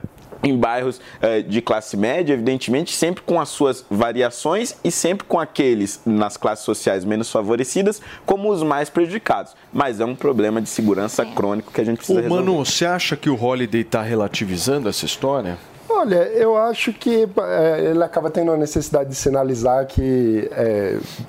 [0.43, 1.01] em bairros
[1.47, 6.63] de classe média, evidentemente, sempre com as suas variações e sempre com aqueles nas classes
[6.63, 9.55] sociais menos favorecidas como os mais prejudicados.
[9.73, 12.43] Mas é um problema de segurança crônico que a gente precisa Ô, resolver.
[12.43, 15.57] Manu, você acha que o Holiday está relativizando essa história?
[15.89, 20.49] Olha, eu acho que é, ele acaba tendo a necessidade de sinalizar que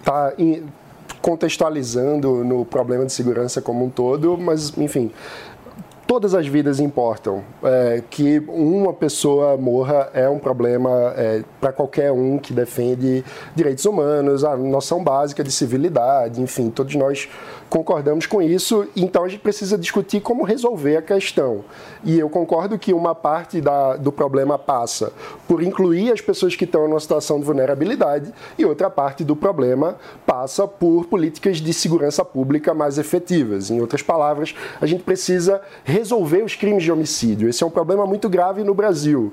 [0.00, 0.62] está é,
[1.22, 5.12] contextualizando no problema de segurança como um todo, mas, enfim,
[6.08, 7.44] todas as vidas importam.
[7.62, 13.22] É, que uma pessoa morra é um problema é, para qualquer um que defende
[13.54, 17.28] direitos humanos, a noção básica de civilidade, enfim, todos nós
[17.68, 21.64] concordamos com isso, então a gente precisa discutir como resolver a questão.
[22.04, 25.12] E eu concordo que uma parte da, do problema passa
[25.46, 29.96] por incluir as pessoas que estão numa situação de vulnerabilidade e outra parte do problema
[30.26, 33.70] passa por políticas de segurança pública mais efetivas.
[33.70, 37.48] Em outras palavras, a gente precisa resolver os crimes de homicídio.
[37.48, 39.32] Esse é um problema muito grave no Brasil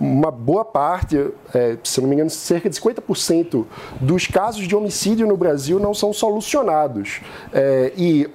[0.00, 3.66] uma boa parte, é, se não me engano, cerca de 50%
[4.00, 7.20] dos casos de homicídio no Brasil não são solucionados.
[7.52, 8.28] É, e,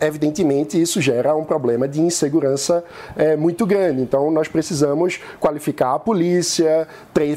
[0.00, 2.84] evidentemente, isso gera um problema de insegurança
[3.14, 4.02] é, muito grande.
[4.02, 6.88] Então, nós precisamos qualificar a polícia,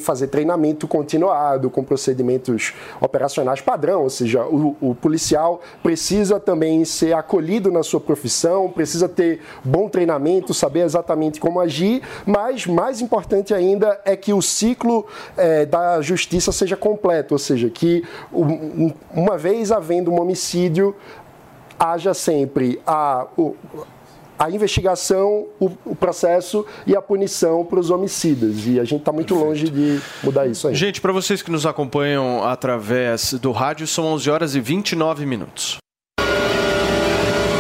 [0.02, 7.14] fazer treinamento continuado com procedimentos operacionais padrão, ou seja, o, o policial precisa também ser
[7.14, 13.54] acolhido na sua profissão, precisa ter bom treinamento, saber exatamente como agir, mas mais importante
[13.60, 15.06] ainda é que o ciclo
[15.38, 18.04] é, da justiça seja completo, ou seja, que
[18.34, 20.96] um, uma vez havendo um homicídio,
[21.80, 23.56] haja sempre a, o,
[24.38, 28.66] a investigação, o, o, processo e a punição para os homicidas.
[28.66, 29.50] E a gente está muito Perfeito.
[29.50, 30.76] longe de mudar isso aí.
[30.76, 35.78] Gente, para vocês que nos acompanham através do rádio, são 11 horas e 29 minutos.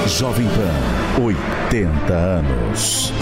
[0.08, 3.14] Jovem Pan, 80 anos.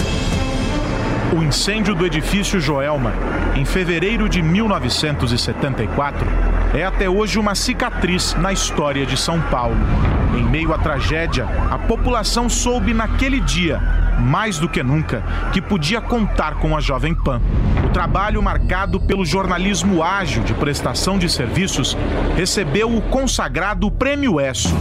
[1.30, 3.12] O incêndio do edifício Joelma,
[3.54, 6.26] em fevereiro de 1974,
[6.72, 9.76] é até hoje uma cicatriz na história de São Paulo.
[10.34, 13.78] Em meio à tragédia, a população soube naquele dia,
[14.18, 15.22] mais do que nunca,
[15.52, 17.42] que podia contar com a Jovem Pan.
[17.84, 21.94] O trabalho marcado pelo jornalismo ágil de prestação de serviços
[22.36, 24.74] recebeu o consagrado Prêmio ESSO.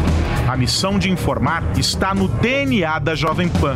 [0.47, 3.75] A missão de informar está no DNA da Jovem Pan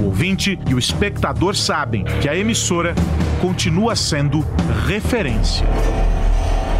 [0.00, 2.94] o ouvinte e o espectador sabem que a emissora
[3.40, 4.44] continua sendo
[4.86, 5.66] referência.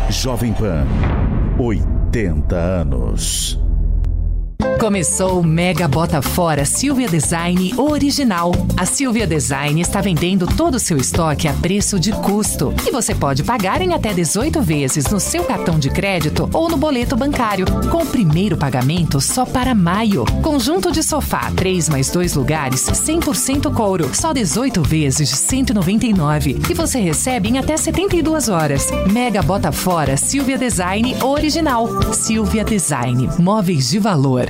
[0.08, 0.86] Jovem Pan,
[1.58, 3.60] 80 anos.
[4.80, 8.50] Começou o Mega Bota Fora Silvia Design Original.
[8.76, 12.74] A Silvia Design está vendendo todo o seu estoque a preço de custo.
[12.86, 16.76] E você pode pagar em até 18 vezes no seu cartão de crédito ou no
[16.76, 20.24] boleto bancário, com o primeiro pagamento só para maio.
[20.42, 26.58] Conjunto de sofá, 3 mais 2 lugares, 100% couro, só 18 vezes de 199.
[26.68, 28.88] E você recebe em até 72 horas.
[29.12, 32.12] Mega Bota Fora Silvia Design Original.
[32.12, 34.49] Silvia Design, móveis de valor.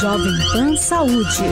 [0.00, 1.42] Jovem Pan Saúde.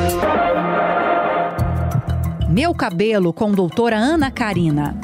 [2.49, 4.95] Meu cabelo com doutora Ana Karina.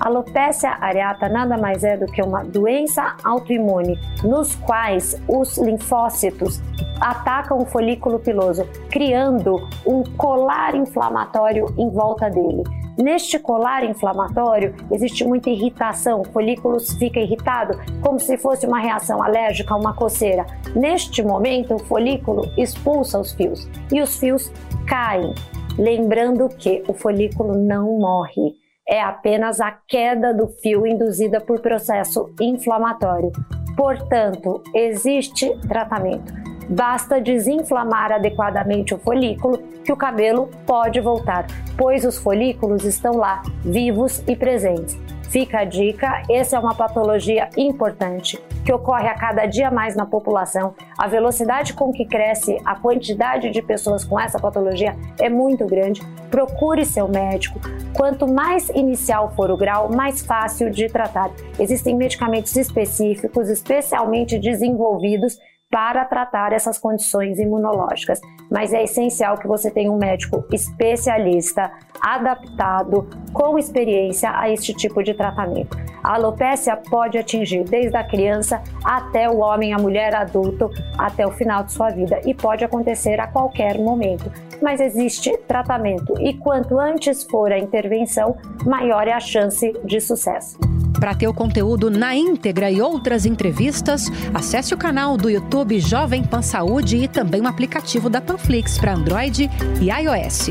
[0.00, 6.60] Alopecia areata nada mais é do que uma doença autoimune nos quais os linfócitos
[7.00, 12.62] atacam o folículo piloso, criando um colar inflamatório em volta dele.
[12.96, 19.22] Neste colar inflamatório existe muita irritação, o folículo fica irritado, como se fosse uma reação
[19.22, 20.44] alérgica, uma coceira.
[20.74, 24.52] Neste momento, o folículo expulsa os fios e os fios
[24.84, 25.32] caem.
[25.78, 28.56] Lembrando que o folículo não morre,
[28.88, 33.30] é apenas a queda do fio induzida por processo inflamatório.
[33.76, 36.32] Portanto, existe tratamento.
[36.70, 41.46] Basta desinflamar adequadamente o folículo que o cabelo pode voltar,
[41.76, 44.98] pois os folículos estão lá, vivos e presentes.
[45.28, 50.06] Fica a dica, essa é uma patologia importante que ocorre a cada dia mais na
[50.06, 50.74] população.
[50.96, 56.00] A velocidade com que cresce a quantidade de pessoas com essa patologia é muito grande.
[56.30, 57.60] Procure seu médico.
[57.94, 61.30] Quanto mais inicial for o grau, mais fácil de tratar.
[61.58, 65.38] Existem medicamentos específicos, especialmente desenvolvidos
[65.70, 68.20] para tratar essas condições imunológicas.
[68.50, 71.70] Mas é essencial que você tenha um médico especialista,
[72.00, 75.76] adaptado, com experiência a este tipo de tratamento.
[76.02, 81.32] A alopecia pode atingir desde a criança até o homem, a mulher adulto, até o
[81.32, 84.32] final de sua vida e pode acontecer a qualquer momento.
[84.62, 90.58] Mas existe tratamento e quanto antes for a intervenção, maior é a chance de sucesso.
[90.98, 96.22] Para ter o conteúdo na íntegra e outras entrevistas, acesse o canal do YouTube Jovem
[96.24, 99.48] Pan Saúde e também o aplicativo da Panflix para Android
[99.80, 100.50] e iOS.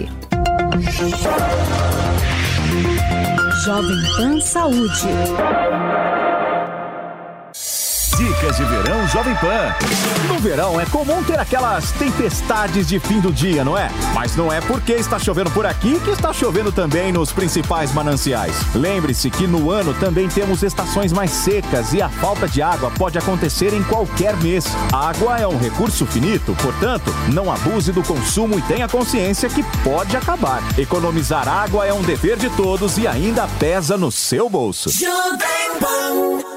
[3.65, 5.07] Jovem Pan Saúde.
[8.37, 9.73] Dicas de verão Jovem Pan.
[10.27, 13.89] No verão é comum ter aquelas tempestades de fim do dia, não é?
[14.13, 18.55] Mas não é porque está chovendo por aqui que está chovendo também nos principais mananciais.
[18.75, 23.17] Lembre-se que no ano também temos estações mais secas e a falta de água pode
[23.17, 24.65] acontecer em qualquer mês.
[24.93, 29.63] A água é um recurso finito, portanto, não abuse do consumo e tenha consciência que
[29.83, 30.61] pode acabar.
[30.77, 34.91] Economizar água é um dever de todos e ainda pesa no seu bolso.
[34.91, 36.56] Jovem Pan.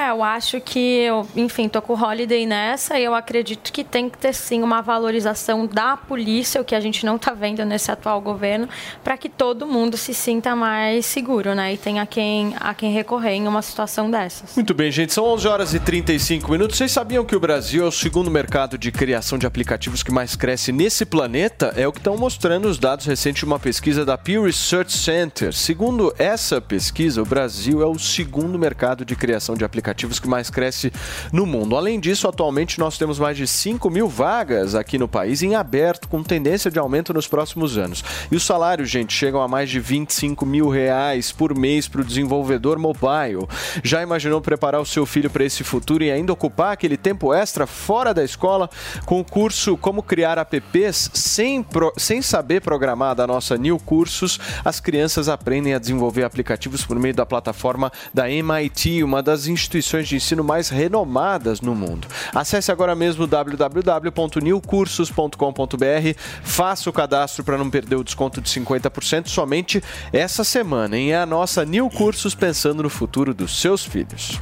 [0.00, 3.84] É, eu acho que, eu, enfim, tô com o Holiday nessa e eu acredito que
[3.84, 7.62] tem que ter sim uma valorização da polícia, o que a gente não está vendo
[7.66, 8.66] nesse atual governo,
[9.04, 11.74] para que todo mundo se sinta mais seguro, né?
[11.74, 14.56] E tenha quem, a quem recorrer em uma situação dessas.
[14.56, 15.12] Muito bem, gente.
[15.12, 16.78] São 11 horas e 35 minutos.
[16.78, 20.34] Vocês sabiam que o Brasil é o segundo mercado de criação de aplicativos que mais
[20.34, 21.74] cresce nesse planeta?
[21.76, 25.52] É o que estão mostrando os dados recentes de uma pesquisa da Pew Research Center.
[25.52, 30.50] Segundo essa pesquisa, o Brasil é o segundo mercado de criação de aplicativos que mais
[30.50, 30.92] cresce
[31.32, 31.76] no mundo.
[31.76, 36.08] Além disso, atualmente nós temos mais de 5 mil vagas aqui no país em aberto,
[36.08, 38.04] com tendência de aumento nos próximos anos.
[38.30, 42.04] E os salários, gente, chegam a mais de 25 mil reais por mês para o
[42.04, 43.46] desenvolvedor mobile.
[43.82, 47.66] Já imaginou preparar o seu filho para esse futuro e ainda ocupar aquele tempo extra
[47.66, 48.70] fora da escola
[49.04, 54.38] com o curso Como Criar Apps sem, pro, sem saber programar da nossa New Cursos?
[54.64, 59.79] As crianças aprendem a desenvolver aplicativos por meio da plataforma da MIT, uma das instituições
[60.08, 62.06] de ensino mais renomadas no mundo.
[62.34, 69.82] Acesse agora mesmo www.newcursos.com.br, faça o cadastro para não perder o desconto de 50% somente
[70.12, 71.12] essa semana, hein?
[71.12, 74.40] É a nossa New Cursos pensando no futuro dos seus filhos.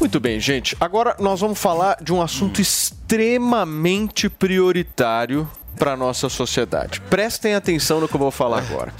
[0.00, 0.76] Muito bem, gente.
[0.80, 5.48] Agora nós vamos falar de um assunto extremamente prioritário
[5.78, 7.00] para nossa sociedade.
[7.02, 8.92] Prestem atenção no que eu vou falar agora.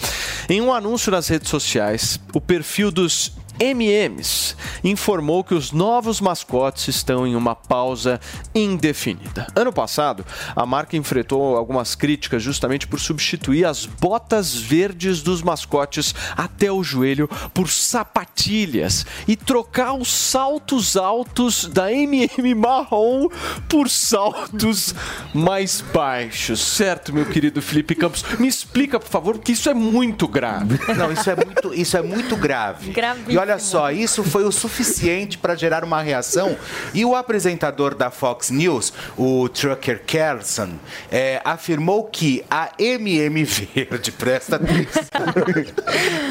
[0.49, 3.33] Em um anúncio nas redes sociais, o perfil dos
[3.63, 8.21] MMs informou que os novos mascotes estão em uma pausa
[8.53, 9.47] indefinida.
[9.55, 10.27] Ano passado,
[10.57, 16.83] a marca enfrentou algumas críticas justamente por substituir as botas verdes dos mascotes até o
[16.83, 23.29] joelho por sapatilhas e trocar os saltos altos da MM marrom
[23.69, 24.95] por saltos
[25.33, 26.61] mais baixos.
[26.61, 28.25] Certo, meu querido Felipe Campos?
[28.39, 30.79] Me explica, por favor, porque isso é muito grave.
[30.97, 32.93] Não, isso é muito, isso é muito grave.
[32.93, 33.33] Gravíssimo.
[33.33, 36.57] E olha olha só, isso foi o suficiente para gerar uma reação.
[36.95, 40.71] E o apresentador da Fox News, o Trucker Carlson,
[41.11, 45.03] é, afirmou que a MM Verde, presta atenção,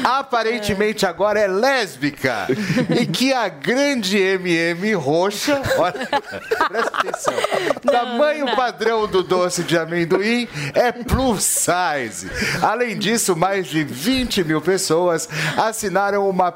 [0.02, 2.48] aparentemente agora é lésbica.
[3.00, 6.08] E que a grande MM roxa, olha,
[6.68, 7.34] presta atenção,
[7.84, 12.28] tamanho padrão do doce de amendoim é plus size.
[12.60, 16.50] Além disso, mais de 20 mil pessoas assinaram uma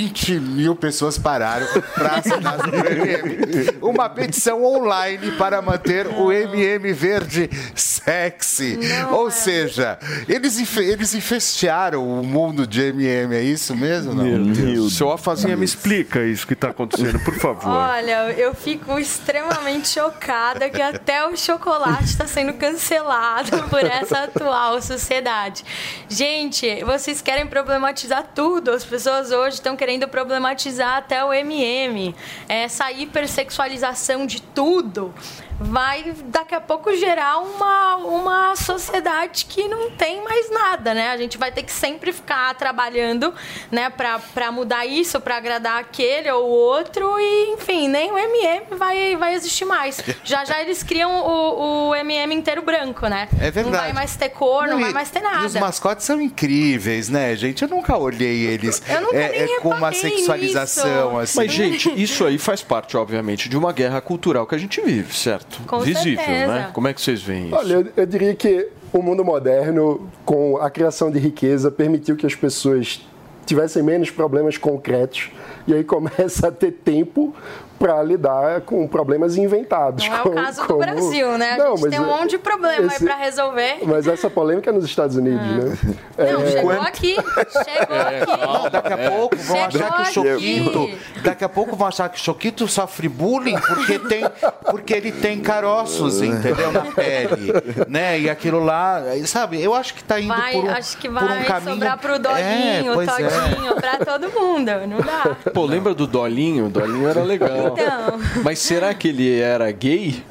[0.00, 3.78] 20 mil pessoas pararam para assinar o MM.
[3.82, 8.78] Uma petição online para manter o MM verde sexy.
[9.10, 14.14] Ou seja, eles, eles infestearam o mundo de MM, é isso mesmo?
[14.14, 14.24] Não?
[14.24, 14.96] Meu Deus.
[14.96, 17.68] Seu Afazinha, me explica isso que está acontecendo, por favor.
[17.68, 24.80] Olha, eu fico extremamente chocada que até o chocolate está sendo cancelado por essa atual
[24.80, 25.62] sociedade.
[26.08, 28.70] Gente, vocês querem problematizar tudo.
[28.70, 32.14] As pessoas hoje estão querendo problematizar até o MM.
[32.48, 35.14] Essa hipersexualização de tudo
[35.60, 41.10] vai daqui a pouco gerar uma, uma sociedade que não tem mais nada, né?
[41.10, 43.32] A gente vai ter que sempre ficar trabalhando,
[43.70, 49.16] né, para mudar isso, para agradar aquele ou outro e, enfim, nem o MM vai,
[49.16, 50.00] vai existir mais.
[50.24, 53.28] Já já eles criam o, o MM inteiro branco, né?
[53.38, 53.64] É verdade.
[53.64, 55.60] Não vai mais ter cor, não, Não, vai e- mais ter E os nada.
[55.60, 57.62] mascotes são incríveis, né, gente?
[57.62, 61.36] Eu nunca olhei eles Eu nunca é, nem é, com uma sexualização assim.
[61.38, 65.14] Mas, gente, isso aí faz parte, obviamente, de uma guerra cultural que a gente vive,
[65.14, 65.49] certo?
[65.66, 66.52] Com Visível, certeza.
[66.52, 66.70] né?
[66.72, 67.56] Como é que vocês veem isso?
[67.56, 72.26] Olha, eu, eu diria que o mundo moderno, com a criação de riqueza, permitiu que
[72.26, 73.06] as pessoas
[73.46, 75.30] tivessem menos problemas concretos
[75.66, 77.34] e aí começa a ter tempo
[77.80, 80.06] para lidar com problemas inventados.
[80.06, 81.52] Não é o como- caso do como- Brasil, né?
[81.52, 83.78] A Não, gente mas tem um é- monte de problema esse- aí pra resolver.
[83.86, 85.78] Mas essa polêmica é nos Estados Unidos, né?
[86.18, 87.14] Não, É, chegou aqui.
[87.14, 88.46] Chegou aqui.
[88.46, 90.64] Não, daqui a pouco vão Chegou achar que o aqui.
[90.64, 90.90] Choquito.
[91.22, 94.24] Daqui a pouco vão achar que o Choquito sofre bullying porque, tem,
[94.70, 96.70] porque ele tem caroços, entendeu?
[96.72, 97.50] Na pele.
[97.88, 98.20] Né?
[98.20, 99.62] E aquilo lá, sabe?
[99.62, 101.72] Eu acho que tá indo Vai, por um, acho que por vai um caminho.
[101.72, 103.06] sobrar pro É, Dolinho, é.
[103.06, 104.70] Todinho, pra todo mundo.
[104.86, 105.36] Não dá.
[105.54, 106.66] Pô, lembra do Dolinho?
[106.66, 107.69] O Dolinho era legal.
[107.72, 108.42] Então.
[108.42, 110.22] Mas será que ele era gay?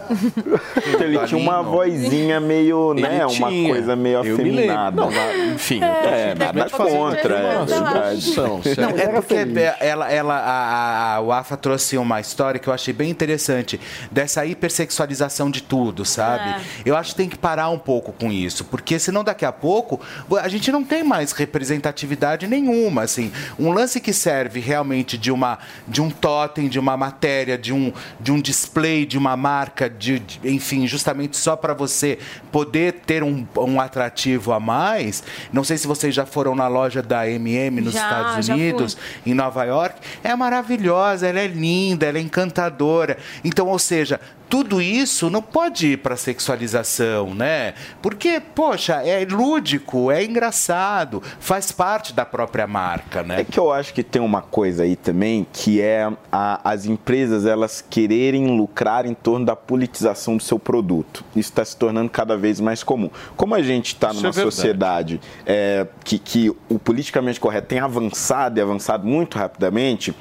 [0.87, 3.15] Então, ele tinha uma vozinha meio, né?
[3.15, 3.69] Ele Uma tinha.
[3.69, 5.01] coisa meio Eu afeminada.
[5.01, 7.35] Não, mas, enfim, É, tô nada contra.
[7.35, 8.35] É, uma verdade.
[8.35, 8.59] Não,
[8.97, 9.35] é porque
[9.79, 13.79] ela, ela, a, a, a Wafa trouxe uma história que eu achei bem interessante,
[14.11, 16.49] dessa hipersexualização de tudo, sabe?
[16.49, 16.59] É.
[16.85, 19.99] Eu acho que tem que parar um pouco com isso, porque senão daqui a pouco
[20.41, 23.31] a gente não tem mais representatividade nenhuma, assim.
[23.59, 27.28] Um lance que serve realmente de uma de um totem, de uma matéria,
[27.61, 32.17] de um, de um display, de uma marca, de, de- enfim, justamente só para você
[32.51, 35.23] poder ter um, um atrativo a mais.
[35.53, 38.49] Não sei se vocês já foram na loja da MM nos Já, Estados.
[38.49, 43.17] Unidos, em Nova York, é maravilhosa, ela é linda, ela é encantadora.
[43.43, 44.19] Então, ou seja,
[44.49, 47.73] tudo isso não pode ir para sexualização, né?
[48.01, 53.41] Porque, poxa, é lúdico, é engraçado, faz parte da própria marca, né?
[53.41, 57.45] É que eu acho que tem uma coisa aí também que é a- as empresas
[57.45, 61.23] elas quererem lucrar em torno da politização do seu produto.
[61.35, 63.09] Isso está se tornando cada vez mais comum.
[63.37, 68.57] Como a gente está numa é sociedade é, que, que o politicamente correto tem avançado
[68.59, 70.13] e avançado muito rapidamente.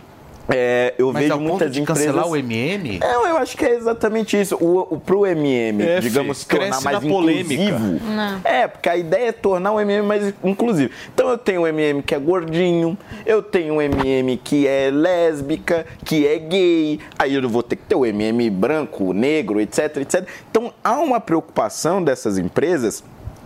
[0.48, 2.06] É, eu Mas vejo ao ponto muitas de empresas...
[2.06, 3.00] cancelar o MM?
[3.02, 4.56] É, eu acho que é exatamente isso.
[4.56, 8.00] O, o, pro MM, É, digamos, se tornar mais inclusivo.
[8.04, 8.40] Não.
[8.44, 10.90] É, porque a ideia é tornar o MM mais inclusivo.
[11.12, 12.96] Então eu tenho um MM que é gordinho,
[13.26, 17.82] eu tenho um MM que é lésbica, que é gay, aí eu vou ter que
[17.82, 20.26] ter o MM branco, negro, etc, etc.
[20.50, 23.04] Então há uma preocupação dessas empresas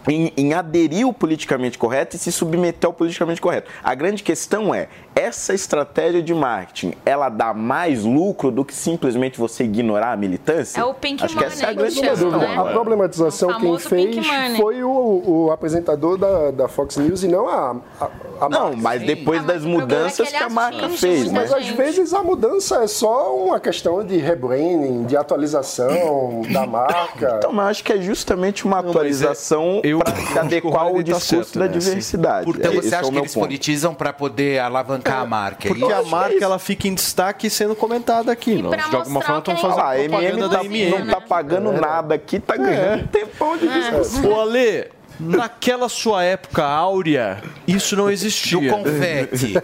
[0.08, 3.70] em, em aderir ao politicamente correto e se submeter ao politicamente correto.
[3.82, 9.38] A grande questão é, essa estratégia de marketing, ela dá mais lucro do que simplesmente
[9.38, 10.80] você ignorar a militância?
[10.80, 12.56] É o pink Acho que essa é a grande chama, né?
[12.56, 14.26] A problematização O quem fez
[14.56, 18.08] foi o, o apresentador da, da Fox News e não a, a,
[18.40, 18.76] a Não, marca.
[18.78, 21.40] mas depois Ah, das mudanças que que a marca fez, né?
[21.40, 27.34] Mas às vezes a mudança é só uma questão de rebranding, de atualização da marca.
[27.38, 30.40] Então, mas eu acho que é justamente uma atualização eu para se acho que o
[30.40, 31.80] adequar ao Riley tá discurso certo da nessa, hein?
[31.80, 32.50] diversidade.
[32.50, 33.44] Então É, você é acha o que eles ponto.
[33.44, 35.66] politizam para poder alavancar a marca?
[35.66, 35.94] é Porque isso?
[35.94, 36.44] a é marca isso.
[36.44, 38.60] ela fica em destaque sendo comentada aqui.
[38.60, 38.70] Não?
[38.70, 42.38] De alguma forma estão é fazendo Ah, a MM tá, não tá pagando nada aqui,
[42.38, 44.30] tá ganhando tempão de discussão.
[44.30, 44.88] Ô, Ale,
[45.22, 48.60] naquela sua época áurea, isso não existia.
[48.60, 49.54] Do confete.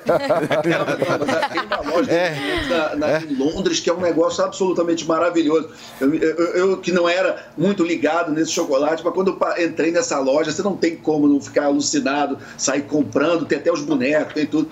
[1.53, 2.11] Tem uma loja
[2.69, 5.71] na- na- em Londres que é um negócio absolutamente maravilhoso.
[6.01, 10.19] Eu, eu- eu que não era muito ligado nesse chocolate, mas quando eu entrei nessa
[10.19, 14.47] loja, você não tem como não ficar alucinado, sair comprando, tem até os bonecos, tem
[14.47, 14.69] tudo.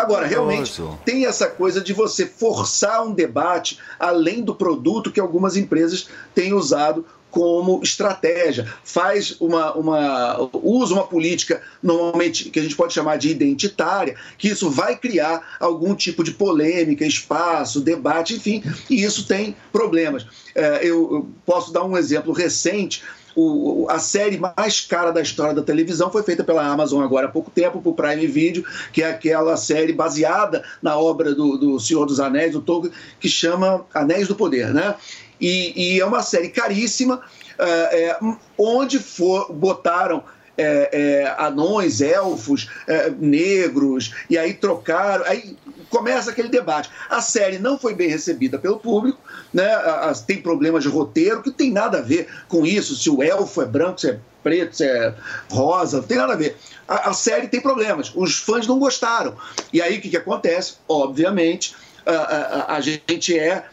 [0.00, 0.72] Agora, realmente,
[1.04, 6.52] tem essa coisa de você forçar um debate além do produto que algumas empresas têm
[6.52, 13.16] usado como estratégia, faz uma, uma usa uma política normalmente que a gente pode chamar
[13.16, 19.26] de identitária, que isso vai criar algum tipo de polêmica, espaço, debate, enfim, e isso
[19.26, 20.26] tem problemas.
[20.54, 23.02] É, eu, posso dar um exemplo recente.
[23.36, 27.26] O- o- a série mais cara da história da televisão foi feita pela Amazon agora
[27.28, 31.78] há pouco tempo, por Prime Video, que é aquela série baseada na obra do, do
[31.78, 34.96] Senhor dos Anéis, do Tolkien, que chama Anéis do Poder, né?
[35.40, 37.22] E, e é uma série caríssima,
[37.58, 38.16] é,
[38.58, 40.22] onde for, botaram
[40.56, 45.24] é, é, anões, elfos, é, negros, e aí trocaram.
[45.24, 45.56] Aí
[45.88, 46.90] começa aquele debate.
[47.08, 49.18] A série não foi bem recebida pelo público,
[49.52, 49.72] né?
[49.72, 53.22] a- a- tem problemas de roteiro que tem nada a ver com isso, se o
[53.22, 55.14] elfo é branco, se é preto, se é
[55.50, 56.56] rosa, não tem nada a ver.
[56.86, 59.36] A, a série tem problemas, os fãs não gostaram.
[59.72, 60.74] E aí o que, que acontece?
[60.88, 61.74] Obviamente,
[62.06, 63.64] a, gente é,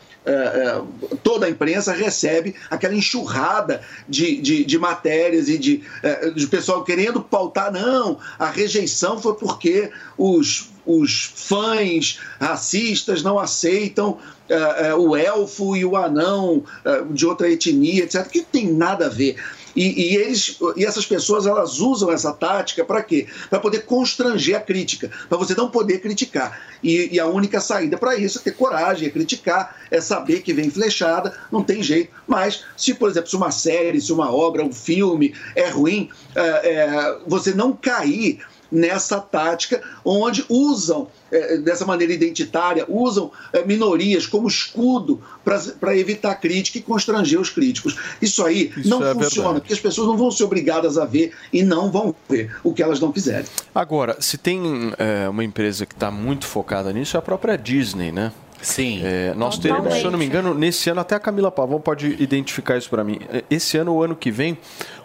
[1.23, 6.83] toda a imprensa recebe aquela enxurrada de, de, de matérias e de, é, de pessoal
[6.83, 7.71] querendo pautar.
[7.71, 14.17] Não, a rejeição foi porque os, os fãs racistas não aceitam
[14.49, 18.25] é, é, o elfo e o anão é, de outra etnia, etc.
[18.27, 19.35] Que tem nada a ver.
[19.77, 23.27] E, e eles, e essas pessoas elas usam essa tática para quê?
[23.47, 26.59] Para poder constranger a crítica, para você não poder criticar.
[26.83, 30.51] E, e a única saída para isso é ter coragem, é criticar, é saber que
[30.51, 32.11] vem flechada, não tem jeito.
[32.25, 36.41] Mas se, por exemplo, se uma série, se uma obra, um filme é ruim, é,
[36.41, 38.39] é, você não cair
[38.71, 46.35] nessa tática onde usam eh, dessa maneira identitária, usam eh, minorias como escudo para evitar
[46.35, 47.97] crítica e constranger os críticos.
[48.21, 49.61] Isso aí Isso não é funciona, verdade.
[49.61, 52.81] porque as pessoas não vão ser obrigadas a ver e não vão ver o que
[52.81, 53.45] elas não quiserem.
[53.73, 54.61] Agora, se tem
[54.97, 58.31] é, uma empresa que está muito focada nisso, é a própria Disney, né?
[58.61, 59.01] Sim.
[59.35, 62.77] nós teremos, se eu não me engano, nesse ano, até a Camila Pavão pode identificar
[62.77, 63.19] isso para mim.
[63.31, 64.57] É, Esse ano, o ano que vem,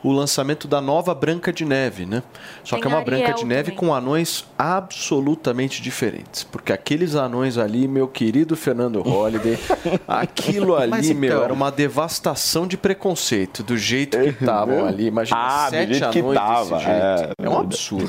[0.02, 2.22] o lançamento da nova Branca de Neve, né?
[2.64, 3.76] Só Tem que é uma Ariel Branca de Neve também.
[3.78, 6.44] com anões absolutamente diferentes.
[6.44, 9.58] Porque aqueles anões ali, meu querido Fernando Holliday,
[10.08, 15.06] aquilo ali, Mas meu, então- era uma devastação de preconceito, do jeito que estavam ali.
[15.06, 17.02] Imagina, Ah, do sete anões tava, desse jeito.
[17.02, 17.32] é.
[17.38, 18.06] É, um absurdo.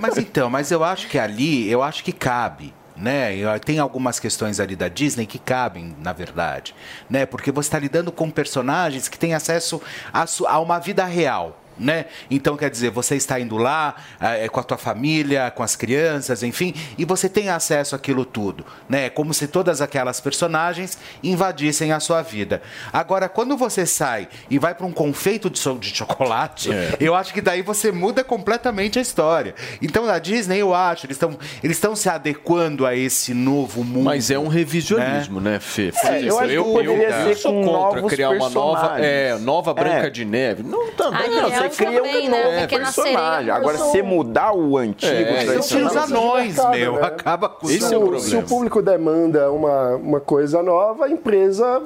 [0.00, 2.72] mas então, mas eu acho que ali, eu acho que cabe.
[3.02, 3.58] Né?
[3.58, 6.72] Tem algumas questões ali da Disney que cabem, na verdade.
[7.10, 7.26] Né?
[7.26, 11.61] Porque você está lidando com personagens que têm acesso a, a uma vida real.
[11.78, 12.06] Né?
[12.30, 16.42] Então, quer dizer, você está indo lá eh, com a tua família, com as crianças,
[16.42, 18.64] enfim, e você tem acesso àquilo tudo.
[18.88, 19.06] Né?
[19.06, 22.60] É como se todas aquelas personagens invadissem a sua vida.
[22.92, 26.96] Agora, quando você sai e vai para um confeito de, de chocolate, É.
[27.00, 29.54] eu acho que daí você muda completamente a história.
[29.80, 34.04] Então, na Disney, eu acho, eles estão eles estão se adequando a esse novo mundo.
[34.04, 35.92] Mas é um revisionismo, né, Fê?
[35.92, 40.10] Por É, eu eu, eu ser sou contra criar uma nova, é, nova Branca É.
[40.10, 40.62] de Neve.
[40.62, 41.30] Não, também.
[41.30, 43.50] Não, você cria um novo personagem.
[43.50, 47.00] Agora, se mudar o antigo, É, tradicional, os anões, mercado, meu, né?
[47.02, 47.96] acaba com se, isso.
[47.98, 51.82] o, se o público demanda uma, uma coisa nova, a empresa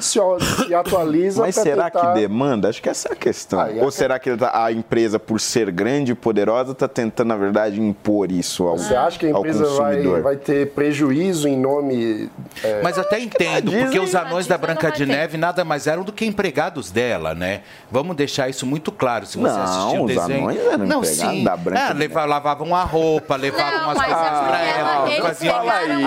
[0.00, 0.18] se,
[0.66, 2.12] se atualiza Mas será tentar...
[2.14, 2.68] que demanda?
[2.68, 3.60] Acho que essa é a questão.
[3.60, 7.28] Ah, Ou a- será que tá- a empresa, por ser grande e poderosa, está tentando,
[7.28, 10.22] na verdade, impor isso ao, Você acha que a ao empresa vai, consumidor?
[10.22, 12.30] vai ter prejuízo em nome...
[12.62, 15.10] é, Mas até entendo, Disney- porque os anões da Branca de.
[15.10, 17.62] Neve nada mais eram do que empregados dela, né?
[17.90, 19.26] Vamos deixar isso muito claro.
[19.26, 20.40] Se você Não, assistir o os desenho.
[20.48, 21.42] anões eram não, sim.
[21.44, 24.78] da Branca É, leva- lavavam a roupa, levavam Não, as mas é coisas pra porque
[24.78, 25.56] ela- ela, faziam,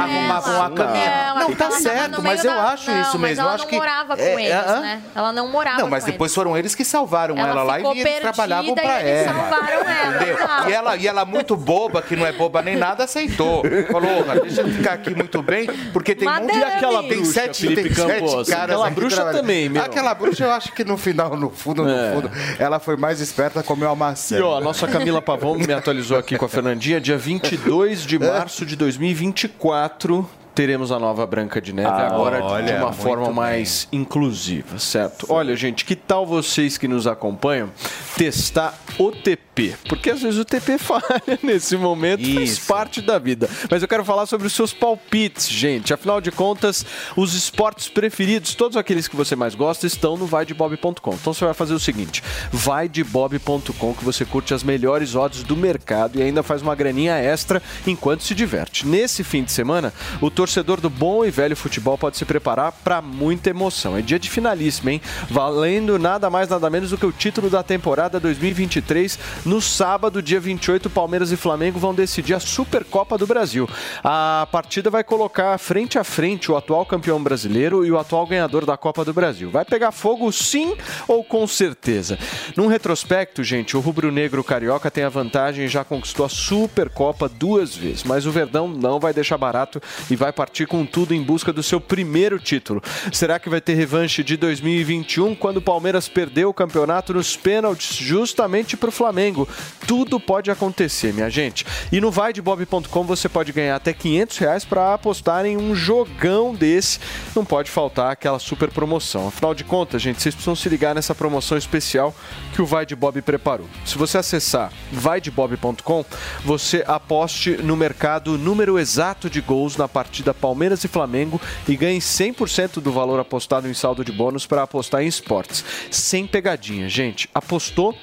[0.01, 1.33] arrumavam a caminha.
[1.33, 3.41] Não, Não, tá certo, mas eu da- acho não, isso mas mesmo.
[3.41, 4.79] ela eu acho não que morava com é, eles, hã?
[4.81, 5.01] né?
[5.15, 7.99] Ela não morava Não, mas com depois foram eles que salvaram Ela ela, lá e
[7.99, 9.33] eles trabalhavam pra e eles ela.
[9.49, 10.69] salvaram ela.
[10.69, 13.63] E ela, e ela muito boba, que não é boba nem nada, aceitou.
[13.91, 16.51] Falou, "Porra, deixa eu ficar aqui muito bem, porque tem Madame.
[16.51, 19.83] muito E aquela tem bruxa, sete, Felipe tem sete caras Aquela bruxa também, meu.
[19.83, 22.13] Aquela bruxa eu acho que no final, no fundo, no É.
[22.13, 24.37] fundo, ela foi mais esperta, comeu a maçã.
[24.37, 28.19] E ó, a nossa Camila Pavão me atualizou aqui com a Fernandinha, dia 22 de
[28.19, 33.01] março de 2024 teremos a nova Branca de Neve Ah, agora de olha, uma muito
[33.01, 33.33] forma bem.
[33.35, 35.25] mais inclusiva, certo?
[35.29, 37.71] Olha, gente, que tal vocês que nos acompanham
[38.15, 39.75] testar o TP?
[39.87, 43.49] Porque às vezes o TP falha nesse momento, faz parte da vida.
[43.69, 45.93] Mas eu quero falar sobre os seus palpites, gente.
[45.93, 46.85] Afinal de contas,
[47.15, 51.13] os esportes preferidos, todos aqueles que você mais gosta, estão no vaidebob.com.
[51.13, 56.19] Então você vai fazer o seguinte: vaidebob.com que você curte as melhores odds do mercado
[56.19, 58.87] e ainda faz uma graninha extra enquanto se diverte.
[58.87, 63.01] Nesse fim de semana, o torcedor do bom e velho futebol pode se preparar para
[63.01, 63.95] muita emoção.
[63.95, 65.01] É dia de finalíssimo, hein?
[65.29, 69.17] Valendo nada mais nada menos do que o título da temporada 2023.
[69.45, 73.69] No sábado, dia 28, Palmeiras e Flamengo vão decidir a Supercopa do Brasil.
[74.03, 78.65] A partida vai colocar frente a frente o atual campeão brasileiro e o atual ganhador
[78.65, 79.49] da Copa do Brasil.
[79.49, 80.75] Vai pegar fogo sim
[81.07, 82.19] ou com certeza?
[82.57, 87.73] Num retrospecto, gente, o rubro-negro carioca tem a vantagem e já conquistou a Supercopa duas
[87.73, 91.53] vezes, mas o Verdão não vai deixar barato e vai partir com tudo em busca
[91.53, 92.81] do seu primeiro título.
[93.11, 97.95] Será que vai ter revanche de 2021 quando o Palmeiras perdeu o campeonato nos pênaltis
[97.95, 99.47] justamente para o Flamengo?
[99.87, 101.65] Tudo pode acontecer, minha gente.
[101.91, 106.99] E no vaidebob.com você pode ganhar até 500 reais para apostar em um jogão desse.
[107.35, 109.27] Não pode faltar aquela super promoção.
[109.27, 112.15] Afinal de contas, gente, vocês precisam se ligar nessa promoção especial
[112.53, 113.67] que o Vai de Bob preparou.
[113.85, 116.05] Se você acessar vaidebob.com,
[116.43, 121.99] você aposte no mercado número exato de gols na partida Palmeiras e Flamengo e ganhe
[121.99, 125.65] 100% do valor apostado em saldo de bônus para apostar em esportes.
[125.89, 127.27] Sem pegadinha, gente.
[127.33, 127.95] Apostou?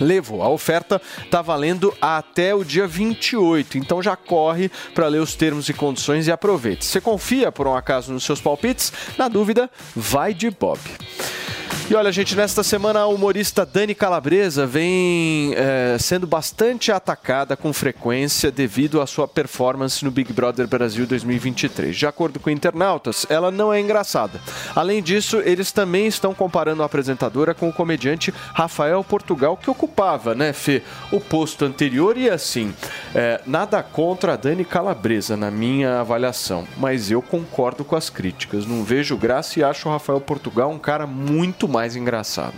[0.00, 0.42] Levou.
[0.42, 5.68] A oferta está valendo até o dia 28, então já corre para ler os termos
[5.68, 6.84] e condições e aproveite.
[6.84, 8.92] Você confia por um acaso nos seus palpites?
[9.16, 10.78] Na dúvida, vai de Bob.
[11.90, 17.72] E olha, gente, nesta semana a humorista Dani Calabresa vem eh, sendo bastante atacada com
[17.72, 21.96] frequência devido à sua performance no Big Brother Brasil 2023.
[21.96, 24.38] De acordo com internautas, ela não é engraçada.
[24.76, 30.34] Além disso, eles também estão comparando a apresentadora com o comediante Rafael Portugal, que ocupava,
[30.34, 32.16] né, Fê, o posto anterior.
[32.16, 32.74] E assim,
[33.14, 38.66] eh, nada contra a Dani Calabresa, na minha avaliação, mas eu concordo com as críticas.
[38.66, 42.54] Não vejo graça e acho o Rafael Portugal um cara muito mais engraçado.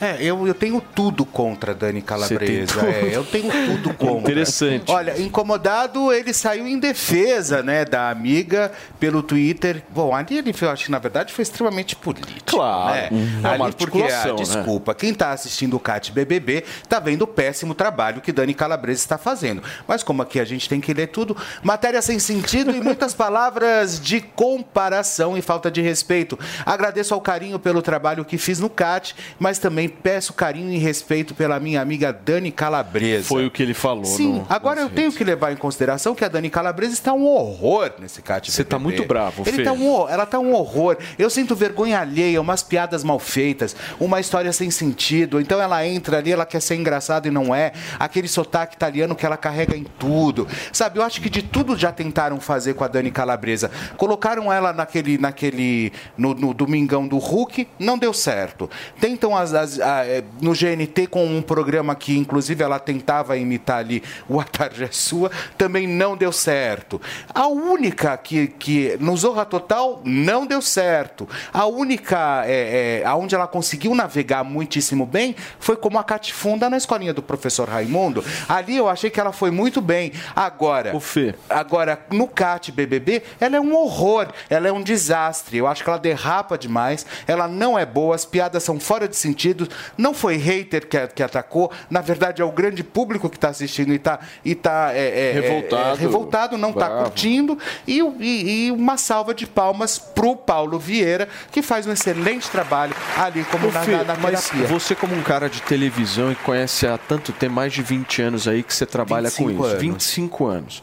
[0.00, 2.84] É, eu, eu tenho tudo contra a Dani Calabresa.
[2.84, 4.32] É, eu tenho tudo contra.
[4.32, 4.90] Interessante.
[4.90, 9.80] Olha, incomodado, ele saiu em defesa, né, da amiga pelo Twitter.
[9.90, 12.42] Bom, ali ele, eu acho que na verdade foi extremamente político.
[12.46, 13.14] Claro.
[13.14, 13.40] Né?
[13.44, 14.34] É uma Ali porque, ah, né?
[14.34, 16.41] desculpa, quem tá assistindo o CAT BBB
[16.88, 19.62] tá vendo o péssimo trabalho que Dani Calabresa está fazendo.
[19.86, 24.00] Mas como aqui a gente tem que ler tudo, matéria sem sentido e muitas palavras
[24.00, 26.38] de comparação e falta de respeito.
[26.64, 31.34] Agradeço ao carinho pelo trabalho que fiz no CAT, mas também peço carinho e respeito
[31.34, 33.26] pela minha amiga Dani Calabresa.
[33.28, 34.04] Foi o que ele falou.
[34.04, 37.26] Sim, no- agora eu tenho que levar em consideração que a Dani Calabresa está um
[37.26, 39.62] horror nesse CAT Você tá muito bravo, Ele Fê.
[39.64, 40.96] tá um ela tá um horror.
[41.18, 45.40] Eu sinto vergonha alheia, umas piadas mal feitas, uma história sem sentido.
[45.40, 47.72] Então ela entra ali, ela quer ser engraçada e não é.
[47.98, 50.46] Aquele sotaque italiano que ela carrega em tudo.
[50.72, 53.70] Sabe, eu acho que de tudo já tentaram fazer com a Dani Calabresa.
[53.96, 58.68] Colocaram ela naquele, naquele no, no Domingão do Hulk, não deu certo.
[59.00, 63.78] Tentam as, as- a- é, no GNT com um programa que, inclusive, ela tentava imitar
[63.78, 67.00] ali o A Tarde é Sua, também não deu certo.
[67.34, 71.28] A única que, que no Zorra Total não deu certo.
[71.52, 76.76] A única é, é, aonde ela conseguiu navegar muitíssimo bem foi como a Catifunda na
[76.76, 78.24] escolinha do professor Raimundo.
[78.48, 80.12] Ali eu achei que ela foi muito bem.
[80.36, 81.34] Agora, O Fê.
[81.50, 85.58] agora no CAT BBB, ela é um horror, ela é um desastre.
[85.58, 89.16] Eu acho que ela derrapa demais, ela não é boa, as piadas são fora de
[89.16, 89.68] sentido.
[89.98, 93.92] Não foi hater que, que atacou, na verdade é o grande público que está assistindo
[93.92, 95.96] e está e tá, é, é, Revoltado.
[95.98, 97.58] é, revoltado, não está curtindo.
[97.84, 102.48] E, o- e- e uma salva de palmas pro Paulo Vieira, que faz um excelente
[102.48, 104.68] trabalho ali como Ô, na, Fê, na, na mas terapia.
[104.68, 108.48] você como um cara de televisão e conhece há tanto tempo, mais de 20 anos
[108.48, 109.82] aí que você trabalha com 25 isso, anos.
[109.82, 110.82] 25 anos.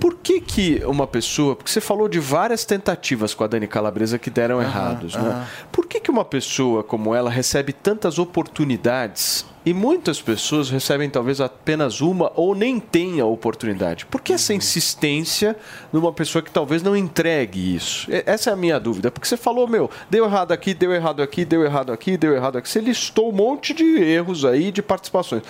[0.00, 4.18] Por que que uma pessoa, porque você falou de várias tentativas com a Dani Calabresa
[4.18, 5.46] que deram errados, né?
[5.70, 11.40] Por que que uma pessoa como ela recebe tantas oportunidades e muitas pessoas recebem talvez
[11.40, 14.06] apenas uma ou nem tem a oportunidade?
[14.06, 15.56] Por que essa insistência
[15.92, 18.08] numa pessoa que talvez não entregue isso?
[18.26, 21.44] Essa é a minha dúvida, porque você falou, meu, deu errado aqui, deu errado aqui,
[21.44, 22.68] deu errado aqui, deu errado aqui.
[22.68, 25.42] Você listou um monte de erros aí, de participações.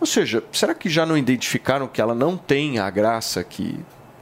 [0.00, 3.78] Ou seja, será que já não identificaram que ela não tem a graça que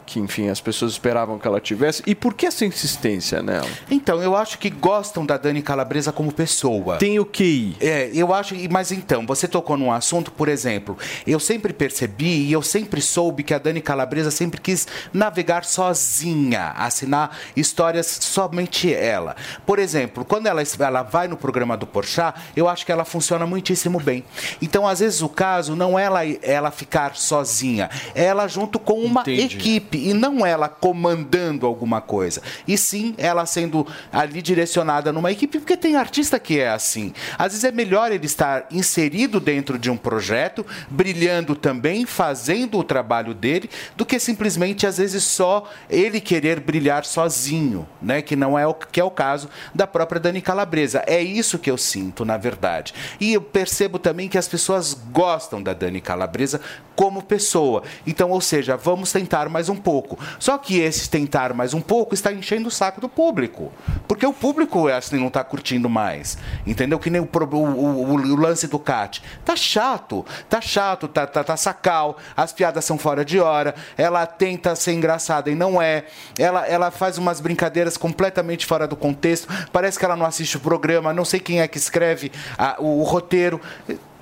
[0.09, 2.02] que, enfim, as pessoas esperavam que ela tivesse.
[2.06, 3.68] E por que essa insistência nela?
[3.90, 6.97] Então, eu acho que gostam da Dani Calabresa como pessoa.
[6.97, 7.76] Tem o QI.
[7.78, 8.55] É, eu acho.
[8.70, 13.43] Mas então, você tocou num assunto, por exemplo, eu sempre percebi e eu sempre soube
[13.43, 19.36] que a Dani Calabresa sempre quis navegar sozinha, assinar histórias somente ela.
[19.66, 23.47] Por exemplo, quando ela, ela vai no programa do Porchat, eu acho que ela funciona
[23.47, 24.24] muitíssimo bem.
[24.62, 29.01] Então, às vezes, o caso não é ela, ela ficar sozinha, é ela junto com
[29.02, 29.56] uma Entendi.
[29.56, 32.43] equipe e não ela comandando alguma coisa.
[32.66, 37.12] E sim ela sendo ali direcionada numa equipe, porque tem artista que é assim.
[37.37, 42.85] Às vezes é melhor ele estar inserido dentro de um projeto, brilhando também, fazendo o
[42.85, 48.23] trabalho dele, do que simplesmente às vezes só ele querer brilhar sozinho, né?
[48.23, 51.03] Que não é o que é o caso da própria Dani Calabresa.
[51.07, 52.95] É isso que eu sinto, na verdade.
[53.20, 56.61] E eu percebo também que as pessoas gostam da Dani Calabresa
[56.95, 57.83] como pessoa.
[58.07, 60.19] Então, ou seja, vamos tentar mais um pouco.
[60.39, 63.73] Só que esse tentar mais um pouco está enchendo o saco do público.
[64.06, 66.36] Porque o público é assim, não está curtindo mais.
[66.66, 66.98] Entendeu?
[66.98, 69.23] Que nem o, o- o- o lance do Cat.
[69.47, 70.27] Tá chato.
[70.47, 72.19] Tá chato, tá, tá, tá sacal.
[72.36, 73.74] As piadas são fora de hora.
[73.97, 76.05] Ela tenta ser engraçada e não é.
[76.39, 79.48] Ela, ela faz umas brincadeiras completamente fora do contexto.
[79.73, 81.15] Parece que ela não assiste o programa.
[81.15, 83.59] Não sei quem é que escreve a- o, o roteiro.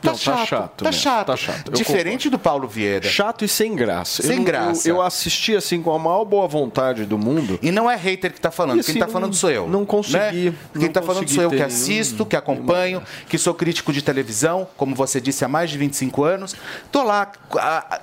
[0.07, 1.27] Tá Não, tá chato, chato tá mesmo, chato.
[1.27, 1.73] tá chato.
[1.73, 3.09] Diferente do Paulo Vieira.
[3.09, 4.23] Chato e sem graça.
[4.23, 4.89] Sem eu, graça.
[4.89, 7.59] Eu, eu assisti assim com a maior boa vontade do mundo.
[7.63, 9.69] E não é hater que tá falando, E, quem assim, tá não- falando sou eu.
[9.69, 10.55] não consegui, Né?
[10.73, 14.03] Quem não tá falando sou eu que nenhum- assisto, que acompanho, que sou crítico de
[14.03, 16.55] televisão, como você disse, há mais de 25 anos.
[16.93, 17.31] Tô lá.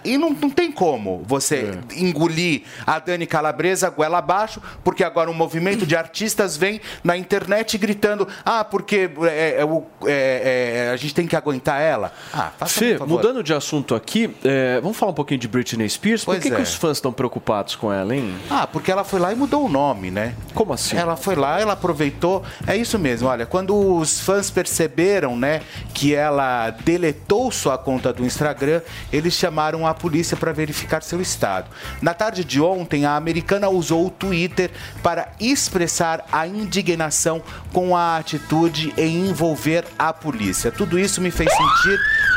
[0.04, 2.00] E não, não tem como você É.
[2.00, 7.78] engolir a Dani Calabresa goela abaixo, porque agora um movimento de artistas vem na internet
[7.78, 9.68] gritando: ah, porque é, é,
[10.06, 11.93] é, é, a gente tem que aguentar ela.
[12.34, 16.26] Ah, faça Fê, mudando de assunto aqui, é, vamos falar um pouquinho de Britney Spears?
[16.26, 16.64] Pois Por que, que é.
[16.64, 18.36] os fãs estão preocupados com ela, hein?
[18.50, 20.36] Ah, porque ela foi lá e mudou o nome, né?
[20.54, 20.96] Como assim?
[20.96, 22.44] Ela foi lá, ela aproveitou.
[22.66, 25.62] É isso mesmo, olha, quando os fãs perceberam, né,
[25.94, 31.70] que ela deletou sua conta do Instagram, eles chamaram a polícia para verificar seu estado.
[32.02, 34.72] Na tarde de ontem, a americana usou o Twitter
[35.02, 37.42] para expressar a indignação
[37.72, 40.72] com a atitude em envolver a polícia.
[40.72, 41.73] Tudo isso me fez sentir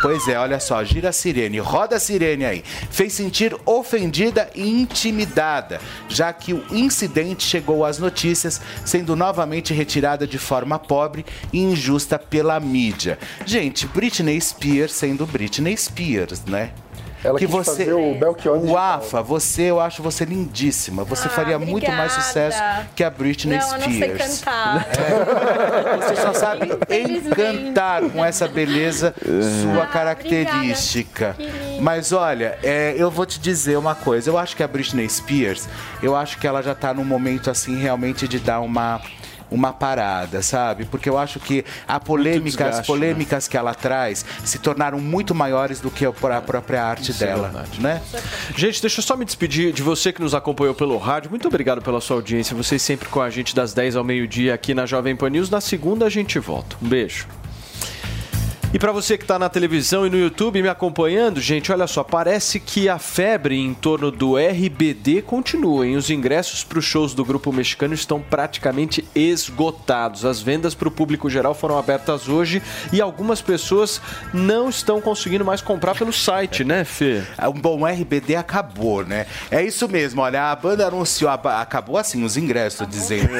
[0.03, 2.65] Pois é, olha só, gira a sirene, roda a sirene aí.
[2.91, 10.27] Fez sentir ofendida e intimidada, já que o incidente chegou às notícias, sendo novamente retirada
[10.27, 13.19] de forma pobre e injusta pela mídia.
[13.45, 16.73] Gente, Britney Spears sendo Britney Spears, né?
[17.27, 21.05] Ela quis fazer o Belchior O AFA, você, eu acho você lindíssima.
[21.05, 22.23] Você Ah, faria muito mais obrigada.
[22.23, 22.63] sucesso
[22.95, 24.39] que a Britney Não, eu não sei Spears.
[24.45, 24.87] cantar.
[26.03, 29.15] Você só sabe encantar com essa beleza
[29.63, 31.37] sua característica.
[31.81, 34.31] Mas olha, é, eu vou te dizer uma coisa.
[34.31, 35.69] Eu acho que a Britney Spears,
[36.03, 39.01] eu acho que ela já tá num momento assim realmente de dar uma
[39.51, 40.85] uma parada, sabe?
[40.85, 45.35] Porque eu acho que a polêmica, as desgaste, polêmicas que ela traz se tornaram muito
[45.35, 47.81] maiores do que a pró- a própria arte Isso é dela, verdade.
[47.81, 48.03] né?
[48.57, 51.31] Gente, deixa eu só me despedir de você que nos acompanhou pelo rádio.
[51.31, 52.57] Muito obrigado pela sua audiência.
[52.57, 55.51] Vocês sempre com a gente das 10 ao meio-dia aqui na Jovem Pan News.
[55.51, 56.77] Na segunda a gente volta.
[56.83, 57.27] Um beijo.
[58.77, 62.05] E para você que está na televisão e no YouTube me acompanhando, gente, olha só,
[62.05, 65.97] parece que a febre em torno do RBD continua, hein?
[65.97, 70.27] Os ingressos para os shows do grupo mexicano estão praticamente esgotados.
[70.27, 72.63] As vendas para o público geral foram abertas hoje
[72.93, 73.99] e algumas pessoas
[74.35, 77.23] não estão conseguindo mais comprar pelo site, né, Fê?
[77.49, 79.25] Um bom RBD acabou, né?
[79.51, 83.31] É isso mesmo, olha, a banda anunciou, a acabou assim, os ingressos, tô dizendo.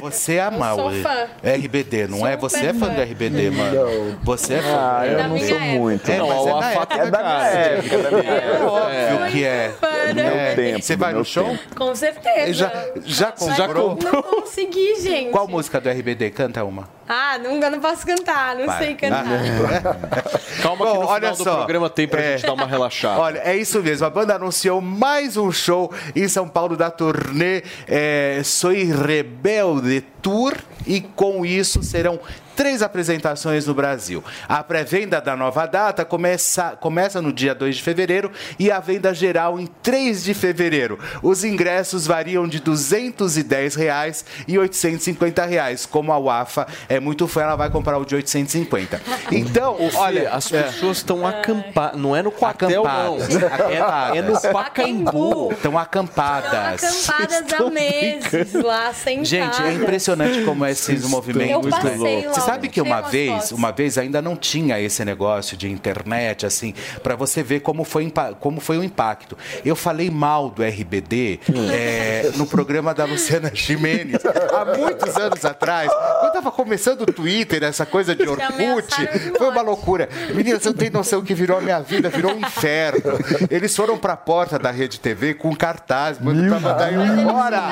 [0.00, 0.38] Você
[0.74, 1.26] sou o fã.
[1.44, 2.38] RBD, não é?
[2.38, 4.18] Você é fã do RBD, mano.
[4.22, 5.60] Você é Ah, eu Da não sou época.
[5.60, 6.10] muito.
[6.10, 6.28] É, não.
[6.28, 6.80] mas é da a época.
[6.80, 8.64] faca É da minha época, da minha É época.
[8.70, 9.72] óbvio que é.
[10.14, 10.54] Meu É.
[10.54, 11.44] tempo, Você vai no show?
[11.48, 11.74] tempo.
[11.76, 12.72] Com certeza.
[13.04, 13.98] Já, já comprou?
[14.02, 15.30] Não consegui, gente.
[15.30, 16.30] Qual música do RBD?
[16.30, 16.88] Canta uma.
[17.08, 18.78] Ah, não, não posso cantar, não Vai.
[18.78, 19.24] sei cantar.
[20.62, 21.56] Calma que Bom, no olha final do só.
[21.56, 22.32] programa tem pra É.
[22.38, 23.20] gente dar uma relaxada.
[23.20, 24.06] Olha, é isso mesmo.
[24.06, 30.54] A banda anunciou mais um show em São Paulo da turnê é, Soy Rebelde Tour.
[30.86, 32.18] E com isso serão
[32.56, 34.22] três apresentações no Brasil.
[34.48, 39.14] A pré-venda da nova data começa, começa no dia 2 de fevereiro e a venda
[39.14, 40.98] geral em 3 de fevereiro.
[41.22, 45.86] Os ingressos variam de 210 reais e 850 reais.
[45.86, 49.00] Como a UAFA é muito fã, ela vai comprar o de 850.
[49.32, 50.62] Então, olha, as é.
[50.62, 51.98] pessoas estão acampadas.
[51.98, 53.16] Não é no quartel, não.
[53.16, 54.14] Acampadas, acampadas.
[54.14, 55.52] É, é no Pacaembu.
[55.52, 57.04] Estão acampadas.
[57.08, 59.28] Acampadas há meses lá, sentadas.
[59.28, 61.64] Gente, é impressionante como esses movimentos.
[61.64, 62.28] Eu passei né?
[62.28, 63.52] lá, sabe que uma vez, fotos.
[63.52, 68.12] uma vez ainda não tinha esse negócio de internet, assim, para você ver como foi,
[68.40, 69.36] como foi o impacto.
[69.64, 71.40] Eu falei mal do RBD
[71.72, 74.22] é, no programa da Luciana Jimenez,
[74.52, 78.94] há muitos anos atrás, quando tava começando o Twitter, essa coisa de Orkut,
[79.36, 80.08] foi uma loucura.
[80.34, 83.18] Meninas, eu tenho noção que virou a minha vida, virou um inferno.
[83.50, 87.62] Eles foram pra porta da Rede TV com cartaz, mano, pra mandar embora.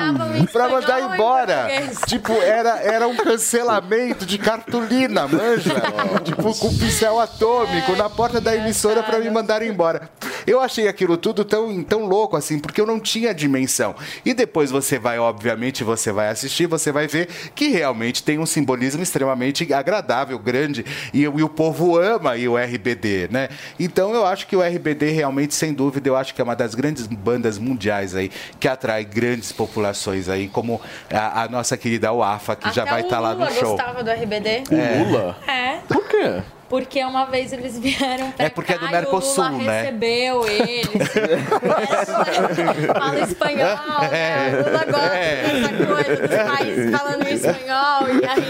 [0.51, 1.67] Pra mandar embora.
[2.07, 5.75] Tipo, era, era um cancelamento de cartolina, manja.
[6.23, 10.09] Tipo, com pincel atômico na porta da emissora pra me mandar embora.
[10.45, 13.95] Eu achei aquilo tudo tão, tão louco assim, porque eu não tinha dimensão.
[14.25, 18.45] E depois você vai, obviamente, você vai assistir, você vai ver que realmente tem um
[18.45, 20.83] simbolismo extremamente agradável, grande,
[21.13, 23.49] e, e o povo ama aí o RBD, né?
[23.79, 26.73] Então eu acho que o RBD realmente, sem dúvida, eu acho que é uma das
[26.73, 30.81] grandes bandas mundiais aí que atrai grandes populações aí, como
[31.11, 33.75] a, a nossa querida UAFA, que já Até vai o estar lá no Lula show.
[33.75, 34.63] gostava do RBD.
[34.71, 35.03] É.
[35.03, 35.37] Lula?
[35.47, 35.77] É.
[35.87, 36.41] Por quê?
[36.71, 39.63] Porque uma vez eles vieram pra É porque é do cá Mercosul, e o Lula
[39.65, 39.81] né?
[39.81, 40.87] recebeu eles.
[42.97, 43.77] Fala espanhol,
[44.09, 44.53] né?
[44.53, 45.09] O Lula gosta
[45.49, 48.07] dessa coisa dos países falando espanhol.
[48.07, 48.47] E aí,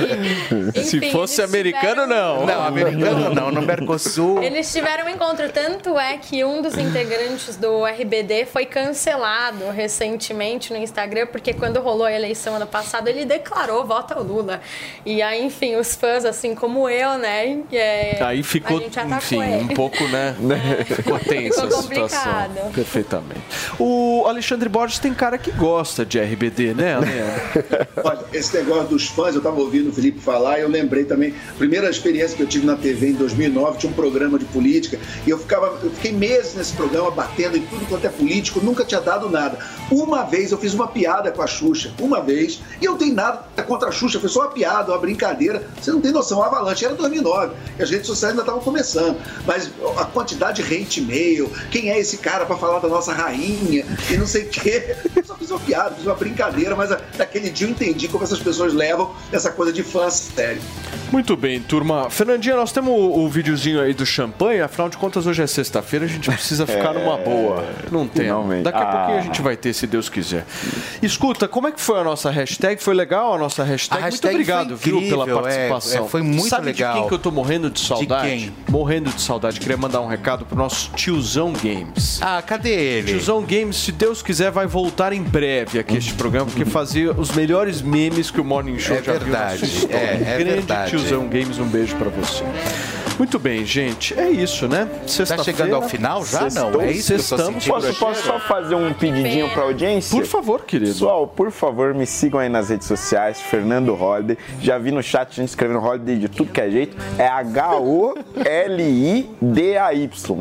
[0.84, 2.45] Se enfim, fosse eles americano, não.
[2.45, 4.43] Não, americano não, no Mercosul.
[4.43, 10.72] Eles tiveram um encontro, tanto é que um dos integrantes do RBD foi cancelado recentemente
[10.72, 14.61] no Instagram, porque quando rolou a eleição ano passado, ele declarou voto ao Lula.
[15.03, 17.64] E aí, enfim, os fãs, assim como eu, né?
[17.72, 19.64] é, Aí ficou, a gente atacou enfim, ele.
[19.64, 20.36] um pouco, né?
[20.86, 22.72] Ficou tensa Ficou a situação.
[22.74, 23.42] Perfeitamente.
[23.80, 27.88] O Alexandre Borges tem cara que gosta de RBD, né, Leandro?
[28.04, 31.34] Olha, esse negócio dos fãs, eu estava ouvindo o Felipe falar e eu lembrei também,
[31.58, 35.30] primeira experiência que eu tive na TV em 2009, tinha um programa de política e
[35.30, 39.02] eu ficava, eu fiquei meses nesse programa batendo em tudo quanto é político, nunca tinha
[39.02, 39.58] dado nada.
[39.90, 43.14] Uma vez eu fiz uma piada com a Xuxa, uma vez, e eu não tenho
[43.14, 45.68] nada contra a Xuxa, foi só uma piada, uma brincadeira.
[45.80, 49.18] Você não tem noção, o Avalanche era 2009, e as redes sociais ainda estavam começando,
[49.45, 53.86] mas a quantidade de hate mail, quem é esse cara para falar da nossa rainha
[54.10, 54.95] e não sei o quê.
[55.15, 58.40] Eu só fiz uma piada, fiz uma brincadeira, mas naquele dia eu entendi como essas
[58.40, 60.61] pessoas levam essa coisa de fã a sério.
[61.11, 62.10] Muito bem, turma.
[62.10, 66.06] Fernandinha, nós temos o, o videozinho aí do champanhe, afinal de contas hoje é sexta-feira,
[66.06, 67.64] a gente precisa ficar É, numa boa.
[67.91, 68.23] Não tem.
[68.23, 68.64] finalmente.
[68.64, 69.23] Daqui a pouquinho a Ah.
[69.23, 70.45] gente vai ter, se Deus quiser.
[71.02, 72.82] Escuta, como é que foi a nossa hashtag?
[72.82, 74.02] Foi legal a nossa hashtag?
[74.02, 76.06] A hashtag muito obrigado, foi viu, pela incrível, é, participação.
[76.06, 76.94] é, foi muito Sabe legal.
[76.94, 78.27] de quem que eu tô morrendo de saudade?
[78.30, 78.53] quem?
[78.69, 79.59] Morrendo de saudade.
[79.59, 82.19] Queria mandar um recado pro nosso tiozão Games.
[82.22, 83.11] Ah, cadê ele?
[83.13, 87.31] Tiozão Games, se Deus quiser, vai voltar em breve aqui este programa, porque fazia os
[87.31, 89.97] melhores memes que o Morning Show É já viu na verdade, sua história.
[89.97, 90.89] é, é Grande verdade.
[90.91, 92.43] Tiozão Games, um beijo pra você.
[93.18, 94.18] Muito bem, gente.
[94.20, 94.88] É isso, né?
[95.08, 95.44] Sexta-feira.
[95.44, 96.50] chegando ao final já?
[96.50, 97.68] Não, é isso que eu tô Sextamos.
[97.68, 100.18] Posso, posso só fazer um pedidinho pra audiência?
[100.18, 100.92] Por favor, querido.
[100.92, 104.38] Pessoal, por favor, me sigam aí nas redes sociais, Fernando Holiday.
[104.62, 106.98] Já vi no chat gente escrevendo Holiday de tudo que é jeito.
[107.18, 108.46] É H-O-L-I-D-A-Y,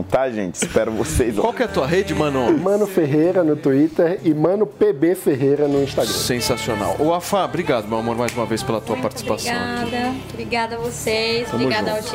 [0.08, 0.54] tá, gente?
[0.56, 1.42] Espero vocês lá.
[1.42, 2.56] Qual que é a tua rede, Mano?
[2.58, 6.12] Mano Ferreira no Twitter e Mano PB Ferreira no Instagram.
[6.12, 6.96] Sensacional.
[6.98, 9.52] O Afá, obrigado, meu amor, mais uma vez pela tua participação.
[9.54, 10.14] Obrigada.
[10.32, 11.50] Obrigada a vocês.
[11.50, 12.10] Tamo obrigada à junto.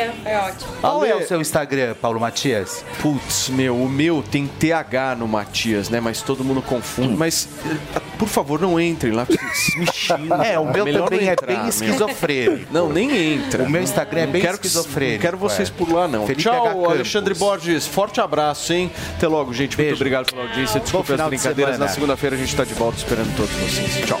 [0.00, 0.12] Audiência.
[0.22, 0.72] Foi ótimo.
[0.80, 2.84] Qual é o seu Instagram, Paulo Matias?
[3.00, 6.00] Putz, meu, o meu tem TH no Matias, né?
[6.00, 7.16] Mas todo mundo confunde.
[7.16, 7.48] Mas,
[7.94, 10.42] eh, por favor, não entrem lá, porque vocês me xingam.
[10.42, 12.72] É, o meu Melhor também é entrar, bem esquizofrênico.
[12.72, 13.64] Não, nem entra.
[13.64, 15.72] O meu Instagram é bem quero que- esquizofrênico, Não quero vocês é.
[15.72, 16.26] por lá, não.
[16.26, 16.42] Felipe.
[16.42, 16.90] Tchau.
[16.90, 17.86] Alexandre Borges.
[17.86, 18.90] Forte abraço, hein?
[19.16, 19.76] Até logo, gente.
[19.78, 20.80] Muito obrigado pela audiência.
[20.80, 21.74] Desculpe as final de brincadeiras.
[21.74, 21.88] semana.
[21.88, 24.06] Na segunda-feira a gente está de volta esperando todos vocês.
[24.06, 24.20] Tchau.